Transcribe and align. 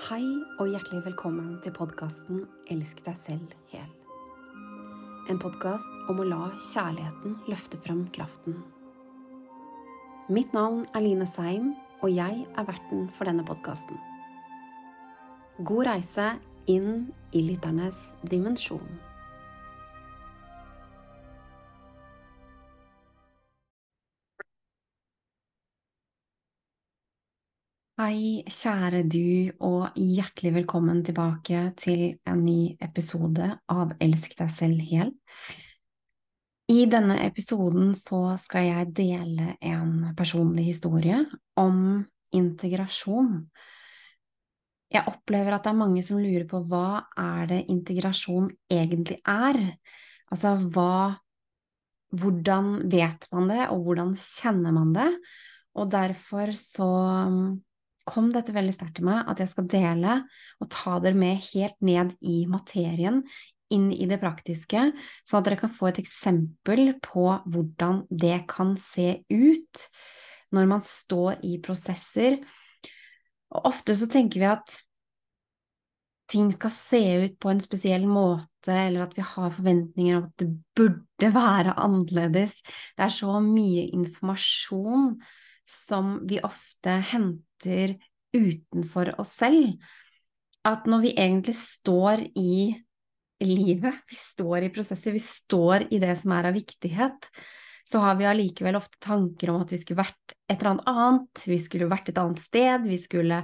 Hei 0.00 0.24
og 0.56 0.70
hjertelig 0.70 1.02
velkommen 1.04 1.58
til 1.60 1.74
podkasten 1.76 2.46
Elsk 2.72 3.02
deg 3.04 3.18
selv 3.20 3.50
hel. 3.68 3.90
En 5.28 5.36
podkast 5.42 5.98
om 6.08 6.22
å 6.22 6.24
la 6.24 6.46
kjærligheten 6.56 7.34
løfte 7.50 7.76
frem 7.84 8.06
kraften. 8.16 8.56
Mitt 10.32 10.56
navn 10.56 10.86
er 10.96 11.04
Line 11.04 11.28
Seim, 11.28 11.74
og 12.00 12.14
jeg 12.14 12.46
er 12.48 12.68
verten 12.70 13.10
for 13.12 13.28
denne 13.28 13.44
podkasten. 13.44 14.00
God 15.68 15.90
reise 15.90 16.30
inn 16.64 17.10
i 17.36 17.44
lytternes 17.50 18.00
dimensjon. 18.24 18.88
Hei, 28.00 28.40
kjære 28.48 29.02
du, 29.12 29.50
og 29.60 29.98
hjertelig 29.98 30.54
velkommen 30.54 31.02
tilbake 31.04 31.66
til 31.76 32.14
en 32.24 32.38
ny 32.46 32.78
episode 32.80 33.50
av 33.68 33.92
Elsk 34.00 34.38
deg 34.38 34.54
selv 34.56 34.80
hel. 34.88 35.10
I 36.72 36.86
denne 36.88 37.18
episoden 37.26 37.92
så 37.98 38.38
skal 38.40 38.70
jeg 38.70 38.88
dele 39.02 39.50
en 39.60 40.14
personlig 40.16 40.70
historie 40.70 41.20
om 41.60 42.00
integrasjon. 42.32 43.36
Jeg 44.96 45.04
opplever 45.12 45.58
at 45.58 45.68
det 45.68 45.74
er 45.76 45.80
mange 45.84 46.08
som 46.08 46.24
lurer 46.24 46.48
på 46.48 46.64
hva 46.72 47.04
er 47.20 47.52
det 47.52 47.62
integrasjon 47.68 48.48
egentlig 48.80 49.20
er? 49.28 49.60
Altså 50.32 50.56
hva 50.70 50.92
Hvordan 52.16 52.78
vet 52.90 53.28
man 53.30 53.52
det, 53.52 53.66
og 53.70 53.84
hvordan 53.84 54.16
kjenner 54.18 54.72
man 54.74 54.96
det? 54.96 55.10
Og 55.78 55.92
derfor 55.92 56.50
så 56.56 56.94
kom 58.08 58.30
dette 58.34 58.54
veldig 58.54 58.74
sterkt 58.74 58.98
til 58.98 59.08
meg, 59.08 59.24
at 59.28 59.40
jeg 59.42 59.52
skal 59.52 59.68
dele 59.70 60.18
og 60.60 60.70
ta 60.72 60.98
dere 61.02 61.18
med 61.18 61.40
helt 61.50 61.78
ned 61.84 62.14
i 62.20 62.44
materien, 62.50 63.22
inn 63.70 63.90
i 63.94 64.06
det 64.10 64.18
praktiske, 64.22 64.88
sånn 65.22 65.40
at 65.40 65.46
dere 65.46 65.60
kan 65.60 65.72
få 65.72 65.90
et 65.90 66.00
eksempel 66.02 66.96
på 67.04 67.26
hvordan 67.46 68.04
det 68.10 68.42
kan 68.50 68.74
se 68.80 69.20
ut 69.30 69.84
når 70.50 70.70
man 70.72 70.82
står 70.82 71.44
i 71.46 71.60
prosesser. 71.62 72.40
Og 73.54 73.70
ofte 73.70 73.94
så 73.98 74.08
tenker 74.10 74.42
vi 74.42 74.48
at 74.50 74.80
ting 76.30 76.50
skal 76.54 76.72
se 76.74 77.00
ut 77.24 77.36
på 77.42 77.50
en 77.50 77.62
spesiell 77.62 78.06
måte, 78.10 78.74
eller 78.74 79.06
at 79.06 79.14
vi 79.16 79.24
har 79.26 79.54
forventninger 79.54 80.18
om 80.18 80.26
at 80.28 80.42
det 80.42 80.50
burde 80.78 81.30
være 81.34 81.74
annerledes. 81.80 82.58
Det 82.96 83.06
er 83.06 83.14
så 83.14 83.38
mye 83.42 83.88
informasjon 83.96 85.16
som 85.70 86.18
vi 86.28 86.40
ofte 86.42 86.98
henter 87.12 87.96
utenfor 88.34 89.14
oss 89.20 89.36
selv, 89.40 89.74
at 90.66 90.86
når 90.90 91.04
vi 91.06 91.14
egentlig 91.14 91.56
står 91.56 92.24
i 92.36 92.74
livet, 93.40 94.02
vi 94.10 94.18
står 94.18 94.66
i 94.66 94.72
prosesser, 94.74 95.14
vi 95.14 95.22
står 95.24 95.88
i 95.94 96.00
det 96.02 96.12
som 96.20 96.34
er 96.36 96.50
av 96.50 96.56
viktighet, 96.56 97.30
så 97.90 98.02
har 98.04 98.18
vi 98.18 98.28
allikevel 98.28 98.76
ofte 98.78 99.00
tanker 99.02 99.50
om 99.50 99.62
at 99.64 99.72
vi 99.72 99.80
skulle 99.80 100.02
vært 100.02 100.34
et 100.50 100.58
eller 100.58 100.74
annet 100.74 100.90
annet, 100.90 101.46
vi 101.48 101.58
skulle 101.62 101.88
vært 101.90 102.12
et 102.12 102.20
annet 102.20 102.42
sted, 102.42 102.84
vi 102.86 102.98
skulle 103.00 103.40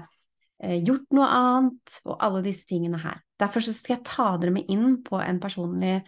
eh, 0.61 0.77
gjort 0.85 1.09
noe 1.17 1.31
annet, 1.39 1.97
og 2.05 2.21
alle 2.23 2.45
disse 2.45 2.69
tingene 2.69 3.01
her. 3.03 3.23
Derfor 3.41 3.65
skal 3.65 3.97
jeg 3.97 4.07
ta 4.07 4.29
dere 4.41 4.55
med 4.55 4.71
inn 4.73 5.01
på 5.07 5.19
en 5.23 5.41
personlig 5.43 5.99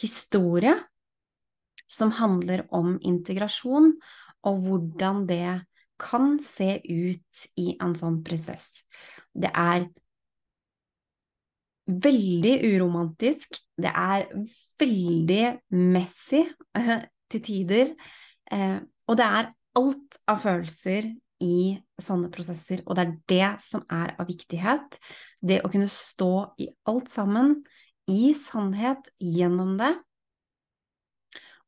historie 0.00 0.76
som 1.88 2.12
handler 2.20 2.66
om 2.76 2.98
integrasjon, 3.00 3.94
og 4.46 4.62
hvordan 4.62 5.24
det 5.26 5.42
kan 5.98 6.38
se 6.44 6.78
ut 6.84 7.46
i 7.58 7.72
en 7.82 7.94
sånn 7.98 8.20
prosess. 8.26 8.82
Det 9.34 9.50
er 9.50 9.88
veldig 11.88 12.54
uromantisk, 12.68 13.60
det 13.80 13.92
er 13.92 14.26
veldig 14.78 15.44
messy 15.72 16.42
eh, 16.76 16.98
til 17.32 17.44
tider, 17.44 17.94
eh, 18.52 18.78
og 19.08 19.18
det 19.18 19.28
er 19.40 19.50
alt 19.78 20.18
av 20.28 20.42
følelser 20.42 21.08
i 21.44 21.78
sånne 22.02 22.30
prosesser, 22.34 22.82
og 22.84 22.98
det 22.98 23.04
er 23.04 23.14
det 23.30 23.50
som 23.64 23.84
er 23.94 24.14
av 24.18 24.28
viktighet. 24.28 24.98
Det 25.40 25.60
å 25.62 25.70
kunne 25.70 25.88
stå 25.92 26.32
i 26.60 26.68
alt 26.90 27.12
sammen, 27.12 27.60
i 28.10 28.34
sannhet, 28.36 29.10
gjennom 29.22 29.76
det, 29.78 29.92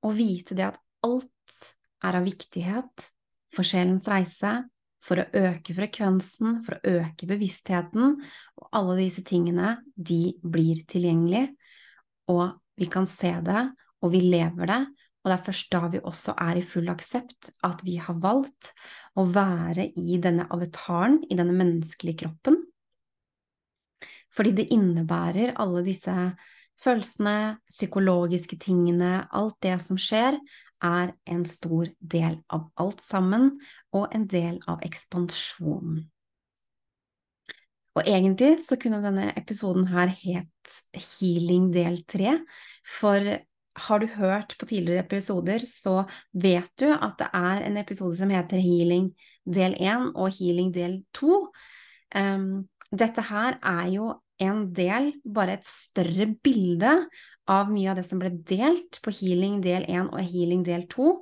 og 0.04 0.16
vite 0.16 0.56
det 0.56 0.70
at 0.70 0.80
alt 1.06 1.58
er 2.04 2.18
av 2.18 2.26
viktighet, 2.26 3.10
for 3.54 3.66
sjelens 3.66 4.08
reise, 4.10 4.60
for 5.00 5.22
å 5.22 5.28
øke 5.32 5.74
frekvensen, 5.76 6.60
for 6.64 6.76
å 6.76 6.96
øke 7.00 7.28
bevisstheten, 7.28 8.18
og 8.60 8.72
alle 8.76 8.98
disse 9.00 9.24
tingene, 9.26 9.78
de 9.96 10.36
blir 10.44 10.84
tilgjengelige, 10.90 11.54
og 12.30 12.58
vi 12.80 12.88
kan 12.92 13.08
se 13.08 13.32
det, 13.44 13.64
og 14.00 14.12
vi 14.12 14.22
lever 14.24 14.70
det, 14.70 14.80
og 15.20 15.28
det 15.28 15.36
er 15.36 15.44
først 15.44 15.72
da 15.72 15.80
vi 15.92 16.00
også 16.00 16.34
er 16.40 16.60
i 16.60 16.64
full 16.64 16.88
aksept 16.92 17.50
at 17.66 17.82
vi 17.84 17.98
har 18.00 18.16
valgt 18.22 18.70
å 19.20 19.26
være 19.28 19.90
i 20.00 20.16
denne 20.22 20.46
avataren, 20.48 21.18
i 21.28 21.36
denne 21.36 21.56
menneskelige 21.56 22.22
kroppen, 22.22 22.56
fordi 24.30 24.54
det 24.60 24.70
innebærer 24.72 25.56
alle 25.60 25.82
disse 25.84 26.14
følelsene, 26.80 27.58
psykologiske 27.70 28.58
tingene, 28.60 29.26
alt 29.36 29.58
det 29.64 29.76
som 29.82 29.98
skjer, 30.00 30.38
er 30.80 31.12
en 31.28 31.44
stor 31.44 31.90
del 32.00 32.38
av 32.48 32.70
alt 32.80 33.02
sammen, 33.04 33.52
og 33.92 34.14
en 34.16 34.24
del 34.30 34.60
av 34.70 34.80
ekspansjonen. 34.86 36.06
Og 37.98 38.06
egentlig 38.06 38.60
så 38.62 38.78
kunne 38.80 39.02
denne 39.02 39.32
episoden 39.36 39.88
her 39.90 40.12
het 40.14 40.76
Healing 40.94 41.68
del 41.74 42.00
tre, 42.08 42.38
for 42.86 43.26
har 43.80 44.02
du 44.02 44.06
hørt 44.14 44.54
på 44.58 44.66
tidligere 44.70 45.04
episoder, 45.04 45.62
så 45.66 46.04
vet 46.32 46.70
du 46.80 46.88
at 46.90 47.18
det 47.20 47.28
er 47.34 47.66
en 47.66 47.78
episode 47.80 48.16
som 48.18 48.32
heter 48.32 48.62
Healing 48.62 49.10
del 49.46 49.76
én 49.78 50.10
og 50.14 50.32
Healing 50.38 50.72
del 50.74 51.00
to. 51.16 51.46
Um, 52.14 52.68
dette 52.90 53.22
her 53.30 53.58
er 53.62 53.86
jo 53.94 54.12
en 54.40 54.64
del, 54.76 55.12
bare 55.24 55.58
et 55.58 55.66
større 55.68 56.26
bilde 56.44 56.94
av 57.50 57.70
mye 57.72 57.90
av 57.92 58.00
det 58.00 58.06
som 58.08 58.22
ble 58.22 58.32
delt 58.48 59.00
på 59.04 59.12
healing 59.14 59.60
del 59.64 59.84
1 59.88 60.10
og 60.14 60.24
healing 60.24 60.64
del 60.66 60.86
2, 60.90 61.12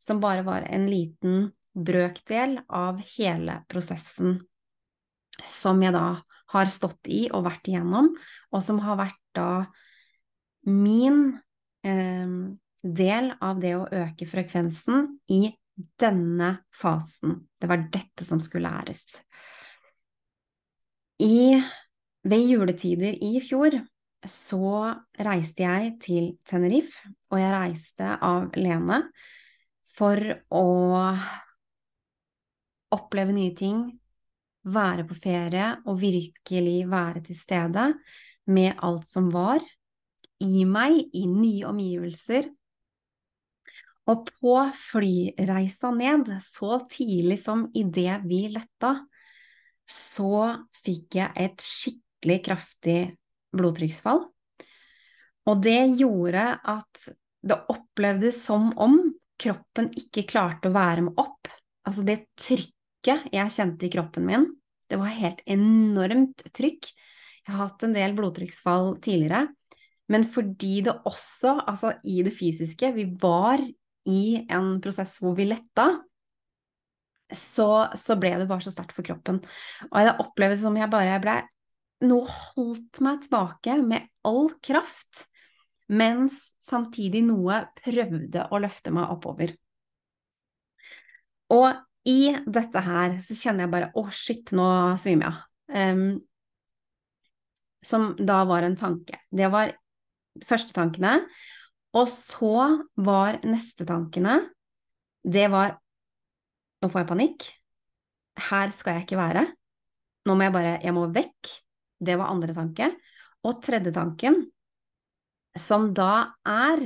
som 0.00 0.22
bare 0.22 0.46
var 0.46 0.66
en 0.70 0.88
liten 0.88 1.52
brøkdel 1.74 2.60
av 2.72 3.00
hele 3.16 3.60
prosessen 3.68 4.38
som 5.42 5.82
jeg 5.82 5.94
da 5.94 6.20
har 6.54 6.70
stått 6.70 7.08
i 7.10 7.24
og 7.34 7.46
vært 7.48 7.70
igjennom, 7.70 8.12
og 8.54 8.62
som 8.62 8.78
har 8.84 8.98
vært 9.00 9.20
da 9.34 9.48
min 10.70 11.34
eh, 11.84 12.36
del 12.84 13.30
av 13.42 13.60
det 13.60 13.74
å 13.76 13.88
øke 13.88 14.28
frekvensen 14.28 15.08
i 15.34 15.48
denne 15.74 16.50
fasen. 16.74 17.40
Det 17.58 17.70
var 17.70 17.88
dette 17.90 18.26
som 18.26 18.38
skulle 18.42 18.70
læres. 18.70 19.18
I 21.18 21.58
ved 22.24 22.46
juletider 22.48 23.16
i 23.20 23.38
fjor 23.44 23.76
så 24.24 24.94
reiste 25.20 25.64
jeg 25.64 25.96
til 26.00 26.28
Tenerife, 26.48 27.10
og 27.30 27.40
jeg 27.40 27.52
reiste 27.52 28.14
av 28.24 28.54
Lene 28.56 29.02
for 29.94 30.18
å 30.48 30.64
oppleve 32.94 33.34
nye 33.36 33.52
ting, 33.56 33.84
være 34.64 35.04
på 35.04 35.16
ferie 35.18 35.74
og 35.84 36.00
virkelig 36.00 36.78
være 36.88 37.24
til 37.26 37.36
stede 37.36 37.90
med 38.48 38.78
alt 38.84 39.08
som 39.10 39.28
var 39.34 39.60
i 40.40 40.64
meg, 40.68 40.96
i 41.12 41.26
nye 41.28 41.66
omgivelser. 41.68 42.48
Og 44.08 44.28
på 44.28 44.54
flyreisa 44.76 45.90
ned, 45.96 46.30
så 46.44 46.78
tidlig 46.90 47.38
som 47.44 47.66
idet 47.76 48.18
vi 48.24 48.46
letta, 48.52 48.96
så 49.88 50.48
fikk 50.84 51.20
jeg 51.20 51.32
et 51.44 51.64
skikkelig 51.64 52.03
skikkelig 52.24 52.44
kraftig 52.44 53.16
blodtrykksfall. 53.54 54.24
Og 55.44 55.60
det 55.62 55.98
gjorde 56.00 56.56
at 56.64 57.10
det 57.44 57.58
opplevdes 57.68 58.40
som 58.46 58.72
om 58.80 59.12
kroppen 59.36 59.90
ikke 59.92 60.24
klarte 60.24 60.70
å 60.70 60.74
være 60.74 61.04
med 61.04 61.18
opp. 61.20 61.48
Altså 61.84 62.02
det 62.02 62.24
trykket 62.40 63.28
jeg 63.32 63.52
kjente 63.52 63.86
i 63.86 63.92
kroppen 63.92 64.24
min, 64.24 64.46
det 64.88 64.96
var 64.96 65.12
helt 65.12 65.42
enormt 65.44 66.46
trykk. 66.54 66.88
Jeg 67.44 67.52
har 67.52 67.66
hatt 67.66 67.84
en 67.84 67.92
del 67.92 68.14
blodtrykksfall 68.16 68.94
tidligere, 69.04 69.50
men 70.08 70.24
fordi 70.24 70.80
det 70.86 70.96
også, 71.04 71.58
altså 71.66 71.92
i 72.04 72.22
det 72.24 72.32
fysiske, 72.36 72.92
vi 72.96 73.04
var 73.20 73.60
i 74.08 74.46
en 74.48 74.78
prosess 74.84 75.18
hvor 75.20 75.36
vi 75.36 75.48
letta, 75.48 75.90
så, 77.34 77.88
så 77.96 78.16
ble 78.20 78.34
det 78.40 78.48
bare 78.48 78.64
så 78.64 78.72
sterkt 78.72 78.96
for 78.96 79.04
kroppen. 79.04 79.42
Og 79.90 79.96
det 80.06 80.16
opplevdes 80.22 80.64
som 80.64 80.76
jeg 80.78 80.92
bare 80.92 81.20
ble 81.20 81.42
nå 82.04 82.20
holdt 82.26 83.00
meg 83.04 83.22
tilbake 83.24 83.78
med 83.84 84.08
all 84.26 84.50
kraft, 84.64 85.26
mens 85.92 86.54
samtidig 86.64 87.22
noe 87.26 87.62
prøvde 87.78 88.48
å 88.50 88.60
løfte 88.62 88.92
meg 88.94 89.12
oppover. 89.14 89.54
Og 91.54 91.70
i 92.08 92.34
dette 92.44 92.82
her 92.84 93.18
så 93.24 93.36
kjenner 93.38 93.64
jeg 93.64 93.72
bare 93.72 93.90
å, 93.96 94.06
shit, 94.12 94.52
nå 94.56 94.68
svimer 95.00 95.30
jeg. 95.30 95.42
Um, 95.74 96.06
som 97.84 98.12
da 98.16 98.42
var 98.48 98.64
en 98.64 98.76
tanke. 98.80 99.18
Det 99.28 99.48
var 99.52 99.74
første 100.44 100.74
tankene. 100.76 101.18
Og 101.94 102.08
så 102.10 102.56
var 102.98 103.36
neste 103.46 103.86
tankene 103.86 104.40
Det 105.22 105.44
var 105.52 105.76
Nå 106.82 106.88
får 106.90 107.00
jeg 107.00 107.08
panikk. 107.08 107.44
Her 108.50 108.72
skal 108.74 108.98
jeg 108.98 109.06
ikke 109.06 109.20
være. 109.20 109.44
Nå 110.28 110.34
må 110.36 110.44
jeg 110.44 110.52
bare 110.52 110.72
Jeg 110.82 110.92
må 110.96 111.06
vekk. 111.14 111.52
Det 112.04 112.18
var 112.20 112.32
andre 112.32 112.54
tanke. 112.56 112.90
Og 113.44 113.60
tredje 113.64 113.92
tanken, 113.94 114.38
som 115.60 115.90
da 115.94 116.34
er 116.48 116.80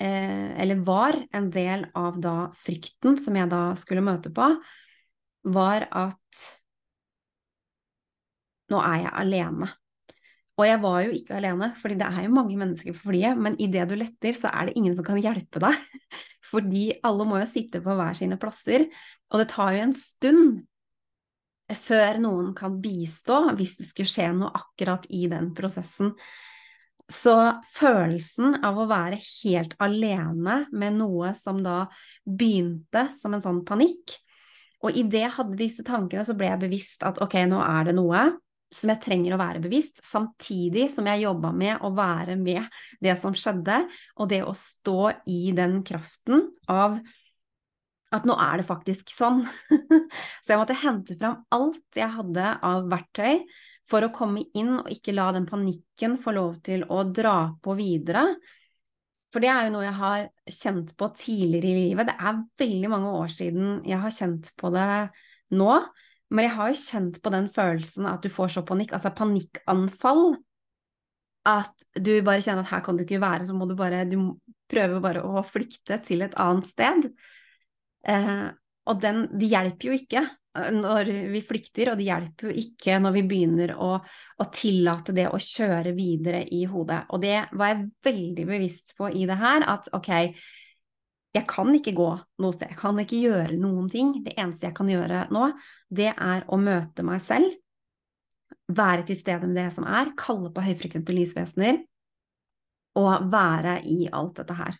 eh, 0.00 0.52
Eller 0.62 0.80
var 0.86 1.18
en 1.34 1.50
del 1.52 1.86
av 1.98 2.16
da 2.22 2.36
frykten 2.56 3.18
som 3.20 3.36
jeg 3.36 3.50
da 3.50 3.64
skulle 3.78 4.04
møte 4.04 4.32
på, 4.34 4.48
var 5.52 5.88
at 5.90 6.42
nå 8.72 8.80
er 8.80 9.04
jeg 9.04 9.14
alene. 9.24 9.68
Og 10.60 10.66
jeg 10.68 10.80
var 10.82 10.98
jo 11.02 11.14
ikke 11.16 11.36
alene, 11.38 11.70
fordi 11.80 11.96
det 12.00 12.08
er 12.08 12.26
jo 12.26 12.34
mange 12.36 12.58
mennesker 12.60 12.94
på 12.94 13.08
flyet, 13.08 13.38
men 13.40 13.56
idet 13.62 13.86
du 13.90 13.96
letter, 13.98 14.36
så 14.36 14.52
er 14.52 14.68
det 14.68 14.76
ingen 14.78 14.94
som 14.98 15.06
kan 15.06 15.20
hjelpe 15.20 15.62
deg. 15.62 15.86
Fordi 16.52 16.90
alle 17.08 17.24
må 17.24 17.38
jo 17.40 17.48
sitte 17.48 17.80
på 17.80 17.94
hver 17.96 18.16
sine 18.18 18.36
plasser, 18.40 18.84
og 19.32 19.40
det 19.40 19.48
tar 19.54 19.72
jo 19.72 19.86
en 19.86 19.94
stund 19.96 20.58
før 21.78 22.20
noen 22.22 22.52
kan 22.56 22.78
bistå 22.82 23.38
hvis 23.58 23.76
det 23.80 23.88
skulle 23.90 24.10
skje 24.10 24.30
noe 24.36 24.52
akkurat 24.56 25.06
i 25.10 25.26
den 25.30 25.52
prosessen. 25.56 26.14
Så 27.12 27.34
følelsen 27.74 28.60
av 28.64 28.78
å 28.78 28.88
være 28.88 29.18
helt 29.20 29.74
alene 29.82 30.62
med 30.72 30.96
noe 31.00 31.32
som 31.36 31.60
da 31.64 31.84
begynte 32.24 33.08
som 33.12 33.34
en 33.36 33.44
sånn 33.44 33.64
panikk, 33.68 34.16
og 34.82 34.96
idet 34.98 35.26
jeg 35.26 35.34
hadde 35.36 35.58
disse 35.58 35.84
tankene, 35.86 36.24
så 36.26 36.34
ble 36.34 36.48
jeg 36.48 36.62
bevisst 36.64 37.04
at 37.06 37.20
ok, 37.22 37.36
nå 37.50 37.60
er 37.62 37.90
det 37.90 37.94
noe 37.98 38.24
som 38.72 38.90
jeg 38.90 39.02
trenger 39.04 39.34
å 39.34 39.40
være 39.40 39.60
bevisst, 39.62 40.00
samtidig 40.04 40.88
som 40.90 41.06
jeg 41.10 41.26
jobba 41.26 41.52
med 41.54 41.84
å 41.84 41.92
være 41.94 42.38
med 42.40 42.64
det 43.04 43.14
som 43.20 43.34
skjedde, 43.36 43.82
og 44.16 44.30
det 44.32 44.40
å 44.46 44.54
stå 44.56 45.12
i 45.28 45.52
den 45.56 45.82
kraften 45.86 46.48
av 46.72 46.96
at 48.12 48.26
nå 48.28 48.36
er 48.36 48.60
det 48.60 48.68
faktisk 48.68 49.12
sånn. 49.12 49.42
Så 50.44 50.52
jeg 50.52 50.60
måtte 50.60 50.78
hente 50.78 51.16
fram 51.18 51.42
alt 51.54 51.98
jeg 51.98 52.12
hadde 52.16 52.56
av 52.68 52.88
verktøy 52.92 53.44
for 53.88 54.04
å 54.04 54.12
komme 54.14 54.44
inn 54.58 54.76
og 54.78 54.90
ikke 54.92 55.14
la 55.16 55.30
den 55.36 55.48
panikken 55.48 56.18
få 56.20 56.34
lov 56.36 56.58
til 56.64 56.84
å 56.88 57.02
dra 57.08 57.36
på 57.62 57.76
videre. 57.78 58.26
For 59.32 59.42
det 59.42 59.48
er 59.48 59.66
jo 59.66 59.74
noe 59.74 59.86
jeg 59.86 59.98
har 59.98 60.24
kjent 60.52 60.94
på 61.00 61.08
tidligere 61.16 61.72
i 61.72 61.88
livet. 61.88 62.08
Det 62.10 62.16
er 62.20 62.40
veldig 62.62 62.92
mange 62.92 63.12
år 63.16 63.32
siden 63.32 63.74
jeg 63.88 64.00
har 64.02 64.14
kjent 64.14 64.52
på 64.60 64.72
det 64.74 64.88
nå. 65.56 65.74
Men 66.32 66.46
jeg 66.46 66.56
har 66.56 66.72
jo 66.72 66.80
kjent 66.80 67.20
på 67.24 67.32
den 67.32 67.48
følelsen 67.52 68.08
at 68.08 68.24
du 68.24 68.32
får 68.32 68.54
så 68.54 68.62
panikk, 68.68 68.94
altså 68.96 69.12
panikkanfall, 69.16 70.34
at 71.48 71.86
du 71.98 72.12
bare 72.24 72.40
kjenner 72.44 72.64
at 72.64 72.70
her 72.70 72.82
kan 72.86 72.96
du 72.96 73.02
ikke 73.04 73.20
være, 73.22 73.48
så 73.48 73.56
må 73.56 73.66
du 73.66 73.74
bare 73.76 74.04
Du 74.08 74.16
prøver 74.70 75.02
bare 75.04 75.24
å 75.26 75.42
flykte 75.44 75.98
til 76.06 76.22
et 76.24 76.36
annet 76.40 76.68
sted. 76.70 77.08
Eh, 78.08 78.48
og 78.90 79.02
den, 79.02 79.26
de 79.38 79.50
hjelper 79.50 79.88
jo 79.88 79.96
ikke 79.96 80.22
eh, 80.24 80.72
når 80.74 81.12
vi 81.32 81.42
flykter, 81.46 81.92
og 81.92 82.00
det 82.00 82.08
hjelper 82.08 82.50
jo 82.50 82.64
ikke 82.64 82.98
når 83.02 83.16
vi 83.18 83.24
begynner 83.30 83.74
å, 83.76 83.92
å, 84.02 84.48
tillate 84.54 85.14
det 85.16 85.28
å 85.30 85.40
kjøre 85.40 85.94
videre 85.96 86.42
i 86.50 86.64
hodet. 86.70 87.04
Og 87.14 87.22
det 87.22 87.38
var 87.54 87.72
jeg 87.72 87.86
veldig 88.10 88.48
bevisst 88.50 88.96
på 88.98 89.12
i 89.12 89.26
det 89.28 89.38
her, 89.42 89.66
at 89.70 89.90
ok, 89.94 90.12
jeg 91.32 91.48
kan 91.48 91.70
ikke 91.72 91.94
gå 91.96 92.10
noe 92.44 92.52
sted, 92.52 92.74
jeg 92.74 92.80
kan 92.80 92.98
ikke 93.00 93.22
gjøre 93.22 93.56
noen 93.56 93.88
ting. 93.92 94.18
Det 94.24 94.34
eneste 94.36 94.68
jeg 94.68 94.76
kan 94.76 94.90
gjøre 94.90 95.26
nå, 95.32 95.48
det 95.88 96.10
er 96.12 96.44
å 96.44 96.58
møte 96.60 97.06
meg 97.06 97.22
selv, 97.24 97.54
være 98.72 99.06
til 99.08 99.18
stede 99.18 99.48
med 99.48 99.56
det 99.58 99.70
som 99.74 99.86
er, 99.88 100.12
kalle 100.18 100.52
på 100.52 100.64
høyfrekvente 100.64 101.14
lysvesener, 101.16 101.80
og 103.00 103.30
være 103.32 103.78
i 103.88 104.04
alt 104.12 104.42
dette 104.42 104.56
her. 104.58 104.76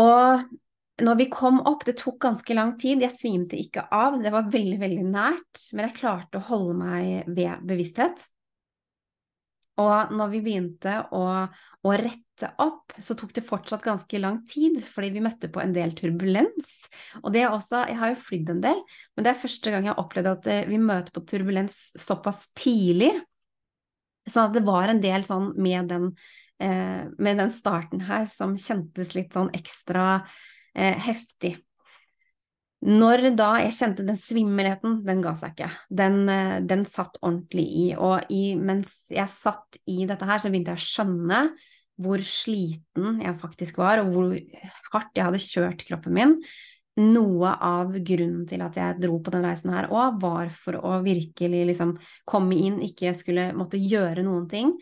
Og 0.00 0.46
når 1.02 1.16
vi 1.18 1.26
kom 1.32 1.58
opp, 1.66 1.82
det 1.86 1.96
tok 1.98 2.20
ganske 2.22 2.54
lang 2.54 2.76
tid, 2.78 3.02
jeg 3.02 3.14
svimte 3.14 3.58
ikke 3.58 3.88
av, 3.90 4.20
det 4.22 4.30
var 4.30 4.50
veldig, 4.52 4.76
veldig 4.78 5.06
nært, 5.08 5.64
men 5.72 5.88
jeg 5.88 5.98
klarte 5.98 6.38
å 6.38 6.46
holde 6.52 6.76
meg 6.78 7.32
ved 7.34 7.64
bevissthet. 7.66 8.22
Og 9.82 10.12
når 10.14 10.30
vi 10.30 10.40
begynte 10.44 11.00
å, 11.16 11.24
å, 11.50 11.94
rette 11.98 12.52
opp, 12.62 12.94
så 13.02 13.16
tok 13.18 13.32
det 13.34 13.42
fortsatt 13.42 13.82
ganske 13.82 14.20
lang 14.22 14.38
tid, 14.46 14.78
fordi 14.86 15.10
vi 15.16 15.24
møtte 15.24 15.50
på 15.50 15.62
en 15.64 15.74
del 15.74 15.96
turbulens. 15.98 16.70
Og 17.24 17.32
det 17.34 17.42
er 17.42 17.50
også, 17.50 17.82
jeg 17.90 17.98
har 17.98 18.12
jo 18.12 18.22
flydd 18.28 18.54
en 18.54 18.62
del, 18.62 18.86
men 19.16 19.26
det 19.26 19.32
er 19.32 19.42
første 19.42 19.74
gang 19.74 19.88
jeg 19.88 19.96
har 19.96 20.04
opplevd 20.04 20.30
at 20.30 20.50
eh, 20.52 20.64
vi 20.70 20.78
møter 20.78 21.14
på 21.14 21.24
turbulens 21.26 21.88
såpass 21.98 22.46
tidlig. 22.54 23.10
Sånn 24.30 24.46
at 24.46 24.54
det 24.54 24.62
var 24.64 24.92
en 24.92 25.02
del 25.02 25.26
sånn 25.26 25.50
med 25.58 25.90
den, 25.90 26.10
eh, 26.62 27.10
med 27.18 27.42
den 27.42 27.50
starten 27.54 28.06
her 28.06 28.30
som 28.30 28.54
kjentes 28.54 29.16
litt 29.18 29.34
sånn 29.34 29.50
ekstra 29.58 30.22
eh, 30.74 30.98
heftig. 31.06 31.56
Når 32.84 33.30
da 33.32 33.54
jeg 33.62 33.72
kjente 33.78 34.04
den 34.04 34.18
svimmelheten, 34.20 34.98
den 35.06 35.22
ga 35.24 35.32
seg 35.40 35.54
ikke. 35.54 35.70
Den, 35.88 36.28
eh, 36.28 36.58
den 36.60 36.84
satt 36.84 37.16
ordentlig 37.22 37.64
i. 37.64 37.86
Og 37.96 38.28
i, 38.28 38.56
mens 38.60 38.92
jeg 39.08 39.30
satt 39.32 39.80
i 39.88 40.04
dette 40.04 40.28
her, 40.28 40.42
så 40.42 40.52
begynte 40.52 40.74
jeg 40.74 40.82
å 40.82 40.88
skjønne 40.88 41.40
hvor 42.04 42.20
sliten 42.26 43.22
jeg 43.22 43.38
faktisk 43.40 43.78
var, 43.78 44.02
og 44.02 44.12
hvor 44.12 44.34
hardt 44.92 45.16
jeg 45.16 45.28
hadde 45.28 45.42
kjørt 45.42 45.84
kroppen 45.88 46.16
min. 46.16 46.36
Noe 47.00 47.54
av 47.58 47.94
grunnen 48.06 48.44
til 48.46 48.62
at 48.62 48.76
jeg 48.78 48.98
dro 49.02 49.16
på 49.22 49.32
den 49.34 49.46
reisen 49.46 49.72
her 49.74 49.88
òg, 49.90 50.20
var 50.22 50.52
for 50.54 50.78
å 50.78 50.98
virkelig 51.06 51.64
liksom 51.70 51.96
komme 52.28 52.58
inn, 52.58 52.82
ikke 52.84 53.14
skulle 53.16 53.48
måtte 53.56 53.80
gjøre 53.80 54.26
noen 54.26 54.46
ting. 54.50 54.74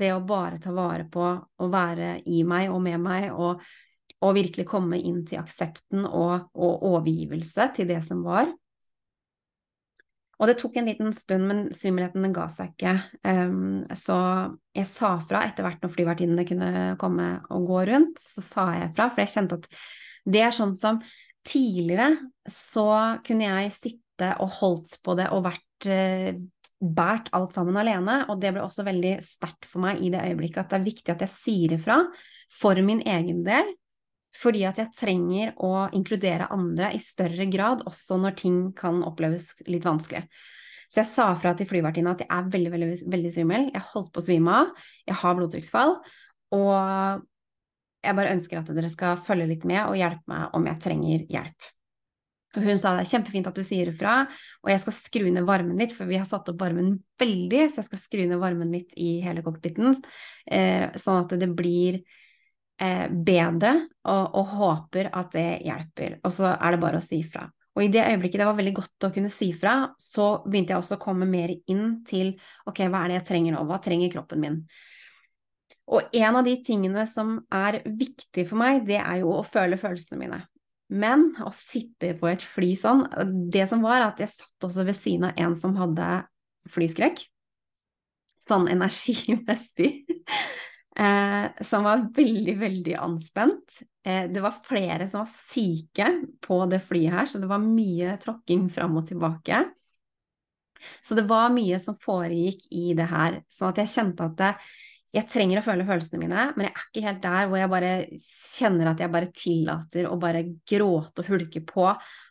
Det 0.00 0.14
å 0.14 0.24
bare 0.24 0.58
ta 0.62 0.72
vare 0.72 1.04
på 1.10 1.28
å 1.28 1.70
være 1.70 2.16
i 2.30 2.40
meg 2.48 2.72
og 2.72 2.80
med 2.86 3.02
meg 3.04 3.30
og 3.34 3.60
og 4.20 4.36
virkelig 4.36 4.66
komme 4.68 4.98
inn 5.00 5.22
til 5.28 5.40
aksepten 5.40 6.04
og, 6.04 6.50
og 6.52 6.82
overgivelse 6.90 7.70
til 7.76 7.88
det 7.88 8.02
som 8.06 8.24
var. 8.26 8.50
Og 10.40 10.48
det 10.48 10.56
tok 10.60 10.78
en 10.80 10.86
liten 10.88 11.10
stund, 11.12 11.44
men 11.48 11.66
svimmelheten 11.76 12.32
ga 12.32 12.46
seg 12.52 12.72
ikke. 12.72 12.94
Um, 13.28 13.82
så 13.96 14.16
jeg 14.76 14.88
sa 14.88 15.14
fra 15.20 15.42
etter 15.44 15.66
hvert 15.66 15.82
når 15.84 15.92
flyvertinnene 15.92 16.46
kunne 16.48 16.70
komme 17.00 17.32
og 17.52 17.66
gå 17.68 17.82
rundt, 17.90 18.20
så 18.20 18.44
sa 18.44 18.68
jeg 18.78 18.94
fra, 18.96 19.10
for 19.10 19.20
jeg 19.20 19.34
kjente 19.34 19.58
at 19.60 19.68
det 20.30 20.44
er 20.46 20.56
sånn 20.56 20.72
som 20.80 21.02
tidligere 21.48 22.14
så 22.48 22.88
kunne 23.24 23.48
jeg 23.48 23.76
sitte 23.76 24.32
og 24.40 24.56
holdt 24.60 24.98
på 25.04 25.16
det 25.16 25.28
og 25.32 25.44
vært 25.48 25.88
uh, 25.92 26.32
båret 26.80 27.28
alt 27.36 27.56
sammen 27.56 27.76
alene, 27.76 28.22
og 28.32 28.40
det 28.40 28.54
ble 28.54 28.64
også 28.64 28.86
veldig 28.86 29.18
sterkt 29.24 29.68
for 29.68 29.84
meg 29.84 30.00
i 30.00 30.08
det 30.12 30.24
øyeblikket 30.24 30.62
at 30.62 30.72
det 30.72 30.80
er 30.80 30.88
viktig 30.88 31.12
at 31.12 31.24
jeg 31.26 31.34
sier 31.34 31.76
ifra 31.76 32.00
for 32.52 32.80
min 32.84 33.04
egen 33.04 33.44
del, 33.44 33.68
fordi 34.36 34.62
at 34.68 34.78
jeg 34.78 34.94
trenger 34.94 35.52
å 35.58 35.88
inkludere 35.96 36.48
andre 36.54 36.92
i 36.94 37.00
større 37.02 37.46
grad, 37.50 37.84
også 37.88 38.18
når 38.20 38.36
ting 38.38 38.58
kan 38.76 39.02
oppleves 39.06 39.50
litt 39.66 39.86
vanskelig. 39.86 40.22
Så 40.90 41.02
jeg 41.02 41.10
sa 41.10 41.26
fra 41.38 41.52
til 41.54 41.68
flyvertinna 41.70 42.16
at 42.16 42.24
jeg 42.24 42.30
er 42.34 42.46
veldig, 42.50 42.70
veldig, 42.72 42.94
veldig 43.12 43.32
svimmel. 43.34 43.68
Jeg 43.70 43.88
holdt 43.92 44.08
på 44.14 44.22
å 44.22 44.26
svime 44.26 44.54
av. 44.62 44.72
Jeg 45.06 45.18
har 45.20 45.36
blodtrykksfall. 45.38 45.92
Og 46.56 47.26
jeg 48.00 48.16
bare 48.16 48.32
ønsker 48.34 48.58
at 48.58 48.72
dere 48.74 48.90
skal 48.90 49.20
følge 49.22 49.52
litt 49.52 49.66
med 49.68 49.84
og 49.84 49.98
hjelpe 49.98 50.32
meg 50.32 50.56
om 50.56 50.66
jeg 50.66 50.82
trenger 50.82 51.28
hjelp. 51.30 51.68
Og 52.56 52.64
hun 52.66 52.80
sa 52.82 52.96
det 52.96 53.04
er 53.04 53.10
kjempefint 53.12 53.46
at 53.46 53.58
du 53.58 53.62
sier 53.62 53.92
ifra, 53.92 54.24
og 54.64 54.72
jeg 54.72 54.80
skal 54.82 54.94
skru 54.96 55.28
ned 55.30 55.46
varmen 55.46 55.78
litt, 55.78 55.92
for 55.94 56.10
vi 56.10 56.18
har 56.18 56.26
satt 56.26 56.48
opp 56.50 56.58
varmen 56.58 56.96
veldig, 57.20 57.60
så 57.70 57.78
jeg 57.78 57.86
skal 57.92 58.02
skru 58.02 58.24
ned 58.24 58.40
varmen 58.42 58.72
litt 58.74 58.96
i 58.98 59.20
hele 59.22 59.44
cockpiten, 59.46 59.94
eh, 60.50 60.88
sånn 60.98 61.20
at 61.22 61.36
det 61.38 61.46
blir 61.54 62.00
eh, 62.80 63.06
bedre, 63.10 63.74
og, 64.08 64.36
og, 64.40 64.52
håper 64.56 65.10
at 65.12 65.32
det 65.36 65.48
hjelper. 65.66 66.20
Og 66.24 66.34
så 66.34 66.52
er 66.54 66.74
det 66.74 66.82
bare 66.82 67.00
å 67.00 67.04
si 67.04 67.22
fra. 67.26 67.46
Og 67.76 67.84
i 67.84 67.90
det 67.92 68.02
øyeblikket 68.02 68.42
det 68.42 68.48
var 68.48 68.58
veldig 68.58 68.76
godt 68.76 69.06
å 69.06 69.12
kunne 69.14 69.30
si 69.32 69.52
fra, 69.56 69.74
så 70.00 70.30
begynte 70.46 70.74
jeg 70.74 70.82
også 70.82 70.98
å 70.98 71.02
komme 71.02 71.28
mer 71.30 71.52
inn 71.70 72.00
til 72.08 72.32
ok, 72.68 72.86
hva 72.90 73.04
er 73.04 73.12
det 73.12 73.20
jeg 73.20 73.28
trenger 73.30 73.54
nå, 73.54 73.62
hva 73.68 73.78
trenger 73.82 74.12
kroppen 74.12 74.42
min? 74.42 74.56
Og 75.90 76.14
en 76.14 76.38
av 76.38 76.46
de 76.46 76.54
tingene 76.66 77.04
som 77.10 77.36
er 77.54 77.80
viktig 77.86 78.46
for 78.46 78.60
meg, 78.60 78.84
det 78.86 78.98
er 79.00 79.22
jo 79.22 79.32
å 79.38 79.46
føle 79.46 79.78
følelsene 79.80 80.20
mine. 80.22 80.40
Men 80.90 81.28
å 81.46 81.52
sitte 81.54 82.16
på 82.18 82.26
et 82.26 82.42
fly 82.42 82.72
sånn 82.74 83.04
Det 83.54 83.62
som 83.70 83.82
var, 83.84 84.02
at 84.02 84.18
jeg 84.18 84.32
satt 84.32 84.66
også 84.66 84.82
ved 84.88 84.98
siden 84.98 85.28
av 85.28 85.38
en 85.38 85.54
som 85.58 85.76
hadde 85.78 86.08
flyskrekk. 86.70 87.22
Sånn 88.42 88.66
energimessig 88.72 89.92
eh, 91.00 91.64
som 91.64 91.86
var 91.86 92.06
veldig, 92.16 92.56
veldig 92.60 92.94
anspent. 93.00 93.80
Eh, 94.04 94.26
det 94.32 94.44
var 94.44 94.60
flere 94.66 95.08
som 95.08 95.24
var 95.24 95.32
syke 95.32 96.10
på 96.44 96.62
det 96.70 96.82
flyet 96.84 97.16
her, 97.16 97.30
så 97.30 97.40
det 97.42 97.50
var 97.50 97.64
mye 97.64 98.16
tråkking 98.22 98.68
fram 98.72 99.00
og 99.00 99.08
tilbake. 99.08 99.64
Så 101.04 101.16
det 101.18 101.26
var 101.28 101.52
mye 101.52 101.78
som 101.80 101.98
foregikk 102.00 102.68
i 102.72 102.92
det 102.96 103.08
her, 103.10 103.42
sånn 103.52 103.72
at 103.72 103.82
jeg 103.82 103.92
kjente 103.94 104.28
at 104.30 104.38
det, 104.38 104.54
jeg 105.10 105.26
trenger 105.26 105.58
å 105.58 105.64
føle 105.66 105.84
følelsene 105.88 106.20
mine, 106.22 106.42
men 106.54 106.68
jeg 106.68 106.70
er 106.70 106.84
ikke 106.86 107.02
helt 107.08 107.22
der 107.24 107.48
hvor 107.50 107.58
jeg 107.58 107.70
bare 107.72 107.92
kjenner 108.22 108.90
at 108.92 109.00
jeg 109.02 109.10
bare 109.10 109.30
tillater 109.34 110.06
å 110.06 110.18
bare 110.22 110.44
gråte 110.70 111.24
og 111.24 111.30
hulke 111.32 111.62
på 111.66 111.88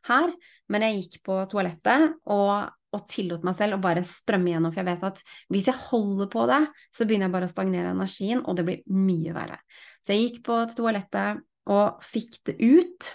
her. 0.08 0.32
Men 0.72 0.86
jeg 0.86 1.02
gikk 1.02 1.18
på 1.28 1.42
toalettet 1.52 2.16
og, 2.32 2.70
og 2.96 3.06
tillot 3.10 3.44
meg 3.46 3.56
selv 3.58 3.78
å 3.78 3.84
bare 3.84 4.04
strømme 4.08 4.54
gjennom, 4.54 4.74
for 4.74 4.82
jeg 4.82 4.90
vet 4.90 5.08
at 5.12 5.24
hvis 5.54 5.70
jeg 5.70 5.82
holder 5.90 6.30
på 6.32 6.46
det, 6.50 6.60
så 6.96 7.06
begynner 7.06 7.30
jeg 7.30 7.36
bare 7.36 7.50
å 7.50 7.54
stagnere 7.54 7.94
energien, 7.94 8.42
og 8.44 8.58
det 8.58 8.66
blir 8.68 8.84
mye 8.98 9.36
verre. 9.36 9.60
Så 10.02 10.16
jeg 10.16 10.26
gikk 10.26 10.44
på 10.50 10.60
toalettet 10.74 11.44
og 11.70 12.04
fikk 12.06 12.40
det 12.50 12.58
ut. 12.60 13.12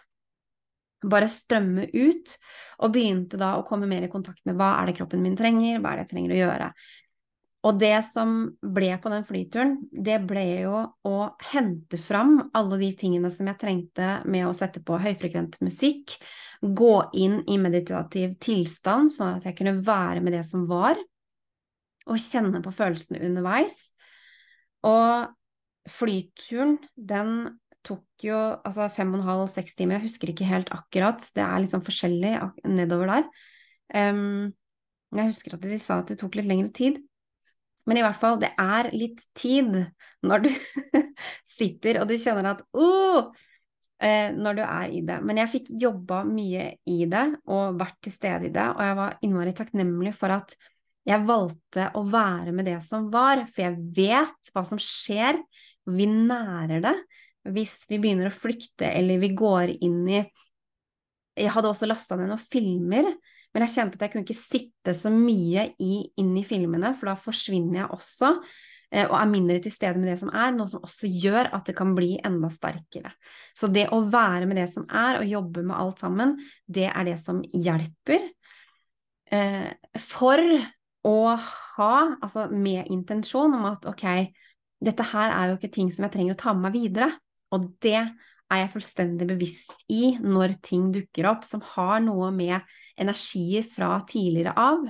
Bare 1.04 1.28
strømme 1.28 1.88
ut, 1.92 2.36
og 2.80 2.92
begynte 2.94 3.40
da 3.40 3.54
å 3.58 3.64
komme 3.66 3.88
mer 3.90 4.06
i 4.06 4.12
kontakt 4.12 4.40
med 4.48 4.56
hva 4.56 4.70
er 4.78 4.88
det 4.88 4.94
kroppen 5.00 5.20
min 5.24 5.34
trenger, 5.36 5.82
hva 5.82 5.92
er 5.92 6.00
det 6.00 6.06
jeg 6.06 6.12
trenger 6.14 6.32
å 6.32 6.38
gjøre. 6.38 6.68
Og 7.64 7.78
det 7.80 7.96
som 8.04 8.34
ble 8.60 8.90
på 9.00 9.10
den 9.12 9.24
flyturen, 9.24 9.76
det 9.88 10.18
ble 10.28 10.44
jo 10.66 10.82
å 11.08 11.18
hente 11.52 11.96
fram 11.96 12.36
alle 12.56 12.76
de 12.82 12.90
tingene 13.00 13.30
som 13.32 13.48
jeg 13.48 13.60
trengte 13.60 14.08
med 14.28 14.44
å 14.44 14.52
sette 14.56 14.82
på 14.84 14.98
høyfrekvent 15.00 15.56
musikk, 15.64 16.18
gå 16.60 16.94
inn 17.16 17.38
i 17.48 17.56
meditativ 17.60 18.36
tilstand, 18.44 19.12
sånn 19.12 19.38
at 19.38 19.48
jeg 19.48 19.56
kunne 19.62 19.78
være 19.84 20.20
med 20.24 20.36
det 20.36 20.44
som 20.48 20.66
var, 20.68 21.00
og 22.04 22.20
kjenne 22.20 22.60
på 22.60 22.72
følelsene 22.76 23.22
underveis. 23.24 23.78
Og 24.84 25.32
flyturen, 25.88 26.76
den 26.96 27.56
tok 27.84 28.24
jo 28.24 28.36
altså 28.64 28.90
fem 28.92 29.12
og 29.12 29.22
en 29.22 29.28
halv, 29.30 29.46
seks 29.52 29.76
timer, 29.76 29.98
jeg 29.98 30.10
husker 30.10 30.32
ikke 30.32 30.48
helt 30.48 30.68
akkurat, 30.72 31.24
det 31.36 31.44
er 31.44 31.64
liksom 31.64 31.84
forskjellig 31.84 32.36
nedover 32.76 33.12
der. 33.12 33.26
Um, 33.94 34.52
jeg 35.14 35.32
husker 35.32 35.56
at 35.56 35.64
de 35.64 35.80
sa 35.80 36.02
at 36.02 36.12
det 36.12 36.20
tok 36.20 36.36
litt 36.36 36.48
lengre 36.50 36.72
tid. 36.76 37.00
Men 37.84 38.00
i 38.00 38.04
hvert 38.04 38.20
fall, 38.20 38.38
det 38.40 38.52
er 38.60 38.90
litt 38.96 39.20
tid 39.36 39.74
når 40.24 40.46
du 40.46 40.50
sitter 41.56 42.00
og 42.00 42.08
du 42.08 42.14
kjenner 42.20 42.54
at 42.54 42.62
oh, 42.72 43.28
når 44.04 44.56
du 44.58 44.62
er 44.64 44.92
i 44.92 45.02
det. 45.06 45.18
Men 45.24 45.38
jeg 45.40 45.52
fikk 45.52 45.68
jobba 45.80 46.22
mye 46.28 46.70
i 46.90 47.04
det 47.08 47.26
og 47.44 47.78
vært 47.80 48.00
til 48.04 48.14
stede 48.14 48.48
i 48.48 48.54
det, 48.54 48.66
og 48.74 48.82
jeg 48.84 48.96
var 48.98 49.18
innmari 49.24 49.54
takknemlig 49.56 50.14
for 50.18 50.34
at 50.34 50.56
jeg 51.04 51.26
valgte 51.28 51.90
å 51.98 52.02
være 52.08 52.52
med 52.56 52.68
det 52.68 52.78
som 52.84 53.10
var, 53.12 53.42
for 53.52 53.66
jeg 53.66 53.76
vet 53.96 54.52
hva 54.54 54.64
som 54.64 54.80
skjer. 54.80 55.38
Vi 55.84 56.08
nærer 56.08 56.80
det 56.84 56.94
hvis 57.52 57.76
vi 57.90 57.98
begynner 58.00 58.30
å 58.30 58.34
flykte 58.34 58.88
eller 58.88 59.20
vi 59.20 59.34
går 59.36 59.74
inn 59.84 60.00
i 60.08 60.22
Jeg 61.34 61.50
hadde 61.52 61.68
også 61.68 61.88
lasta 61.90 62.16
ned 62.16 62.30
noen 62.30 62.40
filmer 62.40 63.10
men 63.54 63.64
jeg 63.64 63.74
kjente 63.76 63.98
at 63.98 64.04
jeg 64.04 64.12
kunne 64.12 64.26
ikke 64.26 64.36
sitte 64.36 64.94
så 64.98 65.12
mye 65.14 65.68
i, 65.78 65.98
inn 66.20 66.32
i 66.36 66.44
filmene, 66.46 66.90
for 66.98 67.12
da 67.12 67.14
forsvinner 67.18 67.84
jeg 67.84 67.90
også. 67.94 68.32
Eh, 68.90 69.06
og 69.08 69.16
er 69.18 69.30
mindre 69.30 69.58
til 69.62 69.74
stede 69.74 70.00
med 70.02 70.10
det 70.10 70.18
som 70.20 70.32
er, 70.34 70.52
noe 70.54 70.70
som 70.70 70.82
også 70.86 71.08
gjør 71.10 71.52
at 71.56 71.70
det 71.70 71.76
kan 71.78 71.94
bli 71.96 72.14
enda 72.26 72.50
sterkere. 72.52 73.14
Så 73.56 73.70
det 73.72 73.88
å 73.94 74.02
være 74.10 74.48
med 74.50 74.58
det 74.60 74.68
som 74.72 74.86
er, 74.90 75.20
og 75.20 75.30
jobbe 75.30 75.64
med 75.66 75.76
alt 75.78 76.02
sammen, 76.02 76.36
det 76.66 76.88
er 76.90 77.08
det 77.08 77.18
som 77.22 77.42
hjelper. 77.54 78.26
Eh, 79.34 79.70
for 80.02 80.42
å 81.04 81.16
ha, 81.36 81.94
altså 82.22 82.48
med 82.50 82.90
intensjon 82.92 83.54
om 83.56 83.66
at 83.70 83.86
ok, 83.90 84.06
dette 84.84 85.06
her 85.14 85.32
er 85.32 85.50
jo 85.50 85.58
ikke 85.58 85.74
ting 85.74 85.90
som 85.92 86.06
jeg 86.06 86.14
trenger 86.14 86.36
å 86.36 86.42
ta 86.42 86.54
med 86.54 86.68
meg 86.68 86.78
videre. 86.78 87.10
Og 87.54 87.70
det 87.84 88.00
er 88.54 88.62
jeg 88.62 88.72
fullstendig 88.76 89.28
bevisst 89.28 89.74
i 89.92 90.14
når 90.22 90.58
ting 90.64 90.88
dukker 90.94 91.28
opp 91.30 91.44
som 91.46 91.62
har 91.74 92.00
noe 92.04 92.30
med 92.34 92.60
energier 93.00 93.66
fra 93.66 93.98
tidligere 94.08 94.54
av, 94.56 94.86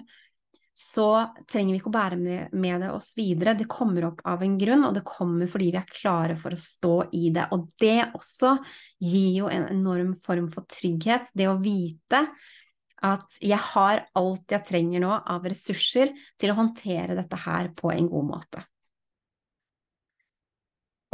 så 0.75 1.07
trenger 1.47 1.71
vi 1.71 1.79
ikke 1.79 1.91
å 1.93 1.95
bære 1.95 2.17
med 2.51 2.83
det 2.83 2.91
oss 2.91 3.13
videre. 3.15 3.55
Det 3.55 3.69
kommer 3.71 4.09
opp 4.09 4.25
av 4.27 4.43
en 4.43 4.57
grunn, 4.59 4.83
og 4.89 4.97
det 4.97 5.05
kommer 5.07 5.47
fordi 5.51 5.71
vi 5.71 5.79
er 5.79 5.87
klare 5.87 6.35
for 6.41 6.57
å 6.57 6.59
stå 6.59 6.97
i 7.15 7.29
det. 7.35 7.47
Og 7.55 7.69
det 7.81 8.11
også 8.19 8.57
gir 8.99 9.31
jo 9.39 9.51
en 9.53 9.69
enorm 9.71 10.17
form 10.27 10.51
for 10.55 10.67
trygghet, 10.67 11.31
det 11.33 11.47
å 11.51 11.61
vite 11.63 12.25
at 13.05 13.39
jeg 13.45 13.61
har 13.71 14.07
alt 14.19 14.51
jeg 14.51 14.67
trenger 14.67 15.05
nå 15.05 15.15
av 15.15 15.47
ressurser 15.47 16.15
til 16.41 16.51
å 16.51 16.59
håndtere 16.59 17.15
dette 17.19 17.39
her 17.47 17.71
på 17.77 17.93
en 17.95 18.09
god 18.11 18.31
måte. 18.33 18.65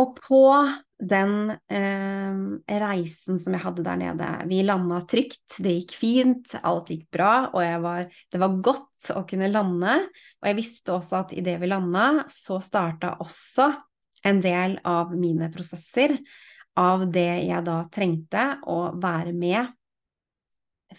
Og 0.00 0.14
på 0.16 0.44
den 1.00 1.50
eh, 1.72 2.38
reisen 2.82 3.40
som 3.40 3.56
jeg 3.56 3.62
hadde 3.64 3.84
der 3.84 3.98
nede 4.00 4.28
Vi 4.48 4.60
landa 4.64 5.00
trygt, 5.08 5.58
det 5.60 5.74
gikk 5.78 5.96
fint, 6.00 6.54
alt 6.60 6.92
gikk 6.92 7.06
bra, 7.12 7.50
og 7.52 7.84
var, 7.84 8.06
det 8.08 8.40
var 8.40 8.58
godt 8.64 9.10
å 9.16 9.24
kunne 9.28 9.50
lande. 9.52 9.96
Og 10.40 10.50
jeg 10.50 10.58
visste 10.60 10.94
også 10.96 11.22
at 11.24 11.34
idet 11.36 11.58
vi 11.60 11.70
landa, 11.70 12.24
så 12.32 12.60
starta 12.64 13.16
også 13.24 13.70
en 14.28 14.40
del 14.44 14.78
av 14.84 15.12
mine 15.16 15.48
prosesser 15.52 16.18
av 16.80 17.06
det 17.12 17.44
jeg 17.48 17.64
da 17.66 17.80
trengte 17.92 18.46
å 18.68 18.80
være 19.00 19.32
med 19.36 19.72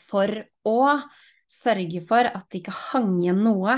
for 0.09 0.29
å 0.67 0.81
sørge 1.51 2.01
for 2.07 2.27
at 2.29 2.45
det 2.49 2.61
ikke 2.61 2.77
hang 2.91 3.15
igjen 3.21 3.41
noe 3.45 3.77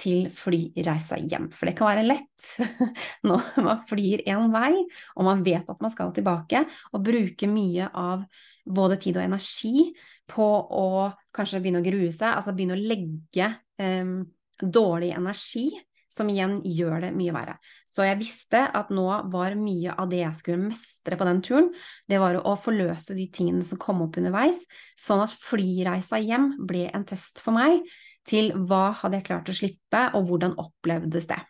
til 0.00 0.30
flyreisa 0.34 1.18
hjem. 1.20 1.50
For 1.54 1.68
det 1.68 1.76
kan 1.78 1.90
være 1.90 2.06
lett 2.08 2.54
når 3.28 3.50
man 3.64 3.82
flyr 3.90 4.24
én 4.24 4.48
vei, 4.54 4.72
og 5.16 5.28
man 5.28 5.44
vet 5.46 5.68
at 5.68 5.84
man 5.84 5.92
skal 5.92 6.14
tilbake, 6.16 6.64
og 6.94 7.04
bruke 7.06 7.50
mye 7.50 7.90
av 7.92 8.24
både 8.70 8.98
tid 9.02 9.18
og 9.18 9.26
energi 9.26 9.90
på 10.30 10.46
å 10.46 10.88
kanskje 11.34 11.60
begynne 11.62 11.82
å 11.82 11.86
grue 11.86 12.10
seg, 12.14 12.32
altså 12.34 12.54
begynne 12.54 12.78
å 12.78 12.88
legge 12.90 13.52
um, 13.80 14.18
dårlig 14.60 15.14
energi 15.16 15.70
som 16.10 16.28
igjen 16.30 16.58
gjør 16.66 17.06
det 17.06 17.10
mye 17.14 17.32
verre. 17.34 17.54
Så 17.86 18.02
jeg 18.06 18.18
visste 18.18 18.64
at 18.76 18.90
nå 18.94 19.06
var 19.30 19.54
mye 19.58 19.94
av 19.94 20.10
det 20.10 20.24
jeg 20.24 20.38
skulle 20.38 20.70
mestre 20.70 21.18
på 21.18 21.26
den 21.26 21.42
turen, 21.46 21.68
det 22.10 22.18
var 22.22 22.38
å 22.38 22.56
forløse 22.58 23.14
de 23.18 23.28
tingene 23.32 23.66
som 23.66 23.78
kom 23.80 24.02
opp 24.04 24.18
underveis, 24.18 24.58
sånn 24.98 25.22
at 25.24 25.34
flyreisa 25.34 26.18
hjem 26.22 26.52
ble 26.66 26.88
en 26.90 27.06
test 27.06 27.42
for 27.44 27.54
meg 27.56 27.86
til 28.28 28.52
hva 28.68 28.90
hadde 29.00 29.20
jeg 29.20 29.26
klart 29.30 29.50
å 29.50 29.56
slippe, 29.56 30.02
og 30.16 30.28
hvordan 30.28 30.56
opplevdes 30.60 31.28
det. 31.30 31.40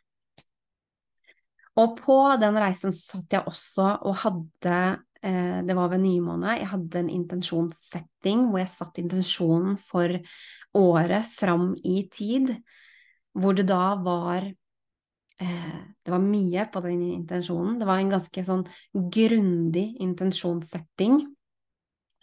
Og 1.80 1.96
på 2.00 2.18
den 2.40 2.58
reisen 2.60 2.92
satt 2.94 3.32
jeg 3.32 3.46
også 3.48 3.86
og 4.08 4.16
hadde 4.24 4.76
eh, 5.22 5.60
Det 5.66 5.76
var 5.76 5.92
ved 5.92 6.02
nymåne. 6.02 6.58
Jeg 6.58 6.70
hadde 6.72 7.02
en 7.02 7.12
intensjonssetting 7.14 8.48
hvor 8.50 8.62
jeg 8.62 8.72
satte 8.72 9.02
intensjonen 9.04 9.78
for 9.80 10.18
året 10.76 11.28
fram 11.30 11.72
i 11.86 12.02
tid, 12.12 12.52
hvor 13.32 13.56
det 13.56 13.68
da 13.70 13.94
var 14.02 14.48
eh, 14.50 15.80
Det 16.02 16.12
var 16.12 16.24
mye 16.24 16.66
på 16.72 16.82
den 16.84 17.04
intensjonen. 17.14 17.78
Det 17.80 17.88
var 17.88 18.02
en 18.02 18.14
ganske 18.16 18.46
sånn 18.46 18.66
grundig 18.92 19.86
intensjonssetting 20.02 21.22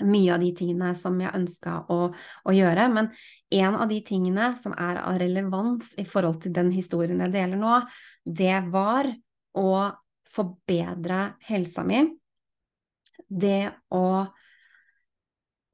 mye 0.04 0.34
av 0.34 0.42
de 0.44 0.51
tingene 0.56 0.92
som 0.98 1.18
jeg 1.22 1.34
ønska 1.36 1.74
å, 1.94 2.00
å, 2.13 2.54
gjøre. 2.54 2.88
Men 2.94 3.10
en 3.54 3.77
av 3.77 3.88
de 3.89 4.00
tingene 4.06 4.51
som 4.60 4.75
er 4.77 5.01
av 5.01 5.18
relevans 5.22 5.94
i 5.98 6.06
forhold 6.08 6.42
til 6.44 6.54
den 6.56 6.72
historien 6.75 7.24
jeg 7.25 7.34
deler 7.34 7.62
nå, 7.62 7.80
det 8.24 8.60
var 8.72 9.10
å 9.58 9.72
forbedre 10.30 11.22
helsa 11.48 11.86
mi. 11.88 12.04
Det 13.27 13.72
å 13.94 14.08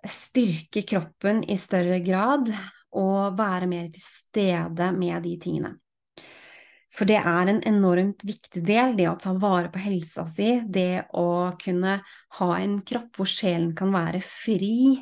styrke 0.03 0.83
kroppen 0.87 1.43
i 1.47 1.57
større 1.59 1.99
grad 2.03 2.49
og 2.99 3.37
være 3.37 3.69
mer 3.69 3.87
til 3.93 4.03
stede 4.03 4.91
med 4.95 5.23
de 5.25 5.37
tingene. 5.41 5.77
For 6.93 7.09
det 7.09 7.17
er 7.17 7.49
en 7.49 7.61
enormt 7.65 8.21
viktig 8.27 8.61
del, 8.67 8.93
det 8.97 9.07
å 9.09 9.17
ta 9.17 9.33
vare 9.41 9.71
på 9.73 9.81
helsa 9.81 10.27
si, 10.29 10.59
det 10.69 11.07
å 11.17 11.55
kunne 11.61 11.97
ha 12.37 12.49
en 12.59 12.77
kropp 12.85 13.17
hvor 13.17 13.29
sjelen 13.29 13.71
kan 13.77 13.93
være 13.95 14.21
fri, 14.21 15.01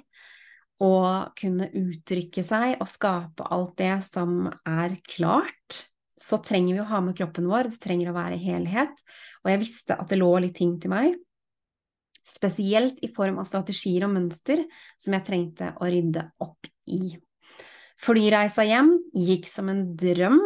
og 0.81 1.35
kunne 1.37 1.67
uttrykke 1.77 2.43
seg 2.45 2.79
og 2.79 2.89
skape 2.89 3.45
alt 3.53 3.75
det 3.81 3.95
som 4.07 4.47
er 4.65 4.95
klart. 5.05 5.83
Så 6.17 6.39
trenger 6.45 6.77
vi 6.77 6.81
å 6.83 6.89
ha 6.89 7.01
med 7.03 7.17
kroppen 7.17 7.49
vår, 7.49 7.73
det 7.73 7.81
trenger 7.81 8.11
å 8.11 8.15
være 8.17 8.39
helhet. 8.41 9.03
Og 9.43 9.51
jeg 9.51 9.61
visste 9.61 9.97
at 9.97 10.09
det 10.09 10.19
lå 10.21 10.31
litt 10.41 10.55
ting 10.57 10.75
til 10.81 10.93
meg, 10.93 11.17
spesielt 12.25 13.01
i 13.01 13.09
form 13.13 13.39
av 13.41 13.49
strategier 13.49 14.05
og 14.05 14.13
mønster 14.15 14.63
som 15.01 15.17
jeg 15.17 15.25
trengte 15.27 15.71
å 15.81 15.89
rydde 15.89 16.27
opp 16.45 16.69
i. 16.93 17.17
Flyreisa 18.01 18.65
hjem 18.65 18.95
gikk 19.17 19.49
som 19.49 19.69
en 19.69 19.83
drøm. 19.97 20.39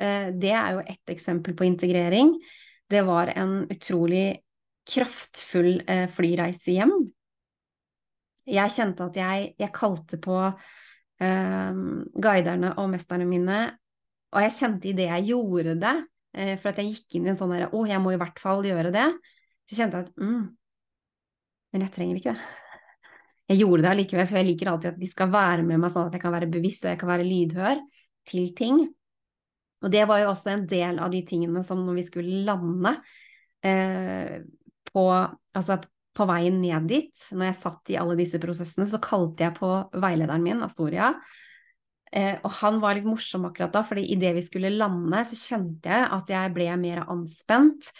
Eh, 0.00 0.30
det 0.32 0.52
er 0.56 0.76
jo 0.76 0.84
ett 0.84 1.12
eksempel 1.12 1.56
på 1.56 1.66
integrering. 1.68 2.34
Det 2.90 3.02
var 3.06 3.32
en 3.36 3.64
utrolig 3.70 4.40
kraftfull 4.90 5.82
eh, 5.86 6.06
flyreise 6.10 6.74
hjem. 6.74 6.94
Jeg 8.50 8.74
kjente 8.74 9.06
at 9.06 9.18
jeg, 9.20 9.50
jeg 9.60 9.74
kalte 9.76 10.18
på 10.22 10.38
eh, 10.40 11.82
guiderne 12.24 12.72
og 12.80 12.88
mesterne 12.94 13.28
mine, 13.28 13.60
og 14.30 14.46
jeg 14.46 14.56
kjente 14.56 14.90
idet 14.90 15.10
jeg 15.10 15.28
gjorde 15.32 15.76
det, 15.82 15.96
eh, 16.38 16.54
for 16.58 16.72
at 16.72 16.80
jeg 16.80 16.94
gikk 16.94 17.18
inn 17.18 17.28
i 17.28 17.32
en 17.34 17.38
sånn 17.38 17.54
derre 17.54 17.70
Å, 17.74 17.84
jeg 17.86 18.02
må 18.02 18.14
i 18.14 18.18
hvert 18.20 18.42
fall 18.42 18.64
gjøre 18.66 18.94
det. 18.94 19.06
Så 19.70 19.78
kjente 19.78 20.00
jeg 20.00 20.08
at 20.08 20.18
mm, 20.18 20.42
Men 21.70 21.86
jeg 21.86 21.94
trenger 21.94 22.18
ikke 22.18 22.34
det. 22.34 22.48
Jeg 23.50 23.60
gjorde 23.64 23.82
det 23.82 23.90
allikevel, 23.90 24.26
for 24.30 24.38
jeg 24.38 24.46
liker 24.46 24.68
alltid 24.70 24.92
at 24.92 24.98
de 24.98 25.08
skal 25.10 25.30
være 25.30 25.62
med 25.66 25.80
meg 25.82 25.90
sånn 25.90 26.06
at 26.06 26.14
jeg 26.14 26.22
kan 26.22 26.34
være 26.34 26.48
bevisst 26.50 26.84
og 26.86 26.92
jeg 26.92 26.98
kan 27.00 27.10
være 27.10 27.26
lydhør 27.26 27.80
til 28.30 28.50
ting. 28.58 28.76
Og 29.80 29.92
det 29.92 30.04
var 30.08 30.22
jo 30.22 30.30
også 30.32 30.52
en 30.52 30.66
del 30.68 31.00
av 31.00 31.12
de 31.12 31.22
tingene 31.26 31.62
som 31.66 31.80
når 31.86 32.00
vi 32.00 32.06
skulle 32.08 32.42
lande 32.46 32.94
eh, 33.64 34.40
på, 34.90 35.04
altså 35.56 35.78
på 36.16 36.26
veien 36.28 36.58
ned 36.60 36.88
dit, 36.90 37.28
når 37.32 37.50
jeg 37.50 37.60
satt 37.60 37.92
i 37.92 38.00
alle 38.00 38.16
disse 38.18 38.40
prosessene, 38.42 38.88
så 38.88 39.00
kalte 39.02 39.46
jeg 39.46 39.56
på 39.56 39.70
veilederen 40.02 40.44
min, 40.44 40.64
Astoria. 40.66 41.14
Eh, 42.10 42.36
og 42.42 42.50
han 42.58 42.80
var 42.82 42.96
litt 42.98 43.06
morsom 43.06 43.46
akkurat 43.48 43.72
da, 43.74 43.84
fordi 43.86 44.08
idet 44.12 44.34
vi 44.36 44.42
skulle 44.44 44.72
lande, 44.74 45.22
så 45.28 45.38
kjente 45.38 45.92
jeg 45.92 46.08
at 46.18 46.32
jeg 46.34 46.54
ble 46.56 46.66
mer 46.80 47.04
anspent 47.06 47.92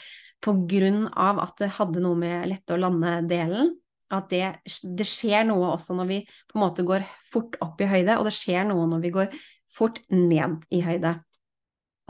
på 0.43 0.57
grunn 0.69 1.05
av 1.13 1.39
at 1.43 1.61
det 1.63 1.71
hadde 1.77 2.03
noe 2.03 2.19
med 2.19 2.49
lette 2.51 2.75
å 2.75 2.81
lande-delen. 2.81 3.77
At 4.11 4.33
det, 4.33 4.43
det 4.67 5.07
skjer 5.07 5.47
noe 5.47 5.77
også 5.77 5.95
når 5.95 6.09
vi 6.11 6.21
på 6.51 6.59
en 6.59 6.65
måte 6.65 6.85
går 6.87 7.07
fort 7.31 7.55
opp 7.63 7.81
i 7.81 7.89
høyde, 7.91 8.19
og 8.19 8.27
det 8.27 8.35
skjer 8.35 8.67
noe 8.67 8.89
når 8.91 9.05
vi 9.05 9.13
går 9.15 9.37
fort 9.71 10.01
ned 10.11 10.65
i 10.75 10.83
høyde. 10.83 11.21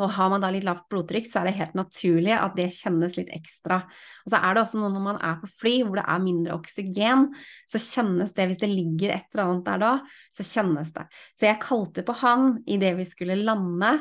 Og 0.00 0.14
har 0.16 0.30
man 0.32 0.42
da 0.42 0.48
litt 0.52 0.64
lavt 0.64 0.86
blodtrykk, 0.92 1.28
så 1.28 1.40
er 1.40 1.50
det 1.50 1.58
helt 1.58 1.76
naturlig 1.78 2.32
at 2.36 2.56
det 2.56 2.70
kjennes 2.72 3.18
litt 3.18 3.32
ekstra. 3.36 3.82
Og 4.24 4.32
så 4.32 4.40
er 4.40 4.56
det 4.56 4.64
også 4.64 4.80
noe 4.80 4.94
når 4.94 5.04
man 5.04 5.20
er 5.28 5.36
på 5.42 5.50
fly 5.60 5.74
hvor 5.82 6.00
det 6.00 6.06
er 6.08 6.24
mindre 6.24 6.56
oksygen, 6.56 7.28
så 7.70 7.82
kjennes 7.82 8.32
det 8.36 8.48
hvis 8.48 8.62
det 8.62 8.72
ligger 8.72 9.14
et 9.14 9.28
eller 9.34 9.46
annet 9.46 9.68
der 9.68 9.84
da, 9.84 9.92
så 10.36 10.48
kjennes 10.48 10.96
det. 10.96 11.06
Så 11.36 11.48
jeg 11.50 11.62
kalte 11.62 12.06
på 12.06 12.16
han 12.22 12.50
idet 12.70 12.96
vi 12.98 13.08
skulle 13.08 13.38
lande, 13.44 13.98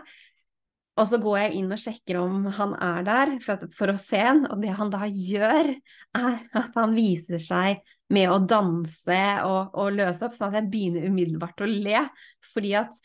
og 1.00 1.08
så 1.08 1.20
går 1.22 1.38
jeg 1.40 1.54
inn 1.62 1.72
og 1.72 1.80
sjekker 1.80 2.18
om 2.20 2.50
han 2.58 2.74
er 2.84 3.06
der 3.08 3.30
for, 3.44 3.70
for 3.76 3.94
å 3.94 4.00
se 4.00 4.20
han, 4.20 4.44
og 4.52 4.60
det 4.64 4.74
han 4.76 4.92
da 4.92 5.08
gjør, 5.08 5.72
er 6.20 6.42
at 6.60 6.76
han 6.76 6.96
viser 6.98 7.40
seg 7.40 7.80
med 8.12 8.32
å 8.34 8.40
danse 8.42 9.20
og, 9.46 9.78
og 9.78 9.94
løse 9.96 10.26
opp, 10.26 10.36
sånn 10.36 10.50
at 10.50 10.60
jeg 10.60 10.72
begynner 10.74 11.08
umiddelbart 11.08 11.64
å 11.64 11.70
le. 11.70 12.04
Fordi 12.52 12.74
at 12.82 13.00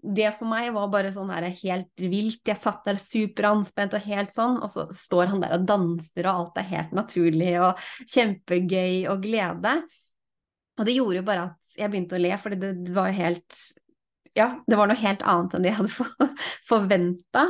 det 0.00 0.30
for 0.38 0.48
meg 0.48 0.70
var 0.72 0.88
bare 0.92 1.10
sånn 1.12 1.32
her 1.32 1.48
helt 1.50 2.02
vilt. 2.02 2.40
Jeg 2.48 2.58
satt 2.58 2.86
der 2.86 3.00
superanspent 3.00 3.96
og 3.98 4.06
helt 4.06 4.32
sånn, 4.32 4.60
og 4.62 4.70
så 4.72 4.86
står 4.94 5.34
han 5.34 5.42
der 5.44 5.56
og 5.58 5.66
danser, 5.68 6.24
og 6.26 6.32
alt 6.32 6.60
er 6.62 6.70
helt 6.70 6.94
naturlig 6.96 7.52
og 7.60 7.82
kjempegøy 8.08 9.10
og 9.12 9.26
glede. 9.26 9.74
Og 10.80 10.88
det 10.88 10.96
gjorde 10.96 11.20
jo 11.20 11.26
bare 11.26 11.48
at 11.50 11.76
jeg 11.76 11.92
begynte 11.92 12.16
å 12.16 12.22
le, 12.22 12.32
for 12.40 12.56
det, 12.56 12.72
det 12.86 12.96
var 12.96 13.10
jo 13.10 13.18
helt 13.20 13.60
ja, 14.38 14.52
det 14.66 14.78
var 14.78 14.86
noe 14.86 15.00
helt 15.00 15.24
annet 15.26 15.56
enn 15.56 15.64
det 15.66 15.72
jeg 15.72 15.80
hadde 15.80 16.30
forventa. 16.70 17.44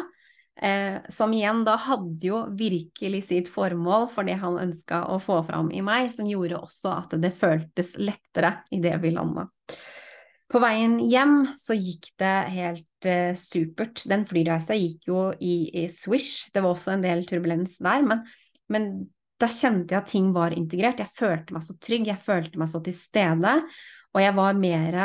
Eh, 0.61 0.99
som 1.09 1.33
igjen 1.33 1.63
da 1.65 1.77
hadde 1.81 2.27
jo 2.27 2.43
virkelig 2.57 3.23
sitt 3.31 3.49
formål 3.53 4.11
for 4.13 4.29
det 4.29 4.37
han 4.43 4.59
ønska 4.61 5.07
å 5.09 5.17
få 5.23 5.39
fram 5.49 5.71
i 5.73 5.81
meg, 5.85 6.11
som 6.13 6.29
gjorde 6.29 6.61
også 6.61 6.93
at 6.99 7.17
det 7.23 7.33
føltes 7.37 7.95
lettere 8.01 8.59
idet 8.75 8.99
vi 9.01 9.15
landa. 9.15 9.47
På 10.51 10.59
veien 10.59 10.99
hjem 11.07 11.53
så 11.59 11.77
gikk 11.79 12.11
det 12.19 12.35
helt 12.57 13.07
eh, 13.07 13.37
supert. 13.39 14.03
Den 14.11 14.27
flyreisa 14.27 14.75
gikk 14.75 15.07
jo 15.13 15.29
i, 15.39 15.71
i, 15.85 15.87
swish, 15.95 16.51
det 16.55 16.65
var 16.65 16.75
også 16.75 16.97
en 16.97 17.05
del 17.05 17.23
turbulens 17.29 17.77
der, 17.79 18.03
men, 18.07 18.25
men 18.73 18.91
da 19.41 19.47
kjente 19.47 19.95
jeg 19.95 20.03
at 20.03 20.11
ting 20.11 20.33
var 20.35 20.57
integrert. 20.57 21.01
Jeg 21.01 21.15
følte 21.17 21.55
meg 21.55 21.65
så 21.65 21.77
trygg, 21.79 22.11
jeg 22.11 22.25
følte 22.25 22.61
meg 22.61 22.73
så 22.73 22.83
til 22.85 22.97
stede, 22.99 23.55
og 24.11 24.25
jeg 24.25 24.37
var 24.37 24.59
mer 24.59 24.99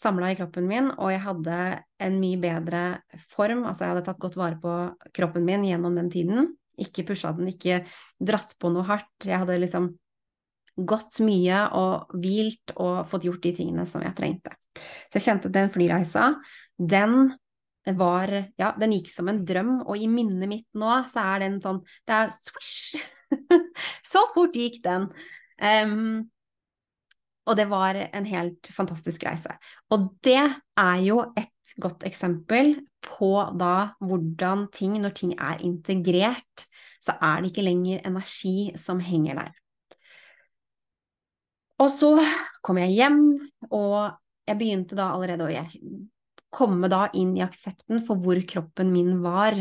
samla 0.00 0.30
i 0.32 0.36
kroppen 0.38 0.68
min, 0.68 0.92
og 0.96 1.10
jeg 1.12 1.24
hadde 1.24 1.56
en 2.04 2.20
mye 2.20 2.40
bedre 2.40 2.84
form. 3.32 3.64
Altså, 3.68 3.84
jeg 3.84 3.94
hadde 3.94 4.04
tatt 4.06 4.22
godt 4.22 4.38
vare 4.40 4.60
på 4.60 4.76
kroppen 5.16 5.44
min 5.48 5.66
gjennom 5.68 5.96
den 5.96 6.12
tiden. 6.12 6.54
Ikke 6.80 7.04
pusha 7.08 7.32
den, 7.36 7.50
ikke 7.52 7.82
dratt 8.20 8.54
på 8.60 8.70
noe 8.72 8.86
hardt. 8.88 9.12
Jeg 9.24 9.42
hadde 9.42 9.58
liksom 9.60 9.90
gått 10.76 11.20
mye 11.24 11.66
og 11.76 12.16
hvilt 12.16 12.72
og 12.78 13.04
fått 13.10 13.26
gjort 13.28 13.44
de 13.44 13.56
tingene 13.58 13.88
som 13.88 14.04
jeg 14.04 14.16
trengte. 14.16 14.59
Så 14.76 15.18
jeg 15.18 15.26
kjente 15.26 15.52
den 15.52 15.70
flyreisa, 15.74 16.34
den 16.78 17.32
var 17.96 18.28
Ja, 18.60 18.74
den 18.76 18.92
gikk 18.92 19.08
som 19.08 19.30
en 19.32 19.40
drøm, 19.48 19.78
og 19.88 19.96
i 19.96 20.08
minnet 20.10 20.50
mitt 20.50 20.66
nå 20.78 20.98
så 21.10 21.22
er 21.32 21.46
den 21.46 21.56
sånn 21.64 21.80
Det 22.06 22.18
er 22.18 22.34
swish! 22.34 23.00
så 24.12 24.26
fort 24.34 24.58
gikk 24.58 24.80
den. 24.84 25.08
Um, 25.60 26.28
og 27.48 27.56
det 27.58 27.66
var 27.70 27.96
en 27.98 28.26
helt 28.28 28.70
fantastisk 28.76 29.24
reise. 29.26 29.56
Og 29.90 30.10
det 30.24 30.42
er 30.78 31.00
jo 31.02 31.22
et 31.38 31.74
godt 31.82 32.04
eksempel 32.06 32.76
på 33.04 33.32
da 33.58 33.92
hvordan 34.04 34.68
ting, 34.74 34.98
når 35.00 35.16
ting 35.16 35.34
er 35.38 35.62
integrert, 35.66 36.66
så 37.00 37.16
er 37.16 37.40
det 37.40 37.50
ikke 37.50 37.64
lenger 37.64 38.04
energi 38.06 38.70
som 38.78 39.00
henger 39.00 39.40
der. 39.40 39.52
Og 41.80 41.88
så 41.88 42.12
kom 42.62 42.78
jeg 42.78 42.92
hjem, 42.92 43.22
og 43.72 44.19
jeg 44.50 44.58
begynte 44.58 44.98
da 44.98 45.12
allerede 45.14 45.46
å 45.46 45.64
komme 46.50 46.90
da 46.90 47.06
inn 47.14 47.36
i 47.38 47.44
aksepten 47.44 48.02
for 48.06 48.18
hvor 48.20 48.40
kroppen 48.50 48.90
min 48.90 49.20
var. 49.22 49.56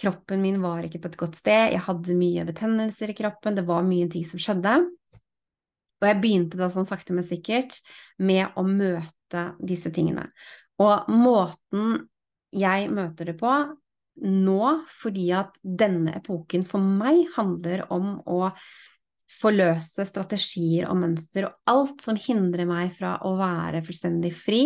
Kroppen 0.00 0.42
min 0.44 0.60
var 0.62 0.84
ikke 0.84 1.00
på 1.02 1.10
et 1.10 1.18
godt 1.20 1.38
sted, 1.40 1.72
jeg 1.74 1.84
hadde 1.86 2.16
mye 2.16 2.44
betennelser 2.48 3.12
i 3.12 3.16
kroppen, 3.16 3.56
det 3.56 3.66
var 3.68 3.86
mye 3.86 4.08
ting 4.12 4.24
som 4.28 4.40
skjedde. 4.40 4.78
Og 6.00 6.08
jeg 6.08 6.20
begynte 6.20 6.60
da 6.60 6.70
sånn 6.72 6.88
sakte, 6.88 7.12
men 7.16 7.26
sikkert 7.26 7.80
med 8.20 8.56
å 8.56 8.64
møte 8.64 9.50
disse 9.60 9.92
tingene. 9.92 10.30
Og 10.80 11.10
måten 11.12 12.06
jeg 12.56 12.88
møter 12.92 13.28
det 13.30 13.36
på 13.40 13.52
nå, 14.20 14.62
fordi 15.00 15.28
at 15.36 15.56
denne 15.62 16.16
epoken 16.18 16.64
for 16.68 16.82
meg 16.82 17.26
handler 17.36 17.86
om 17.92 18.16
å 18.28 18.50
forløse 19.30 20.04
strategier 20.08 20.88
og 20.90 20.98
mønster 21.00 21.46
og 21.46 21.70
alt 21.70 22.02
som 22.04 22.18
hindrer 22.18 22.66
meg 22.68 22.90
fra 22.96 23.14
å 23.26 23.36
være 23.38 23.82
fullstendig 23.86 24.32
fri, 24.36 24.62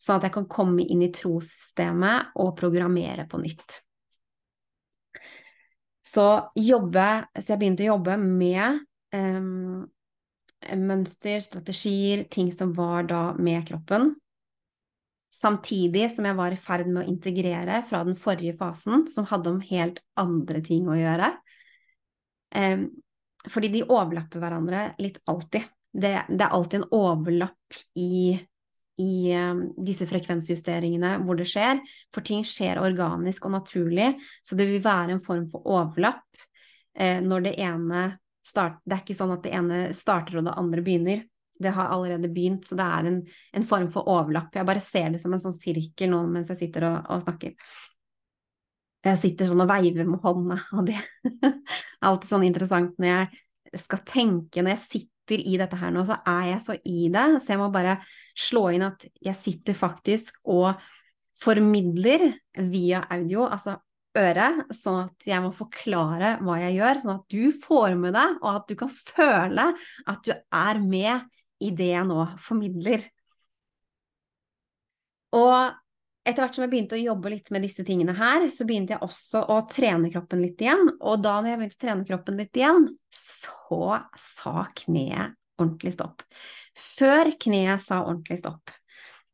sånn 0.00 0.20
at 0.20 0.28
jeg 0.28 0.36
kan 0.36 0.50
komme 0.50 0.86
inn 0.86 1.02
i 1.04 1.10
trossystemet 1.14 2.36
og 2.40 2.54
programmere 2.58 3.26
på 3.30 3.42
nytt. 3.42 3.80
Så, 6.04 6.26
jobbe, 6.60 7.08
så 7.40 7.54
jeg 7.54 7.60
begynte 7.62 7.86
å 7.86 7.94
jobbe 7.94 8.18
med 8.20 8.82
um, 9.16 9.86
mønster, 10.84 11.40
strategier, 11.42 12.26
ting 12.30 12.52
som 12.54 12.74
var 12.76 13.08
da 13.08 13.22
med 13.40 13.64
kroppen. 13.68 14.12
Samtidig 15.34 16.06
som 16.14 16.28
jeg 16.28 16.38
var 16.38 16.54
i 16.54 16.60
ferd 16.60 16.86
med 16.86 17.02
å 17.02 17.08
integrere 17.10 17.80
fra 17.88 18.04
den 18.06 18.18
forrige 18.20 18.54
fasen, 18.60 19.08
som 19.10 19.26
hadde 19.32 19.50
om 19.50 19.64
helt 19.64 19.98
andre 20.20 20.60
ting 20.62 20.86
å 20.86 20.98
gjøre. 20.98 21.32
Um, 22.54 22.86
fordi 23.50 23.70
de 23.72 23.84
overlapper 23.84 24.42
hverandre 24.42 24.88
litt 25.02 25.20
alltid. 25.30 25.66
Det, 25.94 26.12
det 26.28 26.42
er 26.42 26.54
alltid 26.56 26.80
en 26.80 26.88
overlapp 26.96 27.78
i, 28.00 28.34
i 29.00 29.14
um, 29.36 29.60
disse 29.86 30.08
frekvensjusteringene 30.10 31.16
hvor 31.22 31.38
det 31.38 31.46
skjer, 31.50 31.82
for 32.14 32.26
ting 32.26 32.42
skjer 32.46 32.82
organisk 32.82 33.46
og 33.46 33.54
naturlig, 33.58 34.14
så 34.42 34.58
det 34.58 34.66
vil 34.70 34.82
være 34.84 35.14
en 35.14 35.22
form 35.22 35.46
for 35.52 35.66
overlapp 35.76 36.26
eh, 36.98 37.20
når 37.22 37.48
det 37.48 37.56
ene 37.62 38.04
start, 38.44 38.82
Det 38.84 38.92
er 38.92 39.00
ikke 39.00 39.16
sånn 39.16 39.32
at 39.32 39.46
det 39.46 39.54
ene 39.56 39.78
starter 39.96 40.36
og 40.36 40.44
det 40.44 40.52
andre 40.60 40.82
begynner. 40.84 41.22
Det 41.64 41.70
har 41.72 41.88
allerede 41.94 42.28
begynt, 42.28 42.66
så 42.68 42.76
det 42.76 42.84
er 42.84 43.06
en, 43.08 43.14
en 43.56 43.64
form 43.64 43.86
for 43.94 44.10
overlapp. 44.10 44.50
Jeg 44.52 44.68
bare 44.68 44.82
ser 44.84 45.14
det 45.14 45.20
som 45.22 45.32
en 45.32 45.40
sånn 45.40 45.56
sirkel 45.56 46.10
nå 46.12 46.18
mens 46.28 46.50
jeg 46.52 46.66
sitter 46.66 46.84
og, 46.90 46.98
og 47.14 47.22
snakker. 47.24 47.54
Jeg 49.04 49.20
sitter 49.20 49.48
sånn 49.48 49.62
og 49.64 49.68
veiver 49.68 50.06
med 50.08 50.22
hånda, 50.24 50.58
og 50.78 50.86
det 50.88 50.96
er 51.44 52.08
alltid 52.08 52.30
sånn 52.30 52.46
interessant 52.46 52.94
når 53.00 53.10
jeg 53.10 53.82
skal 53.84 54.02
tenke, 54.08 54.62
når 54.62 54.76
jeg 54.76 54.84
sitter 54.84 55.42
i 55.44 55.56
dette 55.60 55.78
her 55.80 55.92
nå, 55.92 56.04
så 56.08 56.18
er 56.28 56.50
jeg 56.54 56.60
så 56.64 56.76
i 56.88 57.08
det, 57.12 57.24
så 57.42 57.54
jeg 57.54 57.60
må 57.60 57.70
bare 57.74 57.98
slå 58.38 58.68
inn 58.76 58.86
at 58.86 59.04
jeg 59.24 59.40
sitter 59.40 59.76
faktisk 59.76 60.38
og 60.52 60.72
formidler 61.40 62.30
via 62.70 63.02
audio, 63.12 63.48
altså 63.48 63.76
øret, 64.14 64.64
sånn 64.74 65.00
at 65.08 65.26
jeg 65.26 65.42
må 65.42 65.50
forklare 65.54 66.36
hva 66.44 66.58
jeg 66.62 66.76
gjør, 66.78 67.00
sånn 67.02 67.16
at 67.16 67.34
du 67.34 67.64
får 67.64 67.96
med 67.98 68.14
deg, 68.14 68.36
og 68.40 68.50
at 68.52 68.68
du 68.70 68.76
kan 68.78 68.92
føle 68.94 69.70
at 70.12 70.28
du 70.28 70.32
er 70.34 70.80
med 70.84 71.64
i 71.64 71.72
det 71.74 71.90
jeg 71.90 72.06
nå 72.08 72.20
formidler. 72.44 73.04
Og 75.34 75.74
etter 76.24 76.40
hvert 76.40 76.56
som 76.56 76.64
jeg 76.64 76.72
begynte 76.72 76.96
å 76.96 77.02
jobbe 77.02 77.32
litt 77.34 77.50
med 77.52 77.64
disse 77.66 77.84
tingene 77.86 78.14
her, 78.16 78.46
så 78.52 78.64
begynte 78.68 78.96
jeg 78.96 79.04
også 79.04 79.42
å 79.52 79.58
trene 79.68 80.10
kroppen 80.12 80.40
litt 80.40 80.62
igjen. 80.64 80.86
Og 81.04 81.20
da 81.24 81.36
når 81.38 81.52
jeg 81.52 81.60
begynte 81.60 81.78
å 81.78 81.82
trene 81.84 82.08
kroppen 82.08 82.40
litt 82.40 82.60
igjen, 82.60 82.86
så 83.12 83.80
sa 84.18 84.64
kneet 84.84 85.36
ordentlig 85.60 85.92
stopp. 85.94 86.24
Før 86.74 87.30
kneet 87.44 87.82
sa 87.84 88.00
ordentlig 88.06 88.40
stopp, 88.40 88.72